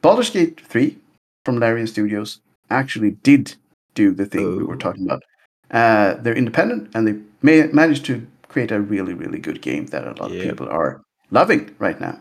Baldur's 0.03 0.31
Gate 0.31 0.61
3 0.61 0.97
from 1.45 1.59
Larian 1.59 1.87
Studios 1.87 2.41
actually 2.71 3.13
did 3.23 3.55
do 3.95 4.13
the 4.13 4.27
thing 4.27 4.57
we 4.57 4.65
were 4.65 4.75
Oh. 4.75 4.79
talking 4.79 5.05
about. 5.07 5.23
Uh, 5.71 6.15
they're 6.23 6.35
independent 6.37 6.91
and 6.95 7.07
they 7.07 7.15
ma- 7.43 7.73
managed 7.73 8.05
to 8.07 8.27
create 8.49 8.73
a 8.73 8.81
really, 8.81 9.15
really 9.15 9.39
good 9.39 9.61
game 9.63 9.87
that 9.87 10.05
a 10.07 10.15
lot 10.21 10.31
Yeah. 10.31 10.39
of 10.43 10.49
people 10.49 10.69
are 10.69 11.01
loving 11.31 11.71
right 11.79 12.01
now. 12.01 12.21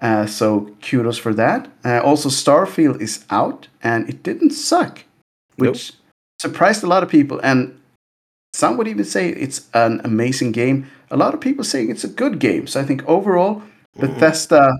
Uh, 0.00 0.26
so 0.26 0.70
kudos 0.82 1.18
for 1.18 1.32
that. 1.34 1.68
Uh, 1.84 2.00
also, 2.04 2.28
Starfield 2.28 3.00
is 3.00 3.24
out 3.30 3.68
and 3.82 4.08
it 4.08 4.22
didn't 4.22 4.50
suck, 4.50 5.04
which 5.56 5.92
surprised 6.40 6.84
a 6.84 6.86
lot 6.86 7.02
of 7.02 7.08
people. 7.08 7.40
And 7.42 7.74
some 8.52 8.76
would 8.76 8.88
even 8.88 9.04
say 9.04 9.30
it's 9.30 9.68
an 9.74 10.00
amazing 10.04 10.52
game. 10.52 10.86
A 11.10 11.16
lot 11.16 11.34
of 11.34 11.40
people 11.40 11.64
saying 11.64 11.90
it's 11.90 12.04
a 12.04 12.08
good 12.08 12.38
game. 12.38 12.66
So 12.66 12.80
I 12.80 12.84
think 12.84 13.04
overall, 13.08 13.62
Bethesda 13.98 14.70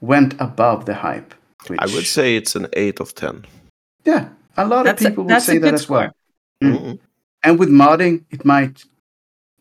went 0.00 0.34
above 0.40 0.84
the 0.86 0.94
hype. 0.94 1.34
Which, 1.66 1.78
I 1.80 1.86
would 1.86 2.06
say 2.06 2.36
it's 2.36 2.56
an 2.56 2.66
8 2.72 3.00
of 3.00 3.14
10. 3.14 3.44
yeah, 4.04 4.28
a 4.56 4.66
lot 4.66 4.84
That's 4.84 5.00
of 5.02 5.06
a- 5.06 5.10
people 5.10 5.24
would 5.24 5.42
say 5.42 5.58
that 5.58 5.66
good 5.70 5.74
as 5.74 5.88
well. 5.88 6.10
score. 6.60 6.70
Mm. 6.70 6.78
Mhm. 6.80 6.98
And 7.42 7.58
with 7.58 7.68
modding, 7.70 8.24
it 8.30 8.44
might, 8.44 8.84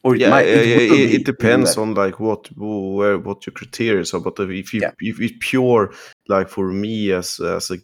or 0.03 0.15
it 0.15 0.21
Yeah, 0.21 0.29
might. 0.29 0.45
it, 0.47 0.67
it, 0.67 0.91
it, 0.91 1.13
it, 1.15 1.25
depends 1.25 1.77
on 1.77 1.93
like 1.93 2.19
what 2.19 2.49
where 2.57 3.17
what 3.17 3.45
your 3.45 3.53
criteria 3.53 4.03
are. 4.13 4.19
But 4.19 4.39
if 4.39 4.73
you 4.73 4.81
Yeah. 4.81 4.91
if 4.99 5.19
it's 5.21 5.35
pure 5.39 5.91
like 6.27 6.49
for 6.49 6.71
me 6.71 7.11
as 7.11 7.39
as 7.39 7.71
a, 7.71 7.77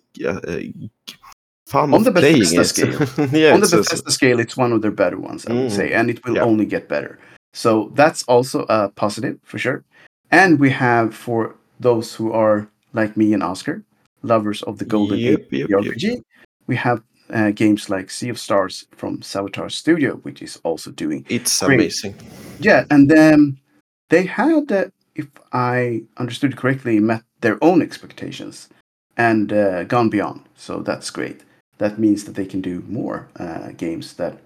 a 0.48 0.74
fun 1.68 1.94
On 1.94 2.00
of 2.00 2.04
the 2.06 2.12
playing 2.12 2.40
Bethesda 2.40 2.62
it, 2.62 2.66
scale. 2.66 3.28
yeah, 3.42 3.54
on 3.54 3.60
the 3.62 3.66
it's 3.66 3.74
a- 3.74 3.78
Bethesda 3.78 4.12
scale, 4.12 4.40
it's 4.40 4.58
one 4.58 4.72
of 4.74 4.82
their 4.82 4.92
better 4.92 5.18
ones, 5.20 5.46
I 5.48 5.54
would 5.54 5.72
Mm. 5.72 5.76
say, 5.76 5.94
and 5.94 6.10
it 6.10 6.24
will 6.26 6.36
Yeah. 6.36 6.44
only 6.44 6.66
get 6.66 6.88
better. 6.90 7.18
So 7.56 7.90
that's 7.96 8.24
also 8.24 8.66
a 8.68 8.90
positive 8.90 9.40
for 9.44 9.58
sure. 9.58 9.84
And 10.32 10.60
we 10.60 10.70
have 10.72 11.16
for 11.16 11.56
those 11.80 12.14
who 12.14 12.34
are 12.34 12.68
like 12.94 13.16
me 13.16 13.34
and 13.34 13.42
Oscar, 13.42 13.82
lovers 14.24 14.62
of 14.64 14.78
the 14.78 14.86
Golden 14.86 15.20
Yep, 15.20 15.40
Age 15.40 15.48
yep, 15.52 15.70
yep. 15.70 15.80
RPG, 15.80 16.22
we 16.68 16.76
have 16.76 17.02
uh, 17.30 17.52
games 17.52 17.90
like 17.90 18.10
Sea 18.12 18.30
of 18.30 18.38
Stars 18.38 18.88
from 18.92 19.22
Sabotage 19.22 19.74
Studio, 19.74 20.16
which 20.24 20.42
is 20.42 20.60
also 20.64 20.92
doing 20.92 21.26
it's 21.30 21.62
Great. 21.62 21.76
amazing. 21.76 22.16
yeah, 22.60 22.84
and 22.92 23.10
then 23.10 23.58
they 24.10 24.26
had, 24.26 24.72
uh, 24.72 24.86
if 25.16 25.28
I 25.54 26.04
understood 26.18 26.58
correctly, 26.58 27.00
met 27.00 27.24
their 27.40 27.58
own 27.64 27.82
expectations 27.82 28.68
and 29.16 29.54
uh, 29.54 29.86
gone 29.86 30.10
beyond. 30.10 30.42
So 30.58 30.82
that's 30.82 31.10
great. 31.10 31.42
That 31.78 32.00
means 32.00 32.26
that 32.26 32.36
they 32.36 32.46
can 32.46 32.60
do 32.60 32.84
more 32.90 33.30
uh, 33.40 33.70
games 33.78 34.14
that 34.16 34.40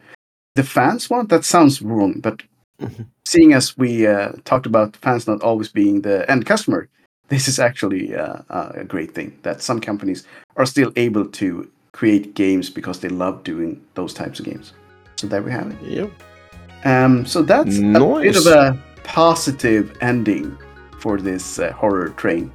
the 0.56 0.64
fans 0.64 1.10
want. 1.10 1.30
That 1.30 1.44
sounds 1.44 1.82
wrong, 1.82 2.20
but 2.20 2.44
Mhm. 2.82 3.06
seeing 3.26 3.54
as 3.54 3.78
we 3.78 4.08
uh, 4.08 4.32
talked 4.46 4.66
about 4.66 4.96
fans 4.98 5.28
not 5.28 5.42
always 5.44 5.68
being 5.70 6.02
the 6.02 6.30
end 6.32 6.46
customer, 6.46 6.88
this 7.28 7.48
is 7.48 7.60
actually 7.60 8.16
uh, 8.16 8.38
a 8.50 8.84
great 8.84 9.14
thing 9.14 9.38
that 9.44 9.62
some 9.62 9.80
companies 9.82 10.26
are 10.56 10.66
still 10.66 10.92
able 10.96 11.26
to 11.26 11.70
create 11.92 12.34
games 12.36 12.70
because 12.70 13.00
they 13.02 13.10
love 13.10 13.44
doing 13.44 13.82
those 13.96 14.14
types 14.14 14.40
of 14.40 14.46
games. 14.46 14.74
So 15.18 15.28
there 15.28 15.42
we 15.44 15.52
have 15.52 15.72
it. 15.72 15.78
Yep. 15.84 16.10
Um, 16.86 17.26
so 17.26 17.42
that's 17.42 17.78
a 17.78 17.82
bit 18.22 18.36
of 18.38 18.48
a 18.48 18.78
positive 19.04 19.92
ending 20.02 20.58
for 21.00 21.20
this 21.20 21.60
uh, 21.60 21.72
horror 21.74 22.10
train. 22.10 22.52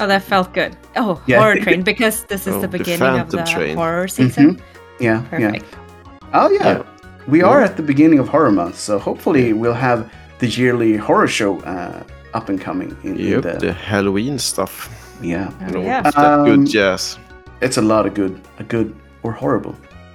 Oh, 0.00 0.06
that 0.06 0.22
felt 0.22 0.52
good. 0.54 0.76
Oh, 0.96 1.20
Yeah. 1.26 1.38
horror 1.38 1.56
train 1.60 1.82
because 1.82 2.24
this 2.24 2.46
is 2.46 2.54
Oh, 2.56 2.60
the 2.60 2.68
the 2.68 2.78
beginning 2.78 3.20
of 3.20 3.30
the 3.30 3.42
Train. 3.44 3.76
horror 3.76 4.08
season. 4.08 4.60
Yeah, 4.98 5.22
Perfect. 5.30 5.64
yeah. 5.72 6.32
Oh 6.34 6.50
yeah, 6.50 6.66
Yeah. 6.78 6.82
We 7.30 7.42
are 7.42 7.60
at 7.62 7.76
the 7.76 7.82
beginning 7.82 8.18
of 8.18 8.28
horror 8.28 8.50
month, 8.52 8.76
so 8.78 8.98
hopefully 8.98 9.52
we'll 9.52 9.74
have 9.88 10.10
the 10.38 10.46
yearly 10.48 10.96
horror 10.96 11.28
show 11.28 11.60
uh, 11.60 12.02
up 12.34 12.48
and 12.48 12.60
coming 12.60 12.96
in, 13.04 13.16
in 13.16 13.26
Yep, 13.32 13.42
the, 13.42 13.66
the 13.66 13.72
Halloween 13.72 14.38
stuff. 14.38 14.88
yeah. 15.22 15.50
Oh, 15.60 15.66
You 15.66 15.72
know, 15.72 15.82
yeah. 15.82 16.10
Um, 16.16 16.44
good 16.44 16.66
jazz. 16.70 17.18
It's 17.60 17.76
a 17.76 17.82
lot 17.82 18.06
of 18.06 18.14
good, 18.14 18.40
a 18.58 18.64
good 18.64 18.94
or 19.22 19.32
horrible, 19.32 19.74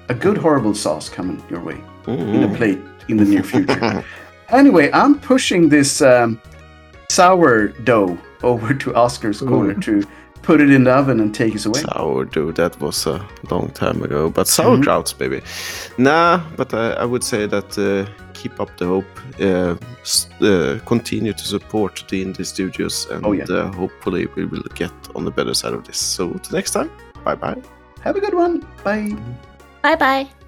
a 0.10 0.14
good 0.14 0.38
horrible 0.38 0.74
sauce 0.74 1.10
coming 1.10 1.42
your 1.50 1.62
way 1.62 1.78
in 2.08 2.44
a 2.44 2.48
Mm. 2.48 2.56
plate 2.58 2.80
in 3.10 3.18
the 3.18 3.26
near 3.26 3.44
future. 3.44 4.04
Anyway, 4.50 4.92
I'm 4.94 5.20
pushing 5.20 5.70
this 5.70 6.02
um, 6.04 6.40
sourdough 7.10 8.18
over 8.44 8.74
to 8.76 8.94
Oscar's 8.96 9.40
corner 9.42 9.74
to 9.82 10.04
put 10.46 10.62
it 10.62 10.70
in 10.72 10.84
the 10.84 10.92
oven 10.92 11.20
and 11.20 11.34
take 11.34 11.56
us 11.56 11.66
away. 11.66 11.82
Sourdough, 11.82 12.52
that 12.54 12.80
was 12.80 13.06
a 13.08 13.20
long 13.52 13.70
time 13.74 14.04
ago. 14.04 14.30
But 14.30 14.48
Mm-hmm. 14.48 14.82
sauerkrauts, 14.82 15.18
baby. 15.18 15.42
Nah, 15.98 16.42
but 16.56 16.74
I, 16.74 16.92
I 17.02 17.06
would 17.06 17.24
say 17.24 17.48
that 17.48 17.78
uh, 17.78 18.06
keep 18.34 18.60
up 18.60 18.70
the 18.78 18.86
hope. 18.86 19.06
Uh, 19.40 19.76
uh, 20.42 20.80
continue 20.86 21.34
to 21.34 21.44
support 21.46 22.04
the 22.10 22.24
indie 22.24 22.46
studios, 22.46 23.08
and 23.12 23.26
Oh, 23.26 23.32
yeah. 23.34 23.46
uh, 23.50 23.72
hopefully 23.74 24.28
we 24.36 24.46
will 24.46 24.64
get 24.76 24.92
on 25.16 25.26
the 25.26 25.32
better 25.32 25.54
side 25.54 25.74
of 25.74 25.84
this. 25.84 25.98
So, 25.98 26.30
till 26.44 26.56
next 26.56 26.72
time, 26.72 26.90
bye 27.24 27.36
bye. 27.36 27.62
Have 28.04 28.16
a 28.18 28.22
good 28.22 28.34
one. 28.36 28.64
Bye. 28.84 29.16
Bye 29.82 29.96
bye. 29.96 30.45